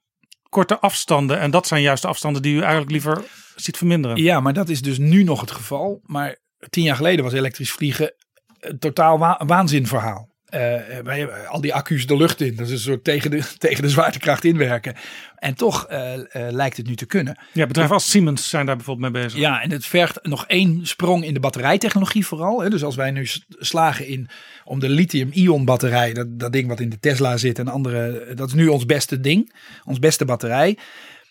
[0.50, 1.40] korte afstanden.
[1.40, 3.24] En dat zijn juist de afstanden die u eigenlijk liever
[3.56, 4.18] ziet verminderen.
[4.18, 6.00] Ja, maar dat is dus nu nog het geval.
[6.04, 6.38] Maar
[6.70, 8.14] tien jaar geleden was elektrisch vliegen
[8.60, 10.30] een totaal wa waanzinverhaal.
[10.50, 12.56] Wij hebben al die accu's de lucht in.
[12.56, 14.96] Dat is een soort tegen de, tegen de zwaartekracht inwerken.
[15.36, 17.40] En toch eh, eh, lijkt het nu te kunnen.
[17.54, 19.40] Ja, bedrijven als Siemens zijn daar bijvoorbeeld mee bezig.
[19.40, 22.62] Ja, en het vergt nog één sprong in de batterijtechnologie vooral.
[22.62, 22.70] Hè.
[22.70, 24.30] Dus als wij nu slagen in
[24.64, 28.48] om de lithium-ion batterij, dat, dat ding wat in de Tesla zit en andere, dat
[28.48, 29.54] is nu ons beste ding,
[29.86, 30.78] ons beste batterij.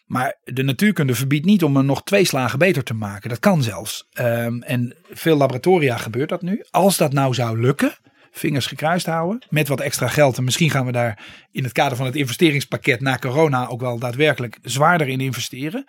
[0.07, 3.29] Maar de natuurkunde verbiedt niet om er nog twee slagen beter te maken.
[3.29, 4.07] Dat kan zelfs.
[4.13, 6.65] Ehm, en veel laboratoria gebeurt dat nu.
[6.71, 7.95] Als dat nou zou lukken,
[8.39, 10.37] vingers gekruist houden, met wat extra geld.
[10.37, 13.99] En misschien gaan we daar in het kader van het investeringspakket na corona ook wel
[13.99, 15.87] daadwerkelijk zwaarder in investeren.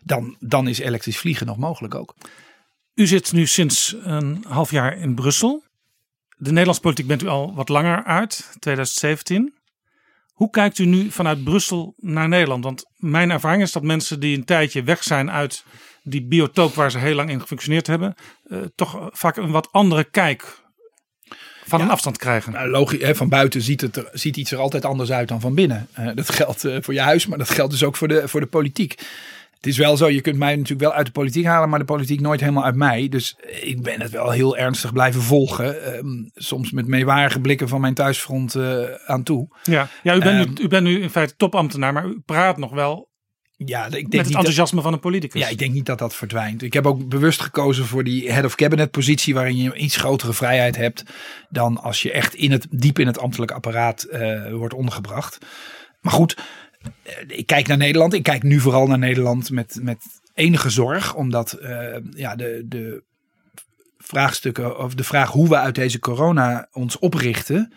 [0.00, 2.14] Dan, dan is elektrisch vliegen nog mogelijk ook.
[2.94, 5.62] U zit nu sinds een half jaar in Brussel.
[6.36, 9.54] De Nederlandse politiek bent u al wat langer uit, 2017.
[10.32, 12.64] Hoe kijkt u nu vanuit Brussel naar Nederland?
[12.64, 15.64] Want mijn ervaring is dat mensen die een tijdje weg zijn uit
[16.02, 18.14] die biotoop waar ze heel lang in gefunctioneerd hebben,
[18.44, 20.59] eh, toch vaak een wat andere kijk
[21.66, 22.52] van een afstand krijgen.
[22.52, 25.40] Nou, logisch, hè, van buiten ziet, het er, ziet iets er altijd anders uit dan
[25.40, 25.88] van binnen.
[25.92, 28.40] Eh, dat geldt eh, voor je huis, maar dat geldt dus ook voor de, voor
[28.40, 28.98] de politiek.
[29.60, 31.84] Het is wel zo, je kunt mij natuurlijk wel uit de politiek halen, maar de
[31.84, 33.08] politiek nooit helemaal uit mij.
[33.08, 35.94] Dus ik ben het wel heel ernstig blijven volgen.
[35.94, 39.48] ehm, soms met meewarige blikken van mijn thuisfront eh, aan toe.
[39.62, 42.56] Ja, ja u, bent Ehm, nu, u bent nu in feite topambtenaar, maar u praat
[42.56, 43.09] nog wel
[43.66, 45.40] Ja, ik denk met niet het dat- enthousiasme van een politicus.
[45.40, 46.62] Ja, ik denk niet dat dat verdwijnt.
[46.62, 50.32] Ik heb ook bewust gekozen voor die head of cabinet positie waarin je iets grotere
[50.32, 51.02] vrijheid hebt
[51.48, 55.38] dan als je echt in het, diep in het ambtelijk apparaat eh, wordt ondergebracht.
[56.00, 56.36] Maar goed,
[57.02, 58.12] eh, ik kijk naar Nederland.
[58.14, 59.98] Ik kijk nu vooral naar Nederland met, met
[60.34, 63.02] enige zorg, omdat eh, ja, de, de
[63.98, 67.72] vraagstukken of de vraag hoe we uit deze corona ons oprichten,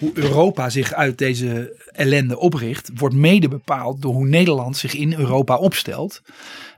[0.00, 5.12] hoe Europa zich uit deze ellende opricht, wordt mede bepaald door hoe Nederland zich in
[5.14, 6.22] Europa opstelt.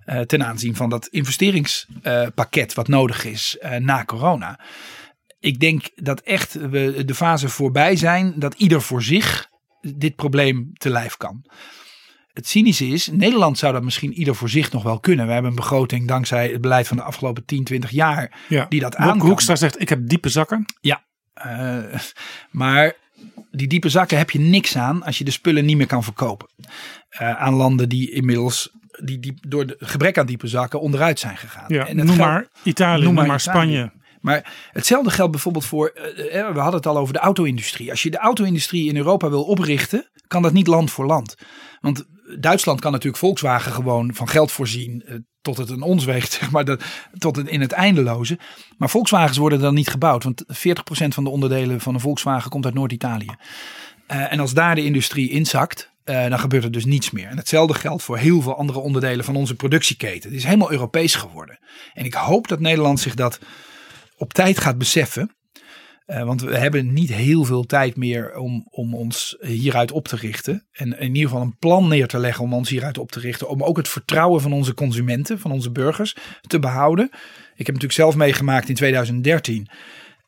[0.04, 4.60] eh, ten aanzien van dat investeringspakket wat nodig is eh, na corona.
[5.40, 9.48] Ik denk dat echt we de fase voorbij zijn dat ieder voor zich
[9.80, 11.44] dit probleem te lijf kan.
[12.32, 15.26] Het cynische is, Nederland zou dat misschien ieder voor zich nog wel kunnen.
[15.26, 18.66] We hebben een begroting dankzij het beleid van de afgelopen 10, 20 jaar Ja.
[18.68, 19.20] die dat aan.
[19.20, 20.64] Hoekstra zegt, ik heb diepe zakken.
[20.80, 21.04] Ja,
[21.34, 21.78] eh,
[22.50, 22.92] maar
[23.50, 26.48] die diepe zakken heb je niks aan als je de spullen niet meer kan verkopen.
[27.08, 28.70] Eh, aan landen die inmiddels
[29.04, 31.64] die, die door het gebrek aan diepe zakken onderuit zijn gegaan.
[31.68, 33.40] Ja, En noem maar Italië, noem, maar, Italië.
[33.40, 33.92] Spanje.
[34.20, 37.90] Maar hetzelfde geldt bijvoorbeeld voor, eh, eh, we hadden het al over de auto-industrie.
[37.90, 41.34] Als je de auto-industrie in Europa wil oprichten, kan dat niet land voor land.
[41.80, 42.04] Want
[42.38, 46.64] Duitsland kan natuurlijk Volkswagen gewoon van geld voorzien tot het een ons weegt, zeg maar,
[46.64, 46.82] dat,
[47.18, 48.38] tot in het eindeloze.
[48.76, 50.46] Maar Volkswagens worden dan niet gebouwd, want 40%
[51.08, 53.34] van de onderdelen van een Volkswagen komt uit Noord-Italië.
[54.06, 57.28] Eh, en als daar de industrie inzakt, eh, dan gebeurt er dus niets meer.
[57.28, 60.30] En hetzelfde geldt voor heel veel andere onderdelen van onze productieketen.
[60.30, 61.58] Het is helemaal Europees geworden.
[61.94, 63.38] En ik hoop dat Nederland zich dat
[64.16, 65.34] op tijd gaat beseffen.
[66.12, 70.16] Eh, want we hebben niet heel veel tijd meer om, om ons hieruit op te
[70.16, 70.66] richten.
[70.72, 73.48] En in ieder geval een plan neer te leggen om ons hieruit op te richten.
[73.48, 76.16] Om ook het vertrouwen van onze consumenten, van onze burgers,
[76.46, 77.04] te behouden.
[77.54, 79.68] Ik heb natuurlijk zelf meegemaakt in 2013.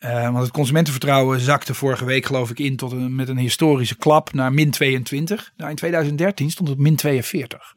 [0.01, 4.33] Uh, want het consumentenvertrouwen zakte vorige week geloof ik in tot met een historische klap
[4.33, 5.53] naar min 22.
[5.57, 7.73] Nou, in 2013 stond het min 42.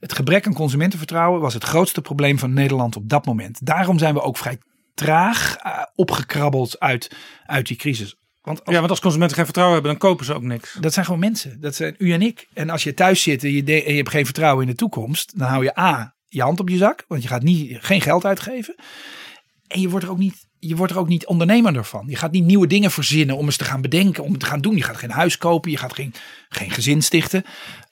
[0.00, 3.66] Het gebrek aan consumentenvertrouwen was het grootste probleem van Nederland op dat moment.
[3.66, 4.58] Daarom zijn we ook vrij
[4.98, 7.10] traag uh, opgekrabbeld uit,
[7.46, 8.16] uit die crisis.
[8.42, 10.76] Want als, ja, want als consumenten geen vertrouwen hebben, dan kopen ze ook niks.
[10.80, 11.60] Dat zijn gewoon mensen.
[11.60, 12.48] Dat zijn u en ik.
[12.54, 15.38] En als je thuis zit en je, en je hebt geen vertrouwen in de toekomst,
[15.38, 18.24] dan hou je A, je hand op je zak, want je gaat niet, geen geld
[18.24, 18.74] uitgeven.
[19.66, 22.04] En je wordt er ook niet je wordt er ook niet ondernemer van.
[22.06, 24.76] Je gaat niet nieuwe dingen verzinnen om eens te gaan bedenken, om te gaan doen.
[24.76, 26.14] Je gaat geen huis kopen, je gaat geen,
[26.48, 27.44] geen gezin stichten.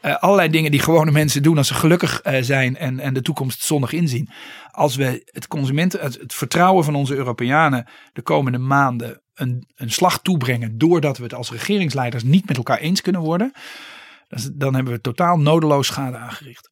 [0.02, 3.22] Uh, allerlei dingen die gewone mensen doen als ze gelukkig uh, zijn en, en de
[3.22, 4.30] toekomst zonnig inzien.
[4.70, 9.90] Als we het consumenten, het, het, vertrouwen van onze Europeanen de komende maanden een, een
[9.90, 13.52] slag toebrengen, doordat we het als regeringsleiders niet met elkaar eens kunnen worden,
[14.52, 16.70] dan hebben we totaal nodeloos schade aangericht.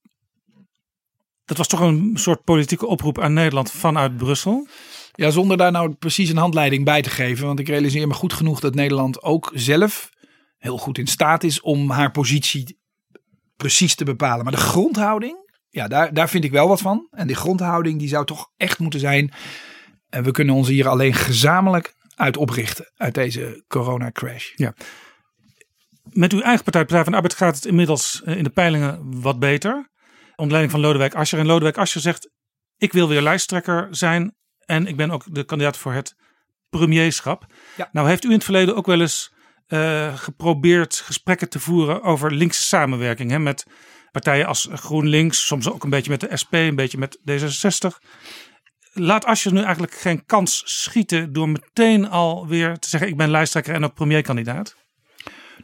[1.44, 4.66] Dat was toch een soort politieke oproep aan Nederland vanuit Brussel?
[5.16, 7.46] Ja, zonder daar nou precies een handleiding bij te geven.
[7.46, 10.10] Want ik realiseer me goed genoeg dat Nederland ook zelf
[10.58, 12.78] heel goed in staat is om haar positie
[13.56, 14.44] precies te bepalen.
[14.44, 17.06] Maar de grondhouding, ja, daar, daar vind ik wel wat van.
[17.10, 19.32] En die grondhouding die zou toch echt moeten zijn.
[20.08, 24.52] En we kunnen ons hier alleen gezamenlijk uit oprichten uit deze corona-crash.
[24.54, 24.74] Ja.
[26.02, 29.20] Met uw eigen partij, Partij van de Arbeid, gaat het inmiddels eh, in de peilingen
[29.20, 29.90] wat beter.
[30.36, 31.38] Onder leiding van Lodewijk Asscher.
[31.38, 32.30] En Lodewijk Asscher zegt:
[32.76, 34.34] Ik wil weer lijsttrekker zijn
[34.66, 36.16] en ik ben ook de kandidaat voor het
[36.68, 37.46] premierschap.
[37.76, 37.88] Ja.
[37.92, 39.32] Nou heeft u in het verleden ook wel eens
[39.68, 43.30] uh, geprobeerd gesprekken te voeren over linkse samenwerking.
[43.30, 43.66] Hè, met
[44.12, 48.06] partijen als GroenLinks, soms ook een beetje met de SP, een beetje met D66.
[48.92, 53.74] Laat Asje nu eigenlijk geen kans schieten door meteen alweer te zeggen ik ben lijsttrekker
[53.74, 54.83] en ook premierkandidaat?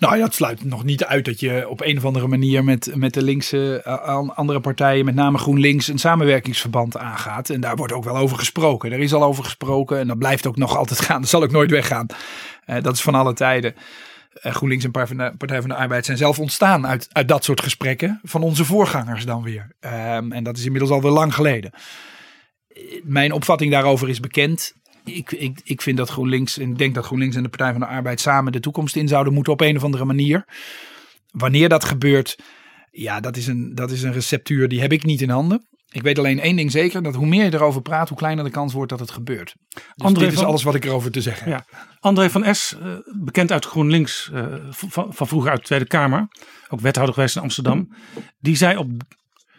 [0.01, 3.15] Nou, dat sluit nog niet uit dat je op een of andere manier met, met
[3.15, 7.51] de linkse uh, andere partijen, met name GroenLinks, een samenwerkingsverband aangaat.
[7.51, 8.93] En daar wordt ook wel over gesproken.
[8.93, 11.21] Er is al over gesproken en dat blijft ook nog altijd gaan.
[11.21, 12.07] Dat zal ook nooit weggaan.
[12.67, 13.75] Uh, dat is van alle tijden.
[14.43, 14.91] Uh, GroenLinks en
[15.37, 19.25] Partij van de Arbeid zijn zelf ontstaan uit, uit dat soort gesprekken van onze voorgangers
[19.25, 19.77] dan weer.
[19.81, 21.71] Um, en dat is inmiddels alweer lang geleden.
[23.03, 24.75] Mijn opvatting daarover is bekend
[25.13, 27.81] ik, ik, ik vind dat GroenLinks, en ik denk dat GroenLinks en de Partij van
[27.81, 30.45] de Arbeid samen de toekomst in zouden moeten op een of andere manier.
[31.31, 32.39] Wanneer dat gebeurt,
[32.91, 35.69] ja, dat is een, dat is een receptuur die heb ik niet in handen.
[35.93, 38.51] Ik weet alleen één ding zeker, dat hoe meer je erover praat, hoe kleiner de
[38.51, 39.55] kans wordt dat het gebeurt.
[39.69, 41.65] Dus André dit is alles wat ik erover te zeggen heb.
[41.71, 41.81] Ja.
[42.01, 46.29] André van S, uh, bekend uit GroenLinks, uh, van, van vroeger uit de Tweede Kamer,
[46.69, 47.95] ook wethouder geweest in Amsterdam.
[48.39, 48.91] Die zei op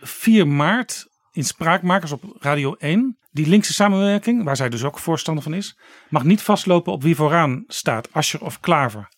[0.01, 5.43] 4 maart in Spraakmakers op Radio 1 die linkse samenwerking, waar zij dus ook voorstander
[5.43, 5.77] van is,
[6.09, 9.09] mag niet vastlopen op wie vooraan staat, Ascher of Klaver.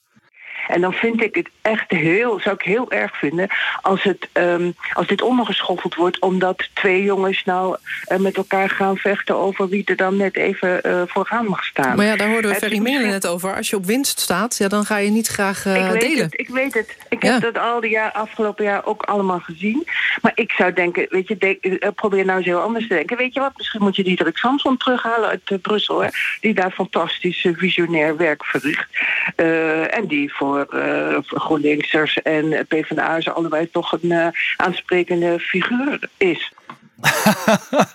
[0.67, 3.47] En dan vind ik het echt heel, zou ik heel erg vinden
[3.81, 7.77] als, het, um, als dit ondergeschoffeld wordt omdat twee jongens nou
[8.07, 11.95] uh, met elkaar gaan vechten over wie er dan net even uh, vooraan mag staan.
[11.95, 13.55] Maar ja, daar hoorden we Ferry Menen net over.
[13.55, 16.23] Als je op winst staat, ja, dan ga je niet graag uh, ik weet delen.
[16.23, 16.97] Het, ik weet het.
[17.09, 17.31] Ik ja.
[17.31, 19.87] heb dat al die jaar, afgelopen jaar ook allemaal gezien.
[20.21, 23.17] Maar ik zou denken, weet je, probeer nou eens heel anders te denken.
[23.17, 26.09] Weet je wat, misschien moet je Diederik Samson terughalen uit Brussel, hè,
[26.41, 28.87] die daar fantastisch visionair werk verricht.
[29.89, 34.27] en die voor voor uh, GroenLinksers en PvdA's allebei toch een uh,
[34.57, 36.53] aansprekende figuur is.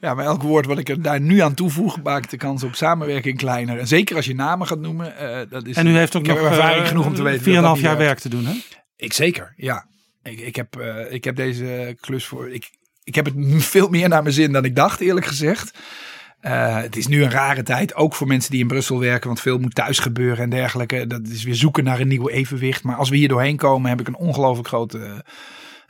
[0.00, 2.74] Ja, maar elk woord wat ik er daar nu aan toevoeg, maakt de kans op
[2.74, 3.78] samenwerking kleiner.
[3.78, 5.14] En zeker als je namen gaat noemen.
[5.22, 7.76] Uh, dat is, en u heeft ook nog ervaring genoeg om te weten.
[7.76, 8.52] 4,5 jaar werk te doen, hè?
[8.96, 9.86] Ik zeker, ja.
[10.22, 12.50] Ik, ik, heb, uh, ik heb deze klus voor.
[12.50, 12.70] Ik,
[13.04, 13.34] ik heb het
[13.74, 15.78] veel meer naar mijn zin dan ik dacht, eerlijk gezegd.
[16.42, 19.40] Uh, het is nu een rare tijd, ook voor mensen die in Brussel werken, want
[19.40, 21.06] veel moet thuis gebeuren en dergelijke.
[21.06, 22.82] Dat is weer zoeken naar een nieuw evenwicht.
[22.82, 25.24] Maar als we hier doorheen komen, heb ik een ongelooflijk grote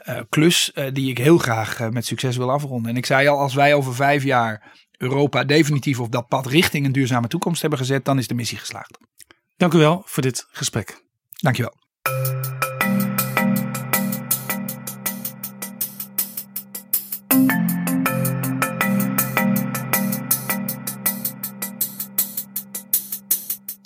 [0.09, 2.91] uh, klus uh, die ik heel graag met succes wil afronden.
[2.91, 6.87] En ik zei al, als wij over vijf jaar Europa definitief op dat pad richting
[6.87, 8.99] een duurzame toekomst hebben gezet, dan is de missie geslaagd.
[9.57, 11.05] Dank u wel voor dit gesprek.
[11.41, 11.79] Dank je wel.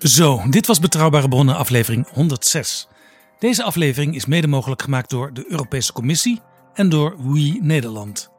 [0.04, 2.88] Zo, dit was Betrouwbare Bronnen aflevering 106.
[3.38, 6.40] Deze aflevering is mede mogelijk gemaakt door de Europese Commissie
[6.74, 8.30] en door We Nederland.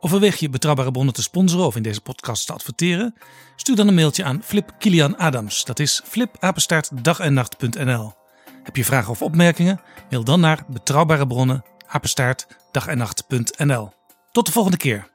[0.00, 3.14] Overweeg je Betrouwbare Bronnen te sponsoren of in deze podcast te adverteren?
[3.56, 5.64] Stuur dan een mailtje aan Flip Kilian Adams.
[5.64, 8.12] Dat is flipapenstaartdagennacht.nl.
[8.62, 9.80] Heb je vragen of opmerkingen?
[10.10, 13.92] Mail dan naar Betrouwbare apenstaartdagennacht.nl.
[14.32, 15.14] Tot de volgende keer.